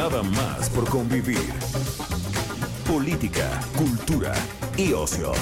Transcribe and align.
Nada 0.00 0.22
más 0.22 0.70
por 0.70 0.88
convivir. 0.88 1.52
Política, 2.90 3.60
cultura 3.76 4.32
y 4.74 4.94
ocio. 4.94 5.32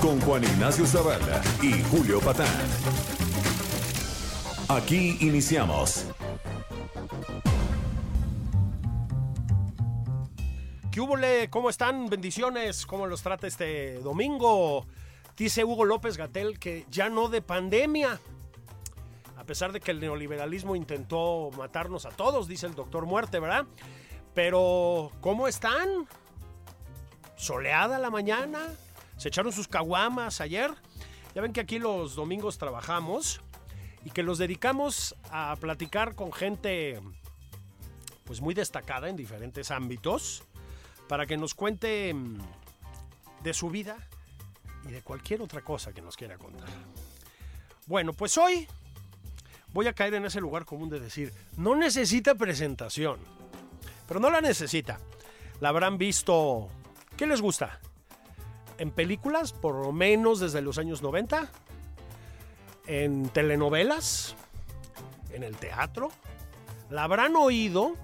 Con 0.00 0.20
Juan 0.20 0.44
Ignacio 0.44 0.86
Zavala 0.86 1.42
y 1.60 1.82
Julio 1.90 2.20
Patán. 2.20 2.46
Aquí 4.68 5.18
iniciamos. 5.22 6.06
¿Qué 10.92 11.00
hubo, 11.00 11.16
¿Cómo 11.50 11.68
están? 11.68 12.08
Bendiciones. 12.08 12.86
¿Cómo 12.86 13.08
los 13.08 13.22
trata 13.22 13.48
este 13.48 13.94
domingo? 13.94 14.86
Dice 15.36 15.64
Hugo 15.64 15.84
López 15.84 16.16
Gatel 16.16 16.60
que 16.60 16.86
ya 16.92 17.08
no 17.08 17.28
de 17.28 17.42
pandemia. 17.42 18.20
A 19.50 19.52
pesar 19.52 19.72
de 19.72 19.80
que 19.80 19.90
el 19.90 19.98
neoliberalismo 19.98 20.76
intentó 20.76 21.50
matarnos 21.58 22.06
a 22.06 22.10
todos, 22.10 22.46
dice 22.46 22.66
el 22.66 22.76
doctor 22.76 23.04
Muerte, 23.04 23.40
¿verdad? 23.40 23.66
Pero, 24.32 25.10
¿cómo 25.20 25.48
están? 25.48 26.06
¿Soleada 27.34 27.98
la 27.98 28.10
mañana? 28.10 28.60
¿Se 29.16 29.26
echaron 29.26 29.52
sus 29.52 29.66
caguamas 29.66 30.40
ayer? 30.40 30.70
Ya 31.34 31.42
ven 31.42 31.52
que 31.52 31.58
aquí 31.58 31.80
los 31.80 32.14
domingos 32.14 32.58
trabajamos 32.58 33.40
y 34.04 34.10
que 34.10 34.22
los 34.22 34.38
dedicamos 34.38 35.16
a 35.32 35.56
platicar 35.56 36.14
con 36.14 36.32
gente 36.32 37.00
pues 38.22 38.40
muy 38.40 38.54
destacada 38.54 39.08
en 39.08 39.16
diferentes 39.16 39.72
ámbitos 39.72 40.44
para 41.08 41.26
que 41.26 41.36
nos 41.36 41.54
cuente 41.54 42.14
mm, 42.14 42.38
de 43.42 43.52
su 43.52 43.68
vida 43.68 43.96
y 44.88 44.92
de 44.92 45.02
cualquier 45.02 45.42
otra 45.42 45.62
cosa 45.62 45.92
que 45.92 46.02
nos 46.02 46.16
quiera 46.16 46.38
contar. 46.38 46.68
Bueno, 47.88 48.12
pues 48.12 48.38
hoy 48.38 48.68
voy 49.72 49.86
a 49.86 49.92
caer 49.92 50.14
en 50.14 50.24
ese 50.24 50.40
lugar 50.40 50.64
común 50.64 50.88
de 50.88 51.00
decir, 51.00 51.32
no 51.56 51.74
necesita 51.76 52.34
presentación, 52.34 53.20
pero 54.08 54.20
no 54.20 54.30
la 54.30 54.40
necesita. 54.40 54.98
La 55.60 55.68
habrán 55.68 55.98
visto, 55.98 56.68
¿qué 57.16 57.26
les 57.26 57.40
gusta? 57.40 57.80
En 58.78 58.90
películas, 58.90 59.52
por 59.52 59.74
lo 59.74 59.92
menos 59.92 60.40
desde 60.40 60.62
los 60.62 60.78
años 60.78 61.02
90, 61.02 61.50
en 62.86 63.28
telenovelas, 63.28 64.34
en 65.32 65.42
el 65.42 65.56
teatro, 65.56 66.08
la 66.88 67.04
habrán 67.04 67.36
oído, 67.36 67.94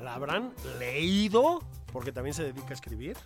la 0.00 0.14
habrán 0.14 0.52
leído 0.78 1.62
porque 1.92 2.12
también 2.12 2.34
se 2.34 2.44
dedica 2.44 2.70
a 2.70 2.74
escribir. 2.74 3.16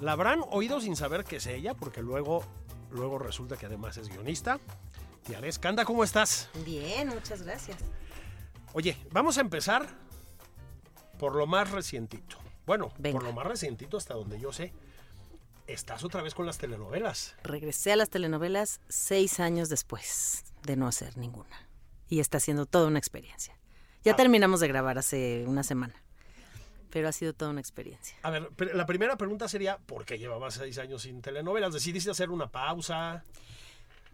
La 0.00 0.12
habrán 0.12 0.42
oído 0.50 0.80
sin 0.80 0.96
saber 0.96 1.24
que 1.24 1.36
es 1.36 1.46
ella, 1.46 1.74
porque 1.74 2.02
luego, 2.02 2.44
luego 2.90 3.18
resulta 3.18 3.56
que 3.56 3.66
además 3.66 3.96
es 3.96 4.08
guionista. 4.08 4.58
Tiares, 5.28 5.58
Canda, 5.58 5.84
¿cómo 5.84 6.04
estás? 6.04 6.48
Bien, 6.64 7.08
muchas 7.08 7.42
gracias. 7.42 7.76
Oye, 8.72 8.96
vamos 9.10 9.36
a 9.36 9.42
empezar 9.42 9.86
por 11.18 11.36
lo 11.36 11.46
más 11.46 11.70
recientito. 11.70 12.38
Bueno, 12.64 12.88
por 13.12 13.22
lo 13.22 13.34
más 13.34 13.46
recientito 13.46 13.98
hasta 13.98 14.14
donde 14.14 14.40
yo 14.40 14.54
sé. 14.54 14.72
Estás 15.66 16.02
otra 16.02 16.22
vez 16.22 16.34
con 16.34 16.46
las 16.46 16.56
telenovelas. 16.56 17.36
Regresé 17.42 17.92
a 17.92 17.96
las 17.96 18.08
telenovelas 18.08 18.80
seis 18.88 19.38
años 19.38 19.68
después 19.68 20.44
de 20.62 20.76
no 20.76 20.88
hacer 20.88 21.18
ninguna. 21.18 21.68
Y 22.08 22.20
está 22.20 22.40
siendo 22.40 22.64
toda 22.64 22.86
una 22.86 22.98
experiencia. 22.98 23.54
Ya 24.04 24.12
ah. 24.12 24.16
terminamos 24.16 24.60
de 24.60 24.68
grabar 24.68 24.96
hace 24.96 25.44
una 25.46 25.62
semana 25.62 25.94
pero 26.90 27.06
ha 27.06 27.12
sido 27.12 27.34
toda 27.34 27.50
una 27.50 27.60
experiencia. 27.60 28.16
A 28.22 28.30
ver, 28.30 28.48
la 28.74 28.86
primera 28.86 29.18
pregunta 29.18 29.46
sería, 29.46 29.76
¿por 29.76 30.06
qué 30.06 30.18
llevabas 30.18 30.54
seis 30.54 30.78
años 30.78 31.02
sin 31.02 31.20
telenovelas? 31.20 31.74
¿Decidiste 31.74 32.10
hacer 32.10 32.30
una 32.30 32.50
pausa? 32.50 33.24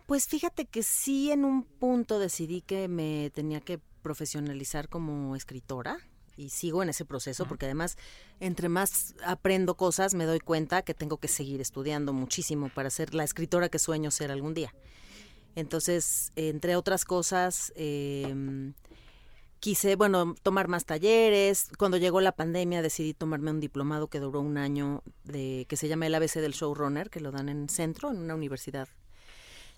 Pues 0.07 0.27
fíjate 0.27 0.67
que 0.67 0.83
sí, 0.83 1.31
en 1.31 1.45
un 1.45 1.65
punto 1.65 2.19
decidí 2.19 2.61
que 2.61 2.89
me 2.89 3.31
tenía 3.35 3.61
que 3.61 3.81
profesionalizar 4.03 4.91
como 4.91 5.35
escritora 5.35 5.99
y 6.37 6.51
sigo 6.51 6.83
en 6.83 6.91
ese 6.91 7.07
proceso 7.07 7.47
porque 7.47 7.65
además 7.65 7.97
entre 8.41 8.69
más 8.69 9.15
aprendo 9.25 9.77
cosas 9.77 10.15
me 10.15 10.25
doy 10.25 10.41
cuenta 10.41 10.83
que 10.83 10.93
tengo 10.93 11.17
que 11.17 11.29
seguir 11.29 11.61
estudiando 11.61 12.13
muchísimo 12.13 12.69
para 12.69 12.91
ser 12.91 13.15
la 13.15 13.25
escritora 13.25 13.71
que 13.71 13.79
sueño 13.79 14.11
ser 14.11 14.31
algún 14.31 14.53
día. 14.53 14.75
Entonces, 15.57 16.33
entre 16.35 16.77
otras 16.77 17.05
cosas, 17.05 17.73
eh, 17.77 18.73
quise, 19.61 19.95
bueno, 19.97 20.35
tomar 20.43 20.69
más 20.69 20.85
talleres. 20.85 21.69
Cuando 21.79 21.97
llegó 21.97 22.21
la 22.21 22.33
pandemia 22.33 22.83
decidí 22.83 23.15
tomarme 23.15 23.53
un 23.53 23.61
diplomado 23.61 24.09
que 24.09 24.19
duró 24.21 24.41
un 24.41 24.59
año 24.59 25.03
de 25.23 25.65
que 25.69 25.77
se 25.77 25.89
llama 25.89 26.09
el 26.09 26.15
ABC 26.15 26.41
del 26.41 26.53
showrunner, 26.53 27.09
que 27.09 27.21
lo 27.21 27.31
dan 27.31 27.49
en 27.49 27.69
centro, 27.69 28.11
en 28.11 28.19
una 28.19 28.35
universidad 28.35 28.89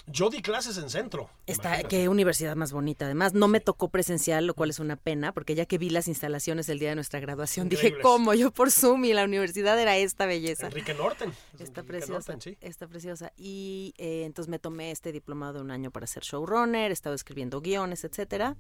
yo 0.07 0.31
di 0.31 0.41
clases 0.41 0.79
en 0.79 0.89
centro. 0.89 1.29
Está, 1.47 1.83
qué 1.83 2.09
universidad 2.09 2.55
más 2.57 2.73
bonita. 2.73 3.07
Además, 3.07 3.35
no 3.35 3.49
me 3.49 3.61
tocó 3.61 3.89
presencial, 3.89 4.47
lo 4.47 4.55
cual 4.55 4.71
es 4.71 4.79
una 4.79 4.97
pena, 4.97 5.33
porque 5.33 5.55
ya 5.55 5.67
que 5.67 5.79
vi 5.79 5.91
las 5.91 6.09
instalaciones 6.09 6.69
el 6.69 6.79
día 6.79 6.91
de 6.91 6.95
nuestra 6.95 7.21
graduación, 7.21 7.69
dije, 7.69 7.99
¿cómo? 8.01 8.35
Yo 8.35 8.51
por 8.53 8.71
Zoom 8.71 9.05
y 9.05 9.13
la 9.13 9.25
universidad 9.25 9.79
era 9.81 9.97
esta 9.97 10.27
belleza. 10.27 10.67
Enrique 10.67 10.95
Norten. 10.95 11.33
Está 11.59 11.83
preciosa. 11.83 12.37
Está 12.61 12.87
preciosa. 12.87 13.33
Y 13.37 13.95
eh, 13.99 14.25
entonces 14.25 14.49
me 14.49 14.59
tomé 14.59 14.91
este 14.91 15.13
diplomado 15.13 15.55
de 15.55 15.61
un 15.61 15.71
año 15.71 15.91
para 15.91 16.07
ser 16.07 16.23
showrunner, 16.23 16.91
he 16.91 16.95
estado 16.95 17.15
escribiendo 17.15 17.61
guiones, 17.61 18.05
etcétera. 18.05 18.57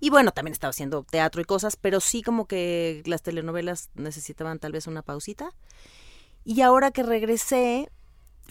Y 0.00 0.10
bueno, 0.10 0.32
también 0.32 0.52
estaba 0.52 0.70
haciendo 0.70 1.04
teatro 1.04 1.40
y 1.40 1.44
cosas, 1.44 1.76
pero 1.76 2.00
sí 2.00 2.22
como 2.22 2.46
que 2.46 3.02
las 3.06 3.22
telenovelas 3.22 3.90
necesitaban 3.94 4.58
tal 4.58 4.72
vez 4.72 4.86
una 4.86 5.02
pausita. 5.02 5.54
Y 6.44 6.60
ahora 6.62 6.90
que 6.90 7.04
regresé, 7.04 7.88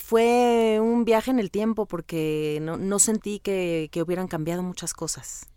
fue 0.02 0.80
un 0.82 1.06
viaje 1.06 1.32
en 1.32 1.40
el 1.40 1.52
tiempo 1.52 1.86
porque 1.86 2.60
no, 2.62 3.00
sentí 3.00 3.40
que, 3.40 3.90
hubieran 4.06 4.28
cambiado 4.28 4.64
muchas 4.64 4.94
cosas. 4.94 5.48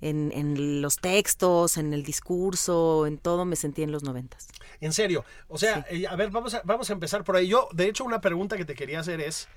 En, 0.00 0.32
en, 0.34 0.82
los 0.82 0.96
textos, 0.96 1.78
en 1.78 1.94
el 1.94 2.02
discurso, 2.02 3.06
en 3.06 3.16
todo 3.16 3.44
me 3.44 3.56
sentí 3.56 3.82
en 3.82 3.92
los 3.92 4.02
noventas. 4.02 4.48
En 4.80 4.92
serio, 4.92 5.24
o 5.48 5.56
sea, 5.56 5.86
eh, 5.88 6.06
a 6.06 6.14
ver, 6.16 6.30
vamos 6.30 6.52
a, 6.52 6.62
vamos 6.64 6.90
a 6.90 6.92
empezar 6.92 7.24
por 7.24 7.36
ahí. 7.36 7.48
Yo, 7.48 7.68
de 7.72 7.88
hecho, 7.88 8.04
una 8.04 8.20
pregunta 8.20 8.56
que 8.56 8.66
te 8.66 8.74
quería 8.74 9.00
hacer 9.00 9.20
es, 9.20 9.48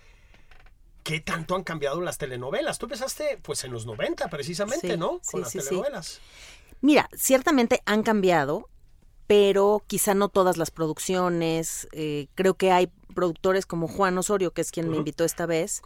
¿qué 1.04 1.20
tanto 1.20 1.56
han 1.56 1.64
cambiado 1.64 2.00
las 2.00 2.18
telenovelas? 2.18 2.78
Tú 2.78 2.86
empezaste 2.86 3.40
pues 3.42 3.64
en 3.64 3.72
los 3.72 3.86
90 3.86 4.30
precisamente, 4.30 4.96
¿no? 4.96 5.20
Con 5.30 5.42
las 5.42 5.52
telenovelas. 5.52 6.22
Mira, 6.82 7.10
ciertamente 7.16 7.82
han 7.86 8.04
cambiado, 8.04 8.70
pero 9.28 9.84
quizá 9.88 10.14
no 10.14 10.30
todas 10.30 10.58
las 10.58 10.72
producciones. 10.72 11.88
Eh, 11.92 12.28
creo 12.34 12.56
que 12.56 12.72
hay 12.72 12.90
productores 13.14 13.66
como 13.66 13.88
Juan 13.88 14.18
Osorio, 14.18 14.52
que 14.52 14.62
es 14.62 14.72
quien 14.72 14.90
me 14.90 14.98
invitó 14.98 15.24
esta 15.24 15.46
vez, 15.46 15.82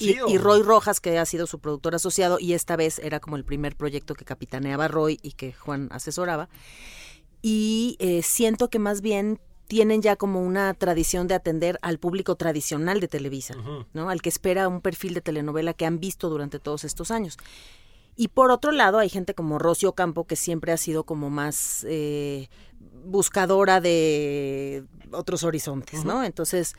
y, 0.00 0.16
y, 0.26 0.38
Roy 0.38 0.62
Rojas, 0.62 1.00
que 1.00 1.16
ha 1.16 1.24
sido 1.24 1.46
su 1.46 1.60
productor 1.60 1.94
asociado, 1.94 2.38
y 2.40 2.52
esta 2.52 2.76
vez 2.76 2.98
era 2.98 3.20
como 3.20 3.36
el 3.36 3.44
primer 3.44 3.76
proyecto 3.76 4.14
que 4.14 4.24
capitaneaba 4.24 4.88
Roy 4.88 5.18
y 5.22 5.32
que 5.32 5.52
Juan 5.52 5.88
asesoraba. 5.92 6.48
Y 7.42 7.96
eh, 8.00 8.22
siento 8.22 8.68
que 8.68 8.80
más 8.80 9.00
bien 9.00 9.40
tienen 9.68 10.02
ya 10.02 10.16
como 10.16 10.42
una 10.42 10.74
tradición 10.74 11.28
de 11.28 11.34
atender 11.34 11.78
al 11.82 11.98
público 11.98 12.34
tradicional 12.34 13.00
de 13.00 13.06
Televisa, 13.06 13.54
¿no? 13.92 14.10
Al 14.10 14.22
que 14.22 14.30
espera 14.30 14.66
un 14.66 14.80
perfil 14.80 15.14
de 15.14 15.20
telenovela 15.20 15.74
que 15.74 15.86
han 15.86 16.00
visto 16.00 16.28
durante 16.30 16.58
todos 16.58 16.84
estos 16.84 17.10
años. 17.10 17.36
Y 18.20 18.26
por 18.26 18.50
otro 18.50 18.72
lado, 18.72 18.98
hay 18.98 19.08
gente 19.08 19.32
como 19.32 19.60
Rocio 19.60 19.92
Campo, 19.92 20.24
que 20.24 20.34
siempre 20.34 20.72
ha 20.72 20.76
sido 20.76 21.04
como 21.04 21.30
más 21.30 21.86
eh, 21.88 22.48
buscadora 23.04 23.80
de 23.80 24.84
otros 25.12 25.44
horizontes, 25.44 26.04
¿no? 26.04 26.24
Entonces, 26.24 26.74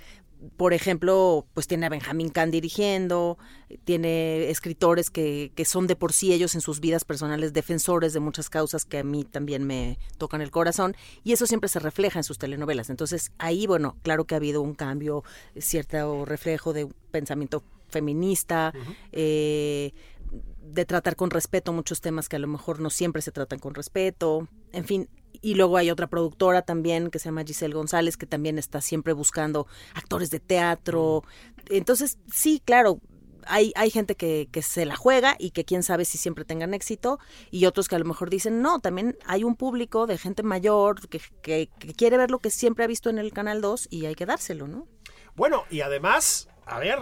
por 0.57 0.73
ejemplo, 0.73 1.47
pues 1.53 1.65
tiene 1.65 1.85
a 1.85 1.89
Benjamín 1.89 2.27
Kahn 2.27 2.51
dirigiendo, 2.51 3.37
tiene 3.85 4.49
escritores 4.49 5.09
que, 5.09 5.53
que 5.55 5.63
son 5.63 5.87
de 5.87 5.95
por 5.95 6.11
sí 6.11 6.33
ellos 6.33 6.55
en 6.55 6.61
sus 6.61 6.81
vidas 6.81 7.05
personales 7.05 7.53
defensores 7.53 8.11
de 8.11 8.19
muchas 8.19 8.49
causas 8.49 8.83
que 8.83 8.97
a 8.97 9.03
mí 9.05 9.23
también 9.23 9.63
me 9.63 9.97
tocan 10.17 10.41
el 10.41 10.51
corazón, 10.51 10.93
y 11.23 11.31
eso 11.31 11.47
siempre 11.47 11.69
se 11.69 11.79
refleja 11.79 12.19
en 12.19 12.25
sus 12.25 12.37
telenovelas. 12.37 12.89
Entonces, 12.89 13.31
ahí, 13.37 13.65
bueno, 13.65 13.95
claro 14.01 14.25
que 14.25 14.35
ha 14.35 14.39
habido 14.39 14.61
un 14.61 14.73
cambio, 14.73 15.23
cierto 15.57 16.25
reflejo 16.25 16.73
de 16.73 16.89
pensamiento 17.11 17.63
feminista, 17.89 18.73
eh, 19.11 19.93
de 20.31 20.85
tratar 20.85 21.15
con 21.15 21.31
respeto 21.31 21.73
muchos 21.73 22.01
temas 22.01 22.29
que 22.29 22.35
a 22.35 22.39
lo 22.39 22.47
mejor 22.47 22.79
no 22.79 22.89
siempre 22.89 23.21
se 23.21 23.31
tratan 23.31 23.59
con 23.59 23.73
respeto, 23.73 24.47
en 24.71 24.85
fin, 24.85 25.09
y 25.41 25.55
luego 25.55 25.77
hay 25.77 25.89
otra 25.89 26.07
productora 26.07 26.61
también 26.61 27.09
que 27.09 27.19
se 27.19 27.25
llama 27.25 27.43
Giselle 27.43 27.73
González, 27.73 28.17
que 28.17 28.25
también 28.25 28.57
está 28.57 28.81
siempre 28.81 29.13
buscando 29.13 29.67
actores 29.93 30.29
de 30.31 30.39
teatro. 30.39 31.23
Entonces, 31.69 32.17
sí, 32.31 32.61
claro, 32.63 32.99
hay, 33.45 33.71
hay 33.75 33.89
gente 33.89 34.15
que, 34.15 34.49
que 34.51 34.61
se 34.61 34.85
la 34.85 34.95
juega 34.95 35.35
y 35.39 35.51
que 35.51 35.65
quién 35.65 35.81
sabe 35.83 36.05
si 36.05 36.17
siempre 36.17 36.45
tengan 36.45 36.73
éxito 36.73 37.19
y 37.51 37.65
otros 37.65 37.87
que 37.87 37.95
a 37.95 37.99
lo 37.99 38.05
mejor 38.05 38.29
dicen, 38.29 38.61
no, 38.61 38.79
también 38.79 39.17
hay 39.25 39.43
un 39.43 39.55
público 39.55 40.07
de 40.07 40.17
gente 40.17 40.43
mayor 40.43 41.07
que, 41.07 41.21
que, 41.41 41.69
que 41.79 41.93
quiere 41.93 42.17
ver 42.17 42.31
lo 42.31 42.39
que 42.39 42.49
siempre 42.51 42.83
ha 42.83 42.87
visto 42.87 43.09
en 43.09 43.17
el 43.17 43.31
Canal 43.31 43.61
2 43.61 43.87
y 43.89 44.05
hay 44.05 44.15
que 44.15 44.25
dárselo, 44.25 44.67
¿no? 44.67 44.87
Bueno, 45.35 45.63
y 45.69 45.81
además, 45.81 46.49
a 46.65 46.79
ver, 46.79 46.99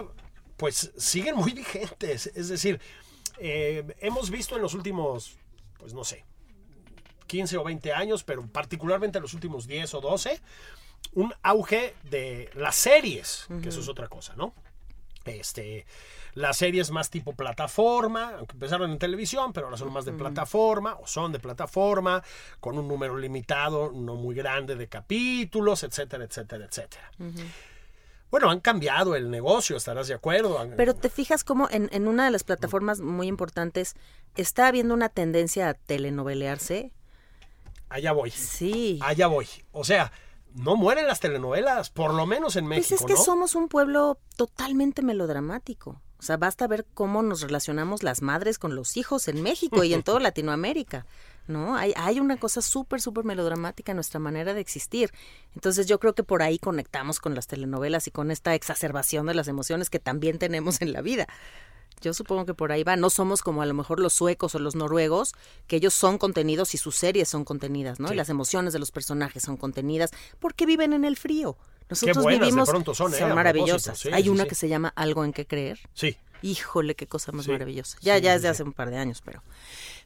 pues 0.56 0.92
siguen 0.96 1.36
muy 1.36 1.52
vigentes. 1.52 2.30
Es 2.34 2.48
decir, 2.48 2.80
eh, 3.40 3.96
hemos 4.00 4.30
visto 4.30 4.56
en 4.56 4.62
los 4.62 4.74
últimos, 4.74 5.36
pues 5.78 5.94
no 5.94 6.04
sé, 6.04 6.24
15 7.26 7.58
o 7.58 7.64
20 7.64 7.92
años, 7.92 8.24
pero 8.24 8.46
particularmente 8.46 9.18
en 9.18 9.22
los 9.22 9.34
últimos 9.34 9.66
10 9.66 9.94
o 9.94 10.00
12, 10.00 10.40
un 11.14 11.32
auge 11.42 11.94
de 12.04 12.50
las 12.54 12.74
series, 12.74 13.46
que 13.62 13.68
eso 13.68 13.80
es 13.80 13.88
otra 13.88 14.08
cosa, 14.08 14.34
¿no? 14.36 14.54
Este, 15.24 15.86
las 16.34 16.56
series 16.56 16.90
más 16.90 17.10
tipo 17.10 17.34
plataforma, 17.34 18.34
aunque 18.38 18.54
empezaron 18.54 18.90
en 18.90 18.98
televisión, 18.98 19.52
pero 19.52 19.66
ahora 19.66 19.76
son 19.76 19.92
más 19.92 20.04
de 20.04 20.12
plataforma, 20.12 20.96
o 21.00 21.06
son 21.06 21.32
de 21.32 21.38
plataforma, 21.38 22.22
con 22.60 22.78
un 22.78 22.88
número 22.88 23.18
limitado, 23.18 23.92
no 23.92 24.14
muy 24.14 24.34
grande 24.34 24.76
de 24.76 24.88
capítulos, 24.88 25.82
etcétera, 25.82 26.24
etcétera, 26.24 26.64
etcétera. 26.64 27.10
Bueno, 28.30 28.50
han 28.50 28.60
cambiado 28.60 29.16
el 29.16 29.30
negocio, 29.30 29.76
estarás 29.76 30.08
de 30.08 30.14
acuerdo. 30.14 30.58
Pero 30.76 30.94
te 30.94 31.08
fijas 31.08 31.44
como 31.44 31.68
en, 31.70 31.88
en 31.92 32.08
una 32.08 32.26
de 32.26 32.30
las 32.30 32.44
plataformas 32.44 33.00
muy 33.00 33.26
importantes 33.26 33.94
está 34.36 34.66
habiendo 34.66 34.94
una 34.94 35.08
tendencia 35.08 35.68
a 35.70 35.74
telenovelearse. 35.74 36.92
Allá 37.88 38.12
voy. 38.12 38.30
Sí. 38.30 38.98
Allá 39.02 39.28
voy. 39.28 39.46
O 39.72 39.84
sea, 39.84 40.12
no 40.54 40.76
mueren 40.76 41.06
las 41.06 41.20
telenovelas, 41.20 41.90
por 41.90 42.12
lo 42.12 42.26
menos 42.26 42.56
en 42.56 42.66
México, 42.66 42.88
Pues 42.88 43.00
es 43.00 43.06
que 43.06 43.14
¿no? 43.14 43.22
somos 43.22 43.54
un 43.54 43.68
pueblo 43.68 44.18
totalmente 44.36 45.02
melodramático. 45.02 46.00
O 46.18 46.22
sea, 46.22 46.36
basta 46.36 46.66
ver 46.66 46.84
cómo 46.94 47.22
nos 47.22 47.42
relacionamos 47.42 48.02
las 48.02 48.22
madres 48.22 48.58
con 48.58 48.74
los 48.74 48.96
hijos 48.96 49.28
en 49.28 49.42
México 49.42 49.84
y 49.84 49.94
en 49.94 50.02
toda 50.02 50.20
Latinoamérica. 50.20 51.06
¿No? 51.48 51.76
Hay, 51.76 51.94
hay 51.96 52.20
una 52.20 52.36
cosa 52.36 52.62
súper, 52.62 53.00
súper 53.00 53.24
melodramática 53.24 53.92
en 53.92 53.96
nuestra 53.96 54.20
manera 54.20 54.54
de 54.54 54.60
existir. 54.60 55.10
Entonces 55.54 55.86
yo 55.86 55.98
creo 55.98 56.14
que 56.14 56.22
por 56.22 56.42
ahí 56.42 56.58
conectamos 56.58 57.20
con 57.20 57.34
las 57.34 57.46
telenovelas 57.46 58.06
y 58.06 58.10
con 58.10 58.30
esta 58.30 58.54
exacerbación 58.54 59.26
de 59.26 59.34
las 59.34 59.48
emociones 59.48 59.88
que 59.88 59.98
también 59.98 60.38
tenemos 60.38 60.82
en 60.82 60.92
la 60.92 61.00
vida. 61.00 61.26
Yo 62.00 62.14
supongo 62.14 62.46
que 62.46 62.54
por 62.54 62.70
ahí 62.72 62.84
va. 62.84 62.96
No 62.96 63.10
somos 63.10 63.42
como 63.42 63.62
a 63.62 63.66
lo 63.66 63.74
mejor 63.74 64.00
los 64.00 64.12
suecos 64.12 64.54
o 64.54 64.58
los 64.58 64.76
noruegos, 64.76 65.34
que 65.66 65.76
ellos 65.76 65.94
son 65.94 66.18
contenidos 66.18 66.74
y 66.74 66.78
sus 66.78 66.96
series 66.96 67.28
son 67.28 67.44
contenidas, 67.44 67.98
¿no? 67.98 68.08
Sí. 68.08 68.14
Y 68.14 68.16
las 68.16 68.28
emociones 68.28 68.72
de 68.72 68.78
los 68.78 68.90
personajes 68.92 69.42
son 69.42 69.56
contenidas 69.56 70.10
porque 70.38 70.66
viven 70.66 70.92
en 70.92 71.04
el 71.04 71.16
frío. 71.16 71.56
Nosotros 71.88 72.22
buenas 72.22 72.40
de 72.40 72.46
vivimos 72.46 72.68
pronto 72.68 72.94
son, 72.94 73.14
¿eh? 73.14 73.34
Maravillosas. 73.34 73.98
sí, 73.98 74.10
Hay 74.12 74.24
sí, 74.24 74.28
una 74.28 74.44
que 74.44 74.54
se 74.54 74.68
llama 74.68 74.92
Algo 74.94 75.24
en 75.24 75.32
que 75.32 75.46
creer. 75.46 75.80
Sí. 75.94 76.16
Híjole, 76.42 76.94
qué 76.94 77.06
cosa 77.06 77.32
más 77.32 77.48
maravillosa. 77.48 77.98
Ya, 78.00 78.18
ya 78.18 78.34
es 78.34 78.42
de 78.42 78.48
hace 78.48 78.62
un 78.62 78.72
par 78.72 78.90
de 78.90 78.98
años, 78.98 79.22
pero. 79.24 79.42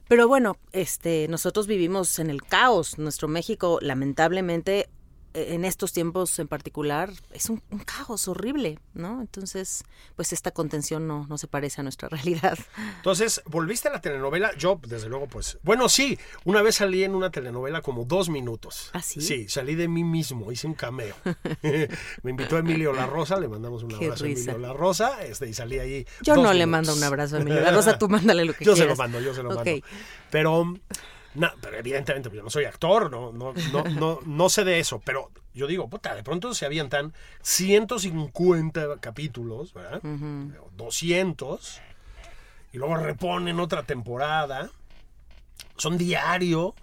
Pero 0.07 0.27
bueno, 0.27 0.57
este, 0.71 1.27
nosotros 1.29 1.67
vivimos 1.67 2.19
en 2.19 2.29
el 2.29 2.41
caos. 2.43 2.97
Nuestro 2.97 3.27
México, 3.27 3.79
lamentablemente, 3.81 4.89
en 5.33 5.65
estos 5.65 5.93
tiempos 5.93 6.37
en 6.39 6.47
particular, 6.47 7.11
es 7.31 7.49
un, 7.49 7.61
un 7.71 7.79
caos 7.79 8.27
horrible, 8.27 8.79
¿no? 8.93 9.21
Entonces, 9.21 9.83
pues 10.15 10.33
esta 10.33 10.51
contención 10.51 11.07
no, 11.07 11.25
no 11.27 11.37
se 11.37 11.47
parece 11.47 11.81
a 11.81 11.83
nuestra 11.83 12.09
realidad. 12.09 12.57
Entonces, 12.97 13.41
¿volviste 13.45 13.87
a 13.87 13.91
la 13.93 14.01
telenovela? 14.01 14.55
Yo, 14.57 14.79
desde 14.87 15.09
luego, 15.09 15.27
pues. 15.27 15.57
Bueno, 15.63 15.89
sí, 15.89 16.17
una 16.45 16.61
vez 16.61 16.75
salí 16.75 17.03
en 17.03 17.15
una 17.15 17.31
telenovela 17.31 17.81
como 17.81 18.05
dos 18.05 18.29
minutos. 18.29 18.89
¿Ah, 18.93 19.01
sí? 19.01 19.21
Sí, 19.21 19.47
salí 19.49 19.75
de 19.75 19.87
mí 19.87 20.03
mismo, 20.03 20.51
hice 20.51 20.67
un 20.67 20.73
cameo. 20.75 21.15
Me 22.23 22.29
invitó 22.31 22.57
Emilio 22.57 22.93
La 22.93 23.05
Rosa, 23.05 23.39
le 23.39 23.47
mandamos 23.47 23.83
un 23.83 23.89
Qué 23.89 24.05
abrazo 24.05 24.25
a. 24.25 24.27
Emilio 24.27 24.57
La 24.57 24.73
Rosa, 24.73 25.23
este, 25.23 25.47
y 25.49 25.53
salí 25.53 25.79
ahí. 25.79 26.05
Yo 26.21 26.35
no 26.35 26.53
le 26.53 26.65
mando 26.65 26.93
un 26.93 27.03
abrazo 27.03 27.37
a 27.37 27.39
Emilio 27.41 27.59
La 27.61 27.71
Rosa, 27.71 27.97
tú 27.97 28.07
mándale 28.09 28.45
lo 28.45 28.53
que 28.53 28.65
yo 28.65 28.73
se 28.75 28.81
lo 28.85 28.95
quieras. 28.95 28.97
mando, 28.99 29.19
yo 29.21 29.33
se 29.33 29.43
lo 29.43 29.49
Ok. 29.49 29.55
mando. 29.55 29.85
Pero, 30.29 30.73
no, 31.35 31.51
pero 31.61 31.77
evidentemente, 31.77 32.29
pues, 32.29 32.37
yo 32.37 32.43
no 32.43 32.49
soy 32.49 32.65
actor, 32.65 33.09
no, 33.09 33.31
no, 33.31 33.53
no, 33.71 33.83
no, 33.99 34.19
no 34.25 34.49
sé 34.49 34.63
de 34.63 34.79
eso, 34.79 35.01
pero 35.03 35.31
yo 35.53 35.67
digo, 35.67 35.89
puta, 35.89 36.15
de 36.15 36.23
pronto 36.23 36.53
se 36.53 36.65
avientan 36.65 37.13
150 37.41 38.97
capítulos, 38.99 39.73
¿verdad? 39.73 40.01
O 40.03 40.69
200, 40.75 41.81
y 42.73 42.77
luego 42.77 42.97
reponen 42.97 43.59
otra 43.59 43.83
temporada, 43.83 44.69
son 45.77 45.97
diario. 45.97 46.73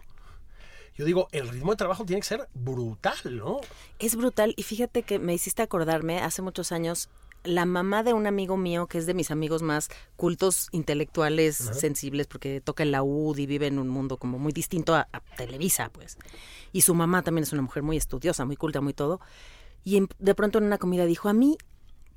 Yo 0.96 1.04
digo, 1.04 1.28
el 1.32 1.48
ritmo 1.48 1.72
de 1.72 1.76
trabajo 1.76 2.04
tiene 2.04 2.20
que 2.20 2.28
ser 2.28 2.48
brutal, 2.52 3.16
¿no? 3.24 3.60
Es 3.98 4.16
brutal 4.16 4.54
y 4.56 4.62
fíjate 4.62 5.02
que 5.02 5.18
me 5.18 5.32
hiciste 5.32 5.62
acordarme 5.62 6.20
hace 6.20 6.42
muchos 6.42 6.72
años 6.72 7.08
la 7.44 7.64
mamá 7.64 8.02
de 8.02 8.12
un 8.12 8.26
amigo 8.26 8.56
mío 8.56 8.86
que 8.86 8.98
es 8.98 9.06
de 9.06 9.14
mis 9.14 9.30
amigos 9.30 9.62
más 9.62 9.88
cultos 10.16 10.68
intelectuales 10.72 11.56
sensibles 11.56 12.26
porque 12.26 12.60
toca 12.60 12.82
en 12.82 12.90
la 12.90 13.02
UD 13.02 13.38
y 13.38 13.46
vive 13.46 13.66
en 13.66 13.78
un 13.78 13.88
mundo 13.88 14.16
como 14.18 14.38
muy 14.38 14.52
distinto 14.52 14.94
a, 14.94 15.08
a 15.12 15.20
Televisa 15.36 15.88
pues. 15.90 16.18
Y 16.72 16.82
su 16.82 16.94
mamá 16.94 17.22
también 17.22 17.42
es 17.44 17.52
una 17.52 17.62
mujer 17.62 17.82
muy 17.82 17.96
estudiosa 17.96 18.44
muy 18.44 18.56
culta 18.56 18.80
muy 18.80 18.92
todo. 18.92 19.20
Y 19.84 19.96
en- 19.96 20.08
de 20.18 20.34
pronto 20.34 20.58
en 20.58 20.64
una 20.64 20.78
comida 20.78 21.06
dijo 21.06 21.28
a 21.28 21.32
mí 21.32 21.56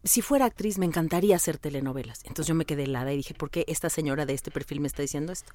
si 0.04 0.22
fuera 0.22 0.44
actriz 0.46 0.78
me 0.78 0.86
encantaría 0.86 1.38
hacer 1.38 1.58
telenovelas 1.58 2.20
entonces 2.26 2.48
yo 2.48 2.56
me 2.56 2.66
quedé 2.66 2.84
helada 2.84 3.14
y 3.14 3.18
dije 3.18 3.34
¿por 3.34 3.50
qué 3.50 3.64
esta 3.70 3.90
señora 3.90 4.26
de 4.26 4.34
este 4.34 4.52
perfil 4.52 4.82
me 4.82 4.88
está 4.88 5.02
diciendo 5.02 5.32
esto? 5.32 5.54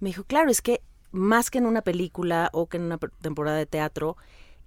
me 0.00 0.08
dijo 0.08 0.24
claro 0.24 0.50
es 0.50 0.60
que 0.62 0.80
más 1.12 1.48
que 1.48 1.58
en 1.58 1.66
una 1.66 1.80
película 1.82 2.50
o 2.52 2.66
que 2.66 2.78
en 2.78 2.82
una 2.82 2.98
temporada 2.98 3.56
de 3.56 3.66
teatro 3.66 4.16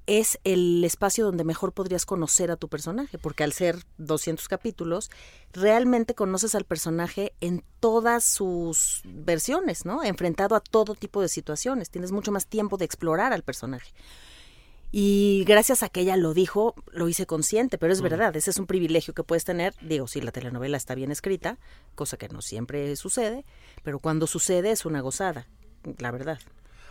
es 0.07 0.39
el 0.45 0.83
espacio 0.83 1.25
donde 1.25 1.43
mejor 1.43 1.73
podrías 1.73 2.05
conocer 2.05 2.49
a 2.49 2.55
tu 2.55 2.69
personaje, 2.69 3.17
porque 3.17 3.43
al 3.43 3.51
ser 3.51 3.83
200 3.97 4.47
capítulos, 4.47 5.11
realmente 5.51 6.15
conoces 6.15 6.55
al 6.55 6.63
personaje 6.63 7.33
en 7.41 7.63
todas 7.79 8.23
sus 8.23 9.01
versiones, 9.03 9.85
¿no? 9.85 10.03
Enfrentado 10.03 10.55
a 10.55 10.61
todo 10.61 10.95
tipo 10.95 11.21
de 11.21 11.27
situaciones, 11.27 11.89
tienes 11.89 12.11
mucho 12.11 12.31
más 12.31 12.47
tiempo 12.47 12.77
de 12.77 12.85
explorar 12.85 13.33
al 13.33 13.43
personaje. 13.43 13.91
Y 14.91 15.43
gracias 15.45 15.83
a 15.83 15.89
que 15.89 15.99
ella 15.99 16.15
lo 16.15 16.33
dijo, 16.33 16.73
lo 16.91 17.09
hice 17.09 17.25
consciente, 17.25 17.77
pero 17.77 17.91
es 17.91 18.01
verdad, 18.01 18.33
ese 18.37 18.51
es 18.51 18.57
un 18.57 18.67
privilegio 18.67 19.13
que 19.13 19.23
puedes 19.23 19.43
tener, 19.43 19.75
digo, 19.81 20.07
si 20.07 20.21
la 20.21 20.31
telenovela 20.31 20.77
está 20.77 20.95
bien 20.95 21.11
escrita, 21.11 21.57
cosa 21.95 22.15
que 22.15 22.29
no 22.29 22.41
siempre 22.41 22.95
sucede, 22.95 23.45
pero 23.83 23.99
cuando 23.99 24.27
sucede 24.27 24.71
es 24.71 24.85
una 24.85 25.01
gozada, 25.01 25.47
la 25.97 26.11
verdad. 26.11 26.39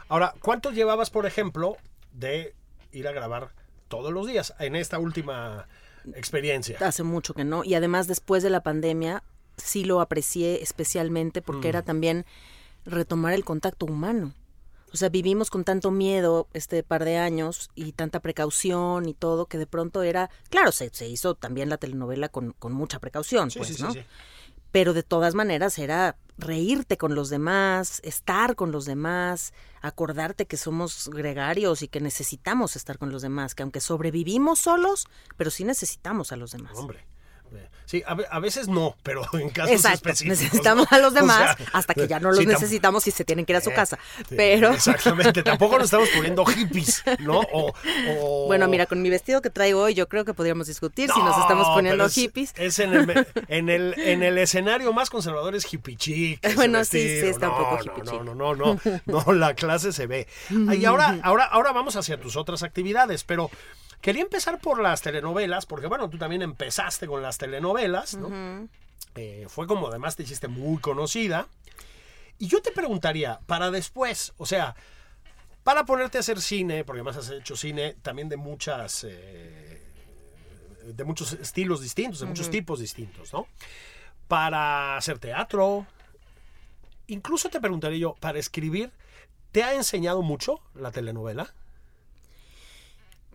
Ahora, 0.09 0.35
¿cuánto 0.43 0.73
llevabas, 0.73 1.09
por 1.09 1.25
ejemplo, 1.25 1.79
de 2.13 2.55
ir 2.93 3.09
a 3.09 3.13
grabar 3.13 3.53
todos 3.89 4.13
los 4.13 4.27
días 4.27 4.55
en 4.59 4.77
esta 4.77 4.99
última 4.99 5.67
experiencia? 6.15 6.79
Hace 6.81 7.03
mucho 7.03 7.35
que 7.35 7.45
no. 7.45 7.65
Y 7.65 7.75
además 7.75 8.07
después 8.07 8.43
de 8.43 8.51
la 8.51 8.63
pandemia 8.63 9.23
sí 9.57 9.85
lo 9.85 10.01
aprecié 10.01 10.63
especialmente 10.63 11.43
porque 11.43 11.69
era 11.69 11.83
también 11.83 12.25
retomar 12.85 13.33
el 13.33 13.45
contacto 13.45 13.87
humano. 13.87 14.35
O 14.93 14.97
sea, 14.97 15.09
vivimos 15.09 15.51
con 15.51 15.65
tanto 15.65 15.91
miedo 15.91 16.49
este 16.55 16.83
par 16.83 17.05
de 17.05 17.19
años 17.19 17.71
y 17.75 17.93
tanta 17.93 18.21
precaución 18.21 19.09
y 19.09 19.15
todo 19.15 19.47
que 19.47 19.59
de 19.59 19.67
pronto 19.67 20.03
era, 20.03 20.31
claro, 20.49 20.73
se, 20.73 20.91
se 20.91 21.09
hizo 21.09 21.35
también 21.35 21.69
la 21.69 21.77
telenovela 21.77 22.29
con, 22.29 22.53
con 22.53 22.73
mucha 22.73 22.99
precaución, 23.01 23.51
Sí, 23.51 23.59
pues, 23.59 23.69
sí, 23.69 23.75
sí, 23.75 23.83
¿no? 23.83 23.93
sí. 23.93 24.01
Pero 24.71 24.95
de 24.95 25.03
todas 25.03 25.35
maneras 25.35 25.79
era 25.79 26.17
reírte 26.39 26.97
con 26.97 27.15
los 27.15 27.31
demás, 27.31 28.01
estar 28.05 28.57
con 28.57 28.73
los 28.73 28.85
demás, 28.85 29.53
acordarte 29.81 30.47
que 30.47 30.57
somos 30.57 31.09
gregarios 31.13 31.83
y 31.83 31.89
que 31.89 32.01
necesitamos 32.01 32.77
estar 32.77 32.99
con 32.99 33.11
los 33.11 33.23
demás, 33.23 33.55
que 33.55 33.63
aunque 33.63 33.81
sobrevivimos 33.81 34.61
solos, 34.61 35.07
pero 35.37 35.51
sí 35.51 35.65
necesitamos 35.65 36.33
a 36.33 36.37
los 36.37 36.53
demás. 36.53 36.77
Hombre. 36.77 37.07
Sí, 37.85 38.03
a, 38.05 38.17
a 38.31 38.41
veces 38.41 38.67
no, 38.67 38.97
pero 39.05 39.23
en 39.35 39.49
casos 39.51 39.71
Exacto, 39.77 40.09
específicos. 40.09 40.41
necesitamos 40.41 40.89
¿no? 40.91 40.97
a 40.97 41.01
los 41.01 41.13
O 41.13 41.15
demás 41.15 41.57
sea, 41.57 41.67
hasta 41.73 41.95
que 41.95 42.09
ya 42.09 42.19
no 42.19 42.31
los 42.31 42.39
sí, 42.39 42.47
necesitamos 42.47 43.07
y 43.07 43.13
se 43.13 43.25
tienen 43.25 43.47
que 43.47 43.53
ir 43.53 43.59
a 43.59 43.61
su 43.61 43.71
eh, 43.71 43.75
casa. 43.75 43.97
Pero 44.29 44.73
Exactamente, 44.73 45.43
tampoco 45.45 45.77
nos 45.79 45.85
estamos 45.85 46.09
poniendo 46.09 46.45
hippies, 46.45 47.05
¿no? 47.21 47.39
O, 47.53 47.73
o- 48.09 48.47
bueno, 48.49 48.67
mira, 48.67 48.87
con 48.87 49.01
mi 49.03 49.09
vestido 49.09 49.41
que 49.41 49.51
traigo 49.51 49.83
hoy 49.83 49.95
yo 49.95 50.09
creo 50.09 50.25
que 50.25 50.35
podríamos 50.35 50.67
discutir 50.67 51.09
si 51.13 51.19
nos 51.21 51.37
No, 51.37 51.43
estamos 51.43 51.69
poniendo 51.69 52.07
es- 52.07 52.15
hippies. 52.15 52.53
Es 52.57 52.81
en 52.81 52.93
el, 52.93 53.27
en, 53.47 53.69
el, 53.69 53.95
en 54.01 54.25
el 54.25 54.37
escenario 54.39 54.93
más 54.93 55.09
conservador 55.09 55.55
es 55.55 55.73
hippie 55.73 55.97
chic. 55.97 56.55
Bueno, 56.57 56.85
sí, 56.85 56.99
sí, 57.21 57.27
está 57.27 57.51
un 57.51 57.55
no, 57.57 57.59
poco 57.71 57.77
no, 57.77 57.83
hippie 57.85 58.03
no, 58.05 58.11
chic. 58.11 58.21
no, 58.23 58.35
no, 58.35 58.55
no, 58.57 58.81
no, 59.27 59.33
la 59.33 59.55
clase 59.55 59.93
se 59.93 60.09
ve. 60.09 60.27
Y 60.51 60.85
ahora, 60.87 61.21
ahora, 61.23 61.45
ahora 61.45 61.71
vamos 61.71 61.95
hacia 61.95 62.19
tus 62.21 62.35
otras 62.37 62.65
actividades, 62.65 63.23
pero 63.23 63.49
quería 64.01 64.23
empezar 64.23 64.59
por 64.61 64.81
las 64.81 65.03
telenovelas, 65.03 65.67
porque 65.67 65.87
bueno, 65.87 66.09
tú 66.11 66.19
también 66.19 66.43
empezaste 66.43 67.07
con 67.07 67.23
las 67.23 67.39
telenovelas, 67.39 68.15
¿no? 68.15 68.69
Eh, 69.15 69.47
fue 69.49 69.67
como 69.67 69.89
además 69.89 70.17
te 70.17 70.23
hiciste 70.23 70.49
muy 70.49 70.79
conocida. 70.79 71.49
Y 72.39 72.49
yo 72.49 72.61
te 72.61 72.71
preguntaría, 72.71 73.41
para 73.47 73.71
después, 73.71 74.35
o 74.37 74.45
sea, 74.45 74.77
para 75.63 75.85
ponerte 75.85 76.19
a 76.19 76.21
hacer 76.21 76.41
cine, 76.41 76.85
porque 76.85 77.01
además 77.01 77.17
has 77.17 77.31
hecho 77.31 77.57
cine 77.57 77.97
también 78.03 78.29
de 78.29 78.37
muchas, 78.37 79.05
eh, 79.05 79.83
de 80.85 81.05
muchos 81.05 81.33
estilos 81.33 81.81
distintos, 81.81 82.21
de 82.21 82.27
muchos 82.27 82.51
tipos 82.51 82.79
distintos, 82.79 83.33
¿no? 83.33 83.49
Para 84.29 84.97
hacer 84.97 85.19
teatro, 85.19 85.87
incluso 87.07 87.49
te 87.49 87.61
preguntaría 87.61 87.99
yo, 87.99 88.15
para 88.21 88.39
escribir, 88.39 88.93
¿te 89.51 89.65
ha 89.65 89.75
enseñado 89.75 90.23
mucho 90.23 90.61
la 90.75 90.91
telenovela? 90.93 91.53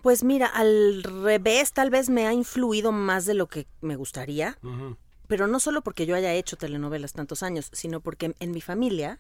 Pues 0.02 0.24
mira, 0.24 0.48
al 0.48 1.04
revés, 1.04 1.74
tal 1.74 1.90
vez 1.90 2.10
me 2.10 2.26
ha 2.28 2.34
influido 2.34 2.92
más 2.92 3.26
de 3.26 3.36
lo 3.36 3.48
que 3.48 3.68
me 3.82 3.96
gustaría, 3.96 4.58
pero 5.28 5.48
no 5.48 5.60
solo 5.60 5.82
porque 5.82 6.06
yo 6.06 6.16
haya 6.16 6.34
hecho 6.34 6.58
telenovelas 6.58 7.14
tantos 7.14 7.44
años, 7.44 7.70
sino 7.72 8.02
porque 8.02 8.36
en 8.40 8.52
mi 8.52 8.62
familia, 8.62 9.20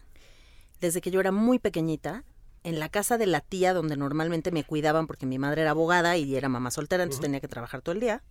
desde 0.79 1.01
que 1.01 1.11
yo 1.11 1.19
era 1.19 1.31
muy 1.31 1.59
pequeñita, 1.59 2.23
en 2.63 2.79
la 2.79 2.89
casa 2.89 3.17
de 3.17 3.27
la 3.27 3.41
tía 3.41 3.73
donde 3.73 3.97
normalmente 3.97 4.51
me 4.51 4.63
cuidaban 4.63 5.07
porque 5.07 5.25
mi 5.25 5.39
madre 5.39 5.61
era 5.61 5.71
abogada 5.71 6.17
y 6.17 6.35
era 6.35 6.49
mamá 6.49 6.71
soltera, 6.71 7.03
entonces 7.03 7.21
tenía 7.21 7.39
que 7.39 7.47
trabajar 7.47 7.81
todo 7.81 7.93
el 7.93 8.01
día. 8.01 8.23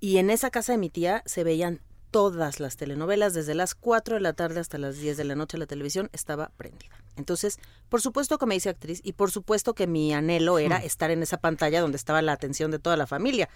Y 0.00 0.18
en 0.18 0.30
esa 0.30 0.50
casa 0.50 0.72
de 0.72 0.78
mi 0.78 0.90
tía 0.90 1.22
se 1.26 1.44
veían 1.44 1.80
todas 2.12 2.60
las 2.60 2.76
telenovelas, 2.76 3.34
desde 3.34 3.54
las 3.54 3.74
4 3.74 4.16
de 4.16 4.20
la 4.20 4.34
tarde 4.34 4.60
hasta 4.60 4.78
las 4.78 4.98
10 4.98 5.16
de 5.16 5.24
la 5.24 5.34
noche 5.34 5.58
la 5.58 5.66
televisión 5.66 6.10
estaba 6.12 6.52
prendida. 6.56 6.94
Entonces, 7.16 7.58
por 7.88 8.00
supuesto 8.00 8.38
que 8.38 8.46
me 8.46 8.54
hice 8.54 8.68
actriz 8.68 9.00
y 9.02 9.14
por 9.14 9.30
supuesto 9.32 9.74
que 9.74 9.86
mi 9.86 10.12
anhelo 10.12 10.58
era 10.58 10.76
estar 10.76 11.10
en 11.10 11.22
esa 11.22 11.38
pantalla 11.38 11.80
donde 11.80 11.96
estaba 11.96 12.22
la 12.22 12.32
atención 12.32 12.70
de 12.70 12.78
toda 12.78 12.96
la 12.96 13.06
familia, 13.06 13.48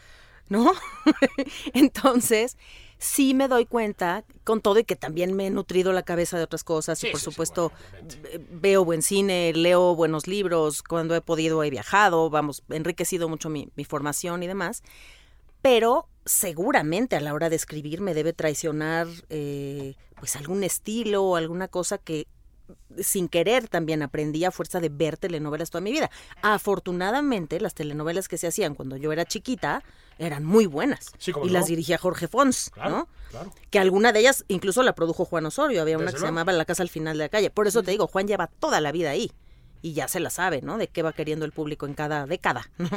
¿no? 0.49 0.73
Entonces, 1.75 2.57
sí 2.99 3.35
me 3.35 3.47
doy 3.47 3.67
cuenta, 3.67 4.25
con 4.43 4.63
todo 4.63 4.79
y 4.79 4.85
que 4.85 4.97
también 4.97 5.35
me 5.35 5.47
he 5.47 5.51
nutrido 5.51 5.93
la 5.93 6.03
cabeza 6.03 6.39
de 6.39 6.45
otras 6.45 6.65
cosas 6.65 7.03
y 7.05 7.11
por 7.11 7.21
sí, 7.21 7.25
supuesto 7.25 7.73
bueno, 7.91 8.09
eh, 8.25 8.41
veo 8.51 8.85
buen 8.87 9.03
cine, 9.03 9.53
leo 9.55 9.95
buenos 9.95 10.27
libros, 10.27 10.83
cuando 10.83 11.15
he 11.15 11.21
podido 11.21 11.63
he 11.63 11.69
viajado, 11.69 12.31
vamos, 12.31 12.63
he 12.71 12.77
enriquecido 12.77 13.29
mucho 13.29 13.51
mi, 13.51 13.69
mi 13.77 13.85
formación 13.85 14.43
y 14.43 14.47
demás, 14.47 14.83
pero 15.61 16.09
seguramente 16.27 17.17
a 17.17 17.21
la 17.21 17.33
hora 17.33 17.49
de 17.49 17.57
escribir 17.57 18.01
me 18.01 18.13
debe 18.13 18.33
traicionar 18.33 19.07
eh, 19.31 19.95
pues 20.19 20.37
algún 20.37 20.65
estilo 20.65 21.25
o 21.25 21.37
alguna 21.37 21.69
cosa 21.69 21.99
que 21.99 22.27
sin 22.99 23.29
querer 23.29 23.69
también 23.69 24.03
aprendí 24.03 24.45
a 24.45 24.51
fuerza 24.51 24.81
de 24.81 24.89
ver 24.89 25.17
telenovelas 25.17 25.71
toda 25.71 25.83
mi 25.83 25.93
vida. 25.93 26.11
Afortunadamente, 26.43 27.61
las 27.61 27.75
telenovelas 27.75 28.27
que 28.27 28.39
se 28.39 28.49
hacían 28.49 28.75
cuando 28.75 28.97
yo 28.97 29.13
era 29.13 29.25
chiquita 29.25 29.85
eran 30.19 30.45
muy 30.45 30.67
buenas. 30.67 31.13
Sí, 31.19 31.31
y 31.31 31.47
no. 31.47 31.53
las 31.53 31.67
dirigía 31.67 31.97
Jorge 31.97 32.27
Fons, 32.27 32.71
Claro, 32.71 32.91
¿no? 32.91 33.09
claro. 33.31 33.53
Que 33.71 33.79
alguna 33.79 34.13
de 34.13 34.21
ellas 34.21 34.45
incluso 34.49 34.83
la 34.83 34.95
produjo 34.97 35.25
Juan 35.25 35.47
Osorio. 35.47 35.81
Había 35.83 35.97
una 35.97 36.07
Desde 36.07 36.17
que 36.17 36.21
se 36.21 36.27
llamaba 36.27 36.53
La 36.53 36.65
casa 36.65 36.83
al 36.83 36.89
final 36.89 37.17
de 37.19 37.25
la 37.25 37.29
calle. 37.29 37.51
Por 37.51 37.69
eso 37.69 37.83
te 37.85 37.93
digo, 37.93 38.09
Juan 38.09 38.27
lleva 38.27 38.49
toda 38.49 38.81
la 38.81 38.91
vida 38.91 39.11
ahí. 39.11 39.31
Y 39.83 39.93
ya 39.93 40.09
se 40.09 40.19
la 40.19 40.31
sabe, 40.31 40.63
¿no? 40.63 40.79
De 40.79 40.89
qué 40.89 41.03
va 41.03 41.13
queriendo 41.13 41.45
el 41.45 41.53
público 41.53 41.87
en 41.87 41.95
cada 41.95 42.27
década, 42.27 42.69
¿no? 42.79 42.89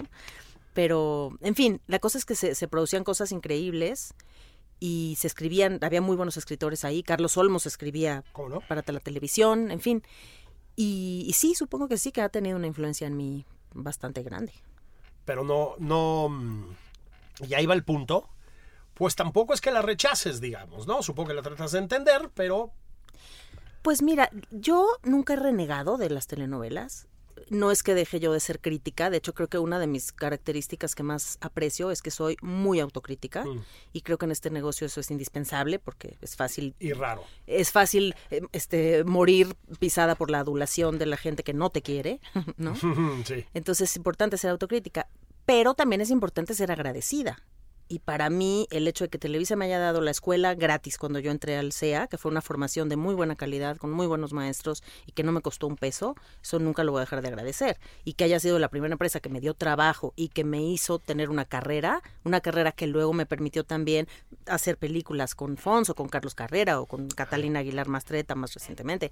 Pero, 0.79 1.31
en 1.41 1.55
fin, 1.55 1.81
la 1.87 1.99
cosa 1.99 2.17
es 2.17 2.23
que 2.23 2.35
se, 2.35 2.55
se 2.55 2.69
producían 2.69 3.03
cosas 3.03 3.33
increíbles 3.33 4.13
y 4.79 5.17
se 5.19 5.27
escribían, 5.27 5.77
había 5.81 5.99
muy 5.99 6.15
buenos 6.15 6.37
escritores 6.37 6.85
ahí. 6.85 7.03
Carlos 7.03 7.35
Olmos 7.35 7.65
escribía 7.65 8.23
para 8.69 8.81
la 8.87 9.01
televisión, 9.01 9.71
en 9.71 9.81
fin. 9.81 10.03
Y, 10.77 11.25
y 11.27 11.33
sí, 11.33 11.53
supongo 11.53 11.89
que 11.89 11.97
sí 11.97 12.13
que 12.13 12.21
ha 12.21 12.29
tenido 12.29 12.55
una 12.55 12.67
influencia 12.67 13.07
en 13.07 13.17
mí 13.17 13.45
bastante 13.73 14.23
grande. 14.23 14.53
Pero 15.25 15.43
no, 15.43 15.75
no. 15.79 16.29
mm, 16.29 16.63
Y 17.49 17.55
ahí 17.55 17.65
va 17.65 17.73
el 17.73 17.83
punto. 17.83 18.29
Pues 18.93 19.15
tampoco 19.17 19.53
es 19.53 19.59
que 19.59 19.71
la 19.71 19.81
rechaces, 19.81 20.39
digamos, 20.39 20.87
¿no? 20.87 21.03
Supongo 21.03 21.27
que 21.27 21.33
la 21.33 21.41
tratas 21.41 21.73
de 21.73 21.79
entender, 21.79 22.31
pero 22.33 22.71
Pues 23.81 24.01
mira, 24.01 24.29
yo 24.49 24.87
nunca 25.03 25.33
he 25.33 25.35
renegado 25.35 25.97
de 25.97 26.09
las 26.09 26.27
telenovelas. 26.27 27.09
No 27.49 27.71
es 27.71 27.83
que 27.83 27.93
deje 27.95 28.19
yo 28.19 28.33
de 28.33 28.39
ser 28.39 28.59
crítica, 28.59 29.09
de 29.09 29.17
hecho 29.17 29.33
creo 29.33 29.47
que 29.47 29.57
una 29.57 29.79
de 29.79 29.87
mis 29.87 30.11
características 30.11 30.95
que 30.95 31.03
más 31.03 31.37
aprecio 31.41 31.91
es 31.91 32.01
que 32.01 32.11
soy 32.11 32.37
muy 32.41 32.79
autocrítica 32.79 33.43
Mm. 33.45 33.63
y 33.93 34.01
creo 34.01 34.17
que 34.17 34.25
en 34.25 34.31
este 34.31 34.49
negocio 34.49 34.87
eso 34.87 34.99
es 34.99 35.11
indispensable 35.11 35.79
porque 35.79 36.17
es 36.21 36.35
fácil 36.35 36.75
y 36.79 36.93
raro. 36.93 37.23
es 37.47 37.71
fácil 37.71 38.15
eh, 38.31 38.41
este 38.51 39.03
morir 39.03 39.55
pisada 39.79 40.15
por 40.15 40.29
la 40.31 40.39
adulación 40.39 40.97
de 40.99 41.05
la 41.05 41.17
gente 41.17 41.43
que 41.43 41.53
no 41.53 41.69
te 41.69 41.81
quiere, 41.81 42.19
¿no? 42.57 42.75
sí. 43.25 43.45
Entonces 43.53 43.89
es 43.91 43.95
importante 43.97 44.37
ser 44.37 44.51
autocrítica, 44.51 45.07
pero 45.45 45.73
también 45.73 46.01
es 46.01 46.09
importante 46.11 46.53
ser 46.53 46.71
agradecida. 46.71 47.41
Y 47.91 47.97
para 47.97 48.29
mí 48.29 48.67
el 48.69 48.87
hecho 48.87 49.03
de 49.03 49.09
que 49.09 49.17
Televisa 49.17 49.55
me 49.55 49.65
haya 49.65 49.79
dado 49.79 49.99
la 49.99 50.11
escuela 50.11 50.53
gratis 50.53 50.99
cuando 50.99 51.17
yo 51.17 51.31
entré 51.31 51.57
al 51.57 51.73
CEA, 51.73 52.05
que 52.05 52.19
fue 52.19 52.29
una 52.29 52.41
formación 52.41 52.87
de 52.87 52.97
muy 52.97 53.15
buena 53.15 53.35
calidad, 53.35 53.77
con 53.77 53.89
muy 53.89 54.05
buenos 54.05 54.31
maestros 54.31 54.83
y 55.07 55.11
que 55.11 55.23
no 55.23 55.31
me 55.31 55.41
costó 55.41 55.65
un 55.65 55.75
peso, 55.75 56.15
eso 56.39 56.59
nunca 56.59 56.83
lo 56.83 56.91
voy 56.91 56.99
a 56.99 57.01
dejar 57.01 57.23
de 57.23 57.29
agradecer. 57.29 57.79
Y 58.03 58.13
que 58.13 58.25
haya 58.25 58.39
sido 58.39 58.59
la 58.59 58.69
primera 58.69 58.93
empresa 58.93 59.19
que 59.19 59.29
me 59.29 59.41
dio 59.41 59.55
trabajo 59.55 60.13
y 60.15 60.29
que 60.29 60.43
me 60.43 60.61
hizo 60.61 60.99
tener 60.99 61.31
una 61.31 61.45
carrera, 61.45 62.03
una 62.23 62.41
carrera 62.41 62.71
que 62.73 62.85
luego 62.85 63.11
me 63.13 63.25
permitió 63.25 63.63
también 63.63 64.07
hacer 64.45 64.77
películas 64.77 65.33
con 65.33 65.57
Fons 65.57 65.89
o 65.89 65.95
con 65.95 66.09
Carlos 66.09 66.35
Carrera 66.35 66.79
o 66.79 66.85
con 66.85 67.07
Catalina 67.07 67.61
Aguilar 67.61 67.87
Mastreta 67.87 68.35
más 68.35 68.53
recientemente, 68.53 69.11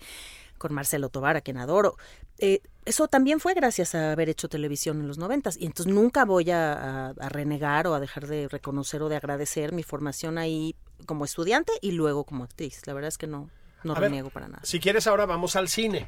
con 0.60 0.72
Marcelo 0.72 1.10
Tobar, 1.10 1.36
a 1.36 1.41
quien 1.41 1.57
adoro. 1.57 1.98
Eh, 2.39 2.62
eso 2.86 3.08
también 3.08 3.39
fue 3.39 3.53
gracias 3.53 3.96
a 3.96 4.12
haber 4.12 4.29
hecho 4.29 4.48
televisión 4.48 5.00
en 5.01 5.08
los 5.08 5.17
noventas 5.17 5.58
y 5.58 5.65
entonces 5.65 5.94
nunca 5.94 6.24
voy 6.24 6.51
a, 6.51 6.74
a- 6.74 7.13
a 7.20 7.29
renegar 7.29 7.88
o 7.88 7.94
a 7.96 8.00
dejar 8.00 8.27
de 8.27 8.48
reconocer 8.48 9.01
o 9.01 9.10
de 9.10 9.15
agradecer 9.17 9.74
mi 9.74 9.84
formación 9.84 10.38
ahí 10.38 10.75
como 11.06 11.25
estudiante 11.25 11.74
y 11.82 11.91
luego 11.91 12.24
como 12.24 12.44
actriz. 12.44 12.82
La 12.86 12.94
verdad 12.94 13.10
es 13.10 13.17
que 13.17 13.27
no, 13.27 13.50
no 13.84 13.91
A 13.94 14.00
ver, 14.00 14.10
reniego 14.10 14.29
para 14.29 14.48
nada. 14.48 14.62
Si 14.63 14.79
quieres, 14.79 15.08
ahora 15.08 15.25
vamos 15.25 15.56
al 15.56 15.67
cine. 15.67 16.08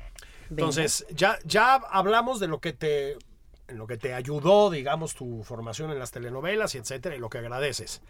Entonces, 0.50 1.06
ya, 1.14 1.38
ya 1.44 1.76
hablamos 1.76 2.40
de 2.40 2.48
lo 2.48 2.60
que 2.60 2.74
te 2.74 3.18
en 3.68 3.78
lo 3.78 3.86
que 3.86 3.98
te 3.98 4.16
ayudó, 4.16 4.72
digamos, 4.72 5.14
tu 5.14 5.44
formación 5.44 5.92
en 5.92 6.00
las 6.00 6.10
telenovelas 6.10 6.74
y 6.74 6.80
etcétera, 6.80 7.16
y 7.16 7.20
lo 7.20 7.30
que 7.30 7.38
agradeces. 7.38 8.02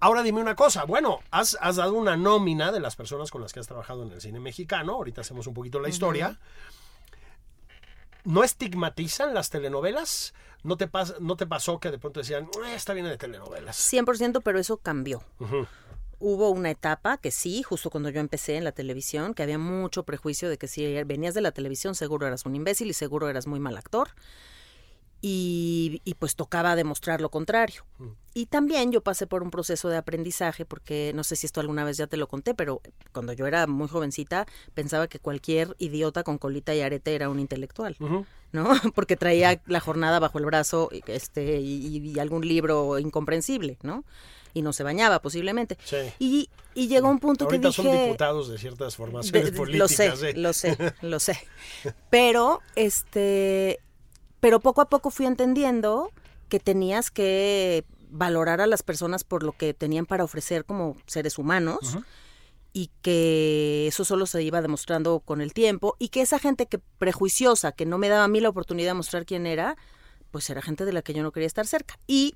Ahora 0.00 0.22
dime 0.22 0.42
una 0.42 0.54
cosa, 0.54 0.84
bueno, 0.84 1.20
has, 1.30 1.56
has 1.62 1.76
dado 1.76 1.94
una 1.94 2.14
nómina 2.16 2.72
de 2.72 2.80
las 2.80 2.94
personas 2.94 3.30
con 3.30 3.40
las 3.40 3.54
que 3.54 3.60
has 3.60 3.66
trabajado 3.66 4.02
en 4.02 4.12
el 4.12 4.20
cine 4.20 4.38
mexicano, 4.38 4.92
ahorita 4.94 5.22
hacemos 5.22 5.46
un 5.46 5.54
poquito 5.54 5.80
la 5.80 5.88
historia. 5.88 6.38
¿No 8.24 8.44
estigmatizan 8.44 9.34
las 9.34 9.50
telenovelas? 9.50 10.32
¿No 10.62 10.76
te, 10.76 10.88
pas- 10.90 11.18
¿No 11.18 11.36
te 11.36 11.46
pasó 11.46 11.80
que 11.80 11.90
de 11.90 11.98
pronto 11.98 12.20
decían, 12.20 12.44
"Eh, 12.66 12.74
esta 12.74 12.92
viene 12.94 13.08
de 13.08 13.18
telenovelas? 13.18 13.76
100%, 13.76 14.40
pero 14.42 14.58
eso 14.60 14.76
cambió. 14.76 15.22
Hubo 16.20 16.50
una 16.50 16.70
etapa 16.70 17.18
que 17.18 17.32
sí, 17.32 17.64
justo 17.64 17.90
cuando 17.90 18.08
yo 18.10 18.20
empecé 18.20 18.56
en 18.56 18.62
la 18.62 18.70
televisión, 18.70 19.34
que 19.34 19.42
había 19.42 19.58
mucho 19.58 20.04
prejuicio 20.04 20.48
de 20.48 20.56
que 20.56 20.68
si 20.68 21.02
venías 21.02 21.34
de 21.34 21.40
la 21.40 21.50
televisión 21.50 21.96
seguro 21.96 22.28
eras 22.28 22.46
un 22.46 22.54
imbécil 22.54 22.88
y 22.90 22.92
seguro 22.94 23.28
eras 23.28 23.48
muy 23.48 23.58
mal 23.58 23.76
actor. 23.76 24.10
Y, 25.24 26.00
y 26.04 26.14
pues 26.14 26.34
tocaba 26.34 26.74
demostrar 26.74 27.20
lo 27.20 27.30
contrario. 27.30 27.84
Y 28.34 28.46
también 28.46 28.90
yo 28.90 29.02
pasé 29.02 29.28
por 29.28 29.44
un 29.44 29.50
proceso 29.52 29.88
de 29.88 29.96
aprendizaje, 29.96 30.64
porque 30.64 31.12
no 31.14 31.22
sé 31.22 31.36
si 31.36 31.46
esto 31.46 31.60
alguna 31.60 31.84
vez 31.84 31.96
ya 31.96 32.08
te 32.08 32.16
lo 32.16 32.26
conté, 32.26 32.54
pero 32.54 32.80
cuando 33.12 33.32
yo 33.32 33.46
era 33.46 33.68
muy 33.68 33.86
jovencita 33.88 34.46
pensaba 34.74 35.06
que 35.06 35.20
cualquier 35.20 35.76
idiota 35.78 36.24
con 36.24 36.38
colita 36.38 36.74
y 36.74 36.80
arete 36.80 37.14
era 37.14 37.28
un 37.28 37.38
intelectual. 37.38 37.96
¿no? 38.52 38.68
Porque 38.96 39.16
traía 39.16 39.62
la 39.66 39.80
jornada 39.80 40.18
bajo 40.18 40.38
el 40.38 40.44
brazo 40.44 40.88
y- 40.92 41.02
este, 41.06 41.60
y, 41.60 41.98
y 42.10 42.18
algún 42.18 42.46
libro 42.46 42.98
incomprensible, 42.98 43.78
¿no? 43.82 44.04
Y 44.54 44.60
no 44.60 44.74
se 44.74 44.82
bañaba 44.82 45.22
posiblemente. 45.22 45.78
Sí. 45.84 45.96
Y, 46.18 46.50
y 46.74 46.88
llegó 46.88 47.08
un 47.08 47.18
punto 47.18 47.44
Ahorita 47.46 47.68
que 47.68 47.72
son 47.74 47.86
dije... 47.86 48.04
diputados 48.04 48.48
de 48.50 48.58
ciertas 48.58 48.96
formaciones 48.96 49.44
de- 49.44 49.50
lo 49.52 49.56
políticas. 49.56 49.90
sé, 50.18 50.30
¿eh? 50.30 50.34
lo 50.36 50.52
sé, 50.52 50.76
lo 51.00 51.18
sé. 51.20 51.38
Pero, 52.10 52.60
este, 52.76 53.78
pero 54.42 54.58
poco 54.58 54.80
a 54.80 54.88
poco 54.88 55.10
fui 55.10 55.26
entendiendo 55.26 56.10
que 56.48 56.58
tenías 56.58 57.12
que 57.12 57.84
valorar 58.10 58.60
a 58.60 58.66
las 58.66 58.82
personas 58.82 59.22
por 59.22 59.44
lo 59.44 59.52
que 59.52 59.72
tenían 59.72 60.04
para 60.04 60.24
ofrecer 60.24 60.64
como 60.64 60.96
seres 61.06 61.38
humanos 61.38 61.96
y 62.72 62.90
que 63.02 63.86
eso 63.86 64.04
solo 64.04 64.26
se 64.26 64.42
iba 64.42 64.60
demostrando 64.60 65.20
con 65.20 65.42
el 65.42 65.52
tiempo 65.52 65.94
y 66.00 66.08
que 66.08 66.22
esa 66.22 66.40
gente 66.40 66.66
que 66.66 66.80
prejuiciosa, 66.98 67.70
que 67.70 67.86
no 67.86 67.98
me 67.98 68.08
daba 68.08 68.24
a 68.24 68.28
mí 68.28 68.40
la 68.40 68.48
oportunidad 68.48 68.90
de 68.90 68.94
mostrar 68.94 69.26
quién 69.26 69.46
era, 69.46 69.76
pues 70.32 70.50
era 70.50 70.60
gente 70.60 70.84
de 70.84 70.92
la 70.92 71.02
que 71.02 71.14
yo 71.14 71.22
no 71.22 71.30
quería 71.30 71.46
estar 71.46 71.68
cerca. 71.68 72.00
Y 72.08 72.34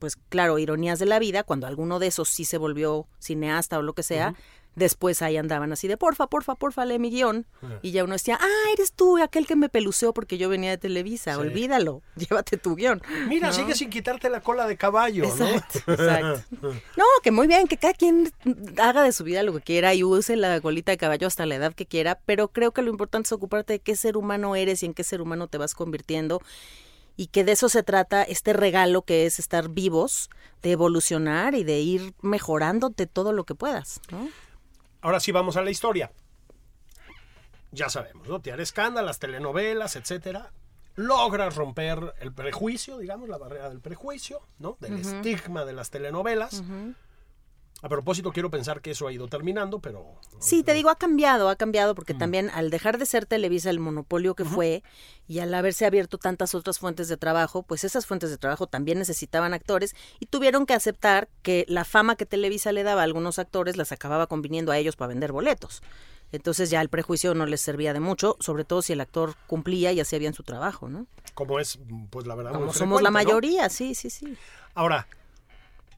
pues 0.00 0.16
claro, 0.16 0.58
ironías 0.58 0.98
de 0.98 1.06
la 1.06 1.20
vida, 1.20 1.44
cuando 1.44 1.68
alguno 1.68 2.00
de 2.00 2.08
esos 2.08 2.28
sí 2.28 2.44
se 2.44 2.58
volvió 2.58 3.06
cineasta 3.20 3.78
o 3.78 3.82
lo 3.82 3.94
que 3.94 4.02
sea, 4.02 4.34
después 4.78 5.20
ahí 5.22 5.36
andaban 5.36 5.72
así 5.72 5.88
de 5.88 5.96
porfa, 5.96 6.26
porfa, 6.28 6.54
porfa, 6.54 6.84
lee 6.84 6.98
mi 6.98 7.10
guion. 7.10 7.46
Y 7.82 7.90
ya 7.90 8.04
uno 8.04 8.14
decía, 8.14 8.38
ah, 8.40 8.70
eres 8.72 8.92
tú, 8.92 9.18
aquel 9.22 9.46
que 9.46 9.56
me 9.56 9.68
peluceó 9.68 10.14
porque 10.14 10.38
yo 10.38 10.48
venía 10.48 10.70
de 10.70 10.78
Televisa, 10.78 11.34
Sí. 11.34 11.40
olvídalo, 11.40 12.02
llévate 12.16 12.56
tu 12.56 12.74
guion. 12.76 13.02
Mira, 13.28 13.48
¿no? 13.48 13.52
sigue 13.52 13.74
sin 13.74 13.90
quitarte 13.90 14.30
la 14.30 14.40
cola 14.40 14.66
de 14.66 14.76
caballo, 14.76 15.24
Exacto, 15.24 15.80
¿no? 15.86 15.92
exacto. 15.94 16.42
No, 16.96 17.04
que 17.22 17.30
muy 17.30 17.46
bien, 17.46 17.66
que 17.66 17.76
cada 17.76 17.94
quien 17.94 18.32
haga 18.78 19.02
de 19.02 19.12
su 19.12 19.24
vida 19.24 19.42
lo 19.42 19.52
que 19.52 19.60
quiera 19.60 19.94
y 19.94 20.04
use 20.04 20.36
la 20.36 20.60
colita 20.60 20.92
de 20.92 20.98
caballo 20.98 21.26
hasta 21.26 21.44
la 21.46 21.56
edad 21.56 21.74
que 21.74 21.86
quiera, 21.86 22.20
pero 22.24 22.48
creo 22.48 22.72
que 22.72 22.82
lo 22.82 22.90
importante 22.90 23.26
es 23.26 23.32
ocuparte 23.32 23.74
de 23.74 23.78
qué 23.80 23.96
ser 23.96 24.16
humano 24.16 24.56
eres 24.56 24.82
y 24.82 24.86
en 24.86 24.94
qué 24.94 25.04
ser 25.04 25.20
humano 25.20 25.48
te 25.48 25.58
vas 25.58 25.74
convirtiendo 25.74 26.40
y 27.16 27.26
que 27.26 27.42
de 27.42 27.50
eso 27.52 27.68
se 27.68 27.82
trata 27.82 28.22
este 28.22 28.52
regalo 28.52 29.02
que 29.02 29.26
es 29.26 29.40
estar 29.40 29.68
vivos, 29.68 30.30
de 30.62 30.70
evolucionar 30.70 31.56
y 31.56 31.64
de 31.64 31.80
ir 31.80 32.14
mejorándote 32.22 33.06
todo 33.08 33.32
lo 33.32 33.42
que 33.44 33.56
puedas, 33.56 34.00
¿no? 34.12 34.28
Ahora 35.00 35.20
sí 35.20 35.32
vamos 35.32 35.56
a 35.56 35.62
la 35.62 35.70
historia. 35.70 36.10
Ya 37.70 37.88
sabemos, 37.88 38.28
¿no? 38.28 38.40
Te 38.40 38.52
haré 38.52 38.62
escándalo, 38.62 39.06
las 39.06 39.18
telenovelas, 39.18 39.96
etcétera. 39.96 40.50
Logras 40.96 41.54
romper 41.54 42.14
el 42.20 42.32
prejuicio, 42.32 42.98
digamos, 42.98 43.28
la 43.28 43.38
barrera 43.38 43.68
del 43.68 43.80
prejuicio, 43.80 44.40
¿no? 44.58 44.76
Del 44.80 44.94
estigma 44.94 45.64
de 45.64 45.72
las 45.72 45.90
telenovelas. 45.90 46.62
A 47.80 47.88
propósito, 47.88 48.32
quiero 48.32 48.50
pensar 48.50 48.80
que 48.80 48.90
eso 48.90 49.06
ha 49.06 49.12
ido 49.12 49.28
terminando, 49.28 49.78
pero... 49.78 50.16
Sí, 50.40 50.64
te 50.64 50.74
digo, 50.74 50.90
ha 50.90 50.96
cambiado, 50.96 51.48
ha 51.48 51.54
cambiado, 51.54 51.94
porque 51.94 52.12
también 52.12 52.50
al 52.50 52.70
dejar 52.70 52.98
de 52.98 53.06
ser 53.06 53.24
Televisa 53.24 53.70
el 53.70 53.78
monopolio 53.78 54.34
que 54.34 54.44
fue 54.44 54.82
y 55.28 55.38
al 55.38 55.54
haberse 55.54 55.86
abierto 55.86 56.18
tantas 56.18 56.56
otras 56.56 56.80
fuentes 56.80 57.06
de 57.06 57.16
trabajo, 57.16 57.62
pues 57.62 57.84
esas 57.84 58.04
fuentes 58.04 58.30
de 58.30 58.38
trabajo 58.38 58.66
también 58.66 58.98
necesitaban 58.98 59.54
actores 59.54 59.94
y 60.18 60.26
tuvieron 60.26 60.66
que 60.66 60.74
aceptar 60.74 61.28
que 61.42 61.64
la 61.68 61.84
fama 61.84 62.16
que 62.16 62.26
Televisa 62.26 62.72
le 62.72 62.82
daba 62.82 63.02
a 63.02 63.04
algunos 63.04 63.38
actores 63.38 63.76
las 63.76 63.92
acababa 63.92 64.26
conviniendo 64.26 64.72
a 64.72 64.78
ellos 64.78 64.96
para 64.96 65.10
vender 65.10 65.30
boletos. 65.30 65.80
Entonces 66.32 66.70
ya 66.70 66.80
el 66.80 66.88
prejuicio 66.88 67.32
no 67.34 67.46
les 67.46 67.60
servía 67.60 67.92
de 67.92 68.00
mucho, 68.00 68.36
sobre 68.40 68.64
todo 68.64 68.82
si 68.82 68.92
el 68.92 69.00
actor 69.00 69.36
cumplía 69.46 69.92
y 69.92 70.00
hacía 70.00 70.18
bien 70.18 70.34
su 70.34 70.42
trabajo, 70.42 70.88
¿no? 70.88 71.06
Como 71.34 71.60
es, 71.60 71.78
pues 72.10 72.26
la 72.26 72.34
verdad... 72.34 72.52
Como 72.52 72.72
somos 72.72 73.02
la 73.02 73.12
mayoría, 73.12 73.68
sí, 73.68 73.94
sí, 73.94 74.10
sí. 74.10 74.36
Ahora, 74.74 75.06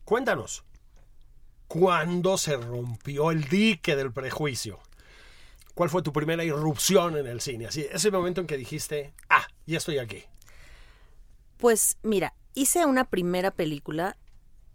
cuéntanos, 0.05 0.63
¿cuándo 1.71 2.37
se 2.37 2.57
rompió 2.57 3.31
el 3.31 3.45
dique 3.45 3.95
del 3.95 4.13
prejuicio? 4.13 4.81
¿Cuál 5.73 5.89
fue 5.89 6.03
tu 6.03 6.13
primera 6.13 6.43
irrupción 6.43 7.17
en 7.17 7.29
el 7.29 7.41
cine? 7.41 7.67
Así, 7.67 7.87
ese 7.93 8.11
momento 8.11 8.41
en 8.41 8.49
que 8.49 8.57
dijiste, 8.57 9.15
ah, 9.29 9.47
ya 9.67 9.79
estoy 9.79 9.99
aquí. 9.99 10.25
Pues 11.59 11.97
mira, 12.03 12.35
hice 12.55 12.85
una 12.87 13.05
primera 13.05 13.53
película 13.53 14.17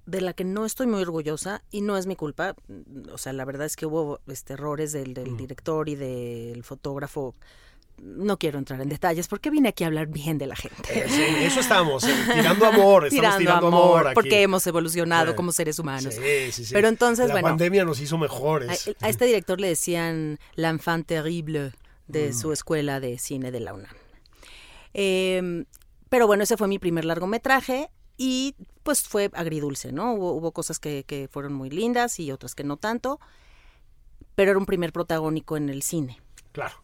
de 0.06 0.22
la 0.22 0.32
que 0.32 0.46
no 0.46 0.66
estoy 0.66 0.88
muy 0.88 1.02
orgullosa 1.02 1.64
y 1.70 1.82
no 1.82 1.98
es 1.98 2.08
mi 2.08 2.16
culpa. 2.16 2.56
O 3.12 3.18
sea, 3.18 3.34
la 3.34 3.44
verdad 3.44 3.66
es 3.66 3.76
que 3.76 3.86
hubo 3.86 4.22
este, 4.28 4.54
errores 4.54 4.94
del, 4.94 5.14
del 5.14 5.36
director 5.36 5.90
y 5.90 5.96
del 5.96 6.64
fotógrafo. 6.64 7.36
No 7.98 8.38
quiero 8.38 8.60
entrar 8.60 8.82
en 8.82 8.90
detalles 8.90 9.28
porque 9.28 9.50
vine 9.50 9.70
aquí 9.70 9.84
a 9.84 9.88
hablar 9.88 10.08
bien 10.08 10.38
de 10.38 10.48
la 10.48 10.56
gente. 10.56 10.84
Eh, 10.94 11.06
sí, 11.08 11.24
eso 11.46 11.60
estamos, 11.62 12.04
eh, 12.04 12.14
tirando 12.34 12.66
amor, 12.66 13.06
estamos 13.08 13.38
tirando, 13.38 13.68
amor, 13.68 14.08
aquí. 14.08 14.16
porque 14.16 14.42
hemos 14.42 14.68
evolucionado 14.68 15.32
Sí. 15.32 15.36
como 15.36 15.52
seres 15.52 15.80
humanos. 15.80 16.14
Sí, 16.14 16.52
sí, 16.52 16.66
sí. 16.66 16.74
Pero 16.74 16.88
entonces, 16.90 17.28
la 17.28 17.34
bueno, 17.36 17.48
pandemia 17.50 17.86
nos 17.86 18.00
hizo 18.02 18.16
a, 18.18 18.20
mejores. 18.20 18.90
a 19.00 19.10
este 19.10 19.26
director 19.26 19.60
le 19.62 19.70
decían 19.70 20.40
l'enfant 20.56 21.08
terrible 21.08 21.72
de 22.08 22.30
Mm. 22.30 22.34
su 22.34 22.52
escuela 22.52 23.00
de 23.00 23.18
cine 23.18 23.52
de 23.52 23.60
la 23.62 23.74
UNAM. 23.74 23.96
Eh, 24.94 25.66
pero 26.10 26.28
bueno, 26.28 26.44
ese 26.44 26.58
fue 26.58 26.68
mi 26.68 26.80
primer 26.80 27.06
largometraje 27.06 27.90
y 28.18 28.56
pues 28.84 29.02
fue 29.04 29.30
agridulce, 29.34 29.92
¿no? 29.92 30.14
Hubo, 30.14 30.34
hubo 30.34 30.52
cosas 30.52 30.80
que, 30.80 31.04
que 31.06 31.28
fueron 31.30 31.54
muy 31.54 31.70
lindas 31.70 32.20
y 32.20 32.32
otras 32.32 32.56
que 32.56 32.64
no 32.64 32.78
tanto, 32.78 33.20
pero 34.36 34.52
era 34.52 34.60
un 34.60 34.66
primer 34.66 34.94
protagónico 34.94 35.58
en 35.58 35.70
el 35.70 35.82
cine. 35.82 36.22
Claro. 36.52 36.76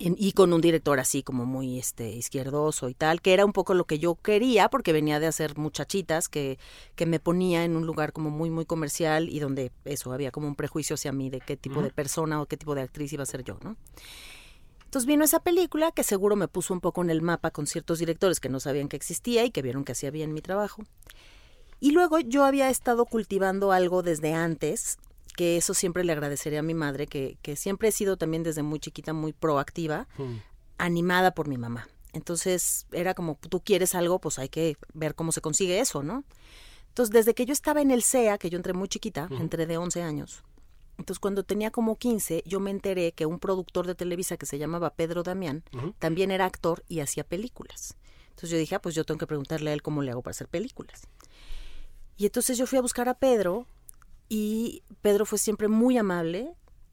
En- 0.00 0.16
y 0.18 0.32
con 0.32 0.52
un 0.52 0.60
director 0.60 0.98
así 0.98 1.22
como 1.22 1.44
muy 1.46 1.78
este 1.78 2.10
izquierdoso 2.10 2.88
y 2.88 2.94
tal, 2.94 3.20
que 3.22 3.32
era 3.32 3.44
un 3.44 3.52
poco 3.52 3.72
lo 3.72 3.84
que 3.84 3.98
yo 4.00 4.16
quería 4.16 4.68
porque 4.68 4.92
venía 4.92 5.20
de 5.20 5.28
hacer 5.28 5.56
muchachitas 5.56 6.28
que, 6.28 6.58
que 6.96 7.06
me 7.06 7.20
ponía 7.20 7.64
en 7.64 7.76
un 7.76 7.86
lugar 7.86 8.12
como 8.12 8.30
muy 8.30 8.50
muy 8.50 8.66
comercial 8.66 9.28
y 9.28 9.38
donde 9.38 9.70
eso 9.84 10.12
había 10.12 10.32
como 10.32 10.48
un 10.48 10.56
prejuicio 10.56 10.94
hacia 10.94 11.12
mí 11.12 11.30
de 11.30 11.40
qué 11.40 11.56
tipo 11.56 11.82
de 11.82 11.90
persona 11.90 12.42
o 12.42 12.46
qué 12.46 12.56
tipo 12.56 12.74
de 12.74 12.82
actriz 12.82 13.12
iba 13.12 13.22
a 13.22 13.26
ser 13.26 13.44
yo, 13.44 13.58
¿no? 13.62 13.76
Entonces 14.86 15.06
vino 15.06 15.24
esa 15.24 15.40
película 15.40 15.92
que 15.92 16.02
seguro 16.02 16.36
me 16.36 16.48
puso 16.48 16.72
un 16.74 16.80
poco 16.80 17.02
en 17.02 17.10
el 17.10 17.22
mapa 17.22 17.50
con 17.50 17.66
ciertos 17.66 17.98
directores 17.98 18.40
que 18.40 18.48
no 18.48 18.60
sabían 18.60 18.88
que 18.88 18.96
existía 18.96 19.44
y 19.44 19.50
que 19.50 19.62
vieron 19.62 19.84
que 19.84 19.92
hacía 19.92 20.10
bien 20.10 20.32
mi 20.32 20.40
trabajo. 20.42 20.82
Y 21.80 21.90
luego 21.90 22.18
yo 22.20 22.44
había 22.44 22.70
estado 22.70 23.04
cultivando 23.04 23.72
algo 23.72 24.02
desde 24.02 24.32
antes, 24.32 24.98
que 25.36 25.56
eso 25.56 25.74
siempre 25.74 26.04
le 26.04 26.12
agradecería 26.12 26.60
a 26.60 26.62
mi 26.62 26.74
madre, 26.74 27.06
que, 27.06 27.38
que 27.42 27.56
siempre 27.56 27.88
he 27.88 27.92
sido 27.92 28.16
también 28.16 28.42
desde 28.42 28.62
muy 28.62 28.80
chiquita 28.80 29.12
muy 29.12 29.32
proactiva, 29.32 30.08
animada 30.78 31.32
por 31.32 31.48
mi 31.48 31.58
mamá. 31.58 31.88
Entonces 32.12 32.86
era 32.92 33.14
como, 33.14 33.38
tú 33.48 33.60
quieres 33.60 33.94
algo, 33.94 34.18
pues 34.18 34.38
hay 34.38 34.48
que 34.48 34.76
ver 34.94 35.14
cómo 35.14 35.32
se 35.32 35.40
consigue 35.40 35.80
eso, 35.80 36.02
¿no? 36.02 36.24
Entonces 36.88 37.12
desde 37.12 37.34
que 37.34 37.44
yo 37.44 37.52
estaba 37.52 37.82
en 37.82 37.90
el 37.90 38.02
CEA, 38.02 38.38
que 38.38 38.48
yo 38.48 38.56
entré 38.56 38.72
muy 38.72 38.88
chiquita, 38.88 39.28
entré 39.38 39.66
de 39.66 39.76
11 39.76 40.02
años, 40.02 40.42
entonces 40.98 41.20
cuando 41.20 41.44
tenía 41.44 41.70
como 41.70 41.98
15, 41.98 42.42
yo 42.46 42.60
me 42.60 42.70
enteré 42.70 43.12
que 43.12 43.26
un 43.26 43.38
productor 43.38 43.86
de 43.86 43.94
Televisa 43.94 44.36
que 44.36 44.46
se 44.46 44.58
llamaba 44.58 44.94
Pedro 44.94 45.22
Damián 45.22 45.62
también 45.98 46.30
era 46.30 46.46
actor 46.46 46.84
y 46.88 47.00
hacía 47.00 47.24
películas. 47.24 47.96
Entonces 48.30 48.50
yo 48.50 48.58
dije, 48.58 48.74
ah, 48.74 48.82
pues 48.82 48.94
yo 48.94 49.04
tengo 49.04 49.18
que 49.18 49.26
preguntarle 49.26 49.70
a 49.70 49.72
él 49.72 49.82
cómo 49.82 50.02
le 50.02 50.10
hago 50.10 50.22
para 50.22 50.32
hacer 50.32 50.48
películas. 50.48 51.06
Y 52.16 52.24
entonces 52.26 52.56
yo 52.56 52.66
fui 52.66 52.78
a 52.78 52.82
buscar 52.82 53.08
a 53.08 53.14
Pedro 53.14 53.66
y 54.28 54.82
Pedro 55.02 55.26
fue 55.26 55.38
siempre 55.38 55.68
muy 55.68 55.96
amable 55.98 56.52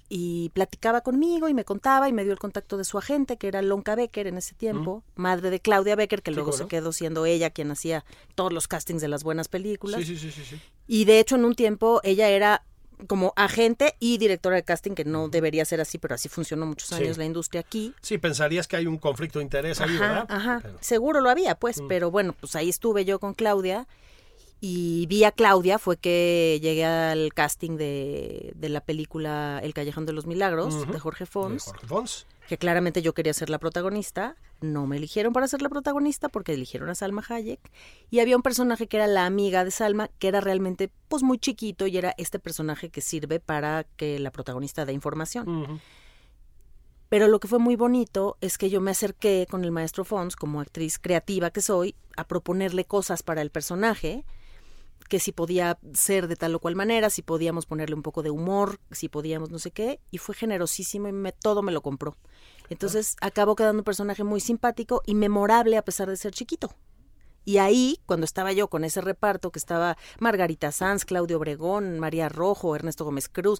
y 0.09 0.49
platicaba 0.49 1.01
conmigo 1.01 1.49
y 1.49 1.53
me 1.55 1.65
contaba 1.65 2.07
y 2.07 2.13
me 2.13 2.23
dio 2.23 2.33
el 2.33 2.39
contacto 2.39 2.77
de 2.77 2.83
su 2.83 2.97
agente, 2.99 3.37
que 3.37 3.47
era 3.47 3.61
Lonka 3.63 3.95
Becker 3.95 4.27
en 4.27 4.37
ese 4.37 4.53
tiempo, 4.53 5.03
madre 5.15 5.49
de 5.49 5.59
Claudia 5.59 5.95
Becker, 5.95 6.21
que 6.21 6.29
luego 6.31 6.51
se 6.51 6.67
quedó 6.67 6.91
siendo 6.91 7.25
ella 7.25 7.49
quien 7.49 7.71
hacía 7.71 8.05
todos 8.35 8.53
los 8.53 8.67
castings 8.67 9.01
de 9.01 9.07
las 9.07 9.23
buenas 9.23 9.47
películas. 9.47 10.01
Sí, 10.01 10.05
sí, 10.05 10.17
sí, 10.17 10.31
sí, 10.31 10.43
sí. 10.47 10.61
Y 10.87 11.05
de 11.05 11.19
hecho 11.19 11.35
en 11.35 11.45
un 11.45 11.55
tiempo 11.55 11.99
ella 12.03 12.29
era 12.29 12.63
como 13.07 13.33
agente 13.35 13.95
y 13.99 14.17
directora 14.19 14.55
de 14.55 14.63
casting, 14.63 14.91
que 14.91 15.03
no 15.03 15.27
debería 15.29 15.65
ser 15.65 15.81
así, 15.81 15.97
pero 15.97 16.13
así 16.15 16.29
funcionó 16.29 16.65
muchos 16.67 16.89
Sí. 16.89 16.95
años 16.95 17.17
la 17.17 17.25
industria 17.25 17.61
aquí. 17.61 17.93
Sí, 18.01 18.17
pensarías 18.19 18.67
que 18.67 18.75
hay 18.77 18.85
un 18.85 18.97
conflicto 18.97 19.39
de 19.39 19.43
interés 19.45 19.81
ahí, 19.81 19.97
¿verdad? 19.97 20.25
ajá. 20.29 20.59
Pero- 20.61 20.77
Seguro 20.79 21.19
lo 21.21 21.29
había, 21.29 21.55
pues, 21.55 21.81
pero 21.89 22.11
bueno, 22.11 22.33
pues 22.39 22.55
ahí 22.55 22.69
estuve 22.69 23.03
yo 23.03 23.19
con 23.19 23.33
Claudia 23.33 23.87
y 24.65 25.07
vi 25.07 25.25
a 25.25 25.33
Claudia, 25.33 25.77
fue 25.77 25.97
que 25.97 26.57
llegué 26.61 26.85
al 26.85 27.33
casting 27.33 27.75
de, 27.75 28.53
de 28.55 28.69
la 28.69 28.79
película 28.79 29.59
El 29.61 29.73
Callejón 29.73 30.05
de 30.05 30.13
los 30.13 30.25
Milagros 30.25 30.87
de 30.89 30.99
Jorge 30.99 31.25
de 31.25 31.29
Fons, 31.29 31.65
Jorge 31.65 31.85
Fons. 31.85 32.27
que 32.47 32.57
claramente 32.57 33.01
yo 33.01 33.13
quería 33.13 33.33
ser 33.33 33.49
la 33.49 33.59
protagonista. 33.59 34.37
No 34.61 34.87
me 34.87 34.95
eligieron 34.95 35.33
para 35.33 35.49
ser 35.49 35.61
la 35.61 35.67
protagonista 35.67 36.29
porque 36.29 36.53
eligieron 36.53 36.89
a 36.89 36.95
Salma 36.95 37.21
Hayek. 37.27 37.59
Y 38.09 38.21
había 38.21 38.37
un 38.37 38.41
personaje 38.41 38.87
que 38.87 38.95
era 38.95 39.07
la 39.07 39.25
amiga 39.25 39.65
de 39.65 39.71
Salma, 39.71 40.07
que 40.17 40.29
era 40.29 40.39
realmente 40.39 40.89
pues 41.09 41.23
muy 41.23 41.39
chiquito 41.39 41.85
y 41.85 41.97
era 41.97 42.15
este 42.17 42.39
personaje 42.39 42.89
que 42.89 43.01
sirve 43.01 43.41
para 43.41 43.83
que 43.97 44.17
la 44.17 44.31
protagonista 44.31 44.85
dé 44.85 44.93
información. 44.93 45.81
Pero 47.09 47.27
lo 47.27 47.41
que 47.41 47.49
fue 47.49 47.59
muy 47.59 47.75
bonito 47.75 48.37
es 48.39 48.57
que 48.57 48.69
yo 48.69 48.79
me 48.79 48.91
acerqué 48.91 49.45
con 49.51 49.65
el 49.65 49.71
maestro 49.71 50.05
Fons, 50.05 50.37
como 50.37 50.61
actriz 50.61 50.99
creativa 50.99 51.51
que 51.51 51.59
soy, 51.59 51.95
a 52.15 52.25
proponerle 52.25 52.85
cosas 52.85 53.23
para 53.23 53.41
el 53.41 53.49
personaje, 53.49 54.23
que 55.09 55.19
si 55.19 55.31
podía 55.31 55.77
ser 55.93 56.27
de 56.27 56.35
tal 56.35 56.55
o 56.55 56.59
cual 56.59 56.75
manera, 56.75 57.09
si 57.09 57.21
podíamos 57.21 57.65
ponerle 57.65 57.95
un 57.95 58.01
poco 58.03 58.23
de 58.23 58.29
humor, 58.29 58.79
si 58.91 59.09
podíamos 59.09 59.49
no 59.51 59.59
sé 59.59 59.71
qué, 59.71 59.99
y 60.11 60.17
fue 60.17 60.35
generosísimo 60.35 61.07
y 61.07 61.11
me, 61.11 61.31
todo 61.31 61.61
me 61.61 61.71
lo 61.71 61.81
compró. 61.81 62.15
Entonces 62.69 63.15
acabó 63.21 63.55
quedando 63.55 63.79
un 63.81 63.83
personaje 63.85 64.23
muy 64.23 64.39
simpático 64.39 65.01
y 65.05 65.15
memorable 65.15 65.77
a 65.77 65.83
pesar 65.83 66.09
de 66.09 66.17
ser 66.17 66.33
chiquito. 66.33 66.73
Y 67.45 67.57
ahí, 67.57 67.99
cuando 68.05 68.23
estaba 68.23 68.53
yo 68.53 68.69
con 68.69 68.85
ese 68.85 69.01
reparto, 69.01 69.51
que 69.51 69.59
estaba 69.59 69.97
Margarita 70.19 70.71
Sanz, 70.71 71.03
Claudio 71.03 71.35
Obregón, 71.35 71.99
María 71.99 72.29
Rojo, 72.29 72.73
Ernesto 72.73 73.03
Gómez 73.03 73.27
Cruz, 73.27 73.59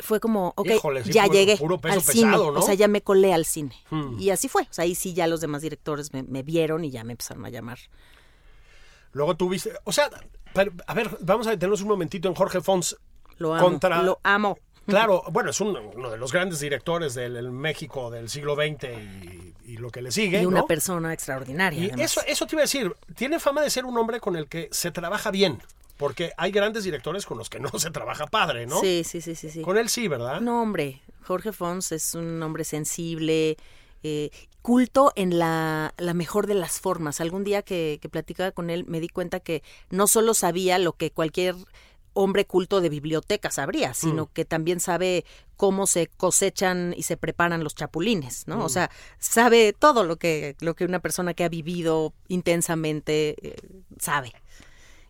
fue 0.00 0.18
como, 0.18 0.54
ok, 0.56 0.68
Híjole, 0.76 1.04
sí, 1.04 1.12
ya 1.12 1.24
puro- 1.24 1.34
llegué 1.34 1.56
puro 1.58 1.78
peso 1.78 1.92
al 1.94 2.00
pesado, 2.00 2.14
cine. 2.14 2.30
¿no? 2.32 2.58
O 2.58 2.62
sea, 2.62 2.72
ya 2.72 2.88
me 2.88 3.02
colé 3.02 3.34
al 3.34 3.44
cine. 3.44 3.76
Hmm. 3.90 4.18
Y 4.18 4.30
así 4.30 4.48
fue. 4.48 4.62
O 4.62 4.72
sea, 4.72 4.84
ahí 4.84 4.94
sí 4.94 5.12
ya 5.12 5.26
los 5.26 5.42
demás 5.42 5.60
directores 5.60 6.14
me, 6.14 6.22
me 6.22 6.42
vieron 6.42 6.86
y 6.86 6.90
ya 6.90 7.04
me 7.04 7.12
empezaron 7.12 7.44
a 7.44 7.50
llamar. 7.50 7.78
Luego 9.12 9.36
tuviste, 9.36 9.72
o 9.84 9.92
sea, 9.92 10.10
pero, 10.54 10.72
a 10.86 10.94
ver, 10.94 11.10
vamos 11.20 11.46
a 11.46 11.50
detenernos 11.50 11.82
un 11.82 11.88
momentito 11.88 12.28
en 12.28 12.34
Jorge 12.34 12.60
Fons. 12.60 12.96
Lo 13.38 13.54
amo. 13.54 13.64
Contra- 13.68 14.02
Lo 14.02 14.18
amo. 14.22 14.58
Claro, 14.86 15.22
bueno, 15.30 15.50
es 15.50 15.60
un- 15.60 15.76
uno 15.76 16.10
de 16.10 16.16
los 16.16 16.32
grandes 16.32 16.60
directores 16.60 17.14
del 17.14 17.36
el 17.36 17.50
México 17.52 18.10
del 18.10 18.30
siglo 18.30 18.54
XX 18.54 18.84
y, 18.84 19.54
y 19.72 19.76
lo 19.76 19.90
que 19.90 20.00
le 20.00 20.10
sigue. 20.10 20.40
Y 20.40 20.46
una 20.46 20.60
¿no? 20.60 20.66
persona 20.66 21.12
extraordinaria. 21.12 21.92
Y 21.94 22.00
eso, 22.00 22.22
eso 22.26 22.46
te 22.46 22.54
iba 22.56 22.62
a 22.62 22.64
decir, 22.64 22.94
tiene 23.14 23.38
fama 23.38 23.60
de 23.60 23.68
ser 23.68 23.84
un 23.84 23.98
hombre 23.98 24.18
con 24.18 24.34
el 24.34 24.48
que 24.48 24.68
se 24.72 24.90
trabaja 24.90 25.30
bien, 25.30 25.60
porque 25.98 26.32
hay 26.38 26.50
grandes 26.52 26.84
directores 26.84 27.26
con 27.26 27.36
los 27.36 27.50
que 27.50 27.60
no 27.60 27.68
se 27.78 27.90
trabaja 27.90 28.26
padre, 28.28 28.66
¿no? 28.66 28.80
Sí, 28.80 29.04
sí, 29.04 29.20
sí, 29.20 29.34
sí. 29.34 29.50
sí. 29.50 29.60
Con 29.60 29.76
él 29.76 29.90
sí, 29.90 30.08
¿verdad? 30.08 30.40
No, 30.40 30.62
hombre, 30.62 31.02
Jorge 31.22 31.52
Fons 31.52 31.92
es 31.92 32.14
un 32.14 32.42
hombre 32.42 32.64
sensible, 32.64 33.58
eh, 34.02 34.30
culto 34.68 35.12
en 35.16 35.38
la, 35.38 35.94
la 35.96 36.12
mejor 36.12 36.46
de 36.46 36.52
las 36.52 36.78
formas. 36.78 37.22
Algún 37.22 37.42
día 37.42 37.62
que, 37.62 37.98
que 38.02 38.10
platicaba 38.10 38.52
con 38.52 38.68
él 38.68 38.84
me 38.86 39.00
di 39.00 39.08
cuenta 39.08 39.40
que 39.40 39.62
no 39.88 40.06
solo 40.06 40.34
sabía 40.34 40.78
lo 40.78 40.92
que 40.92 41.10
cualquier 41.10 41.54
hombre 42.12 42.44
culto 42.44 42.82
de 42.82 42.90
biblioteca 42.90 43.50
sabría, 43.50 43.94
sino 43.94 44.30
que 44.30 44.44
también 44.44 44.78
sabe 44.78 45.24
cómo 45.56 45.86
se 45.86 46.08
cosechan 46.08 46.92
y 46.94 47.04
se 47.04 47.16
preparan 47.16 47.64
los 47.64 47.76
chapulines, 47.76 48.46
¿no? 48.46 48.62
O 48.62 48.68
sea, 48.68 48.90
sabe 49.18 49.72
todo 49.72 50.04
lo 50.04 50.16
que, 50.16 50.54
lo 50.60 50.74
que 50.74 50.84
una 50.84 51.00
persona 51.00 51.32
que 51.32 51.44
ha 51.44 51.48
vivido 51.48 52.12
intensamente 52.28 53.36
eh, 53.40 53.56
sabe 53.98 54.34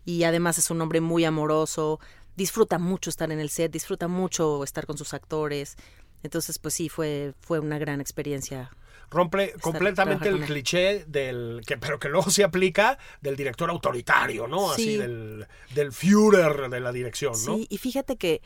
y 0.05 0.23
además 0.23 0.59
es 0.59 0.71
un 0.71 0.81
hombre 0.83 1.01
muy 1.01 1.25
amoroso, 1.25 1.99
disfruta 2.37 2.79
mucho 2.79 3.11
estar 3.11 3.33
en 3.33 3.41
el 3.41 3.51
set, 3.51 3.73
disfruta 3.73 4.07
mucho 4.07 4.63
estar 4.63 4.87
con 4.87 4.97
sus 4.97 5.15
actores. 5.15 5.75
Entonces, 6.23 6.61
pues 6.61 6.75
sí, 6.75 6.89
fue, 6.89 7.35
fue 7.41 7.59
una 7.59 7.81
gran 7.81 8.01
experiencia. 8.01 8.71
Rompe 9.11 9.55
completamente 9.61 10.29
el 10.29 10.45
cliché 10.45 11.05
del 11.07 11.63
que 11.67 11.79
pero 11.79 11.99
que 11.99 12.09
luego 12.09 12.31
se 12.31 12.45
aplica 12.45 12.99
del 13.21 13.37
director 13.37 13.71
autoritario, 13.71 14.47
¿no? 14.47 14.73
Así 14.73 14.85
Sí. 14.85 14.97
del 14.99 15.47
del 15.75 15.93
Führer 15.93 16.69
de 16.69 16.81
la 16.81 16.93
dirección, 16.93 17.33
¿no? 17.33 17.57
Sí, 17.57 17.67
y 17.71 17.79
fíjate 17.79 18.17
que, 18.17 18.43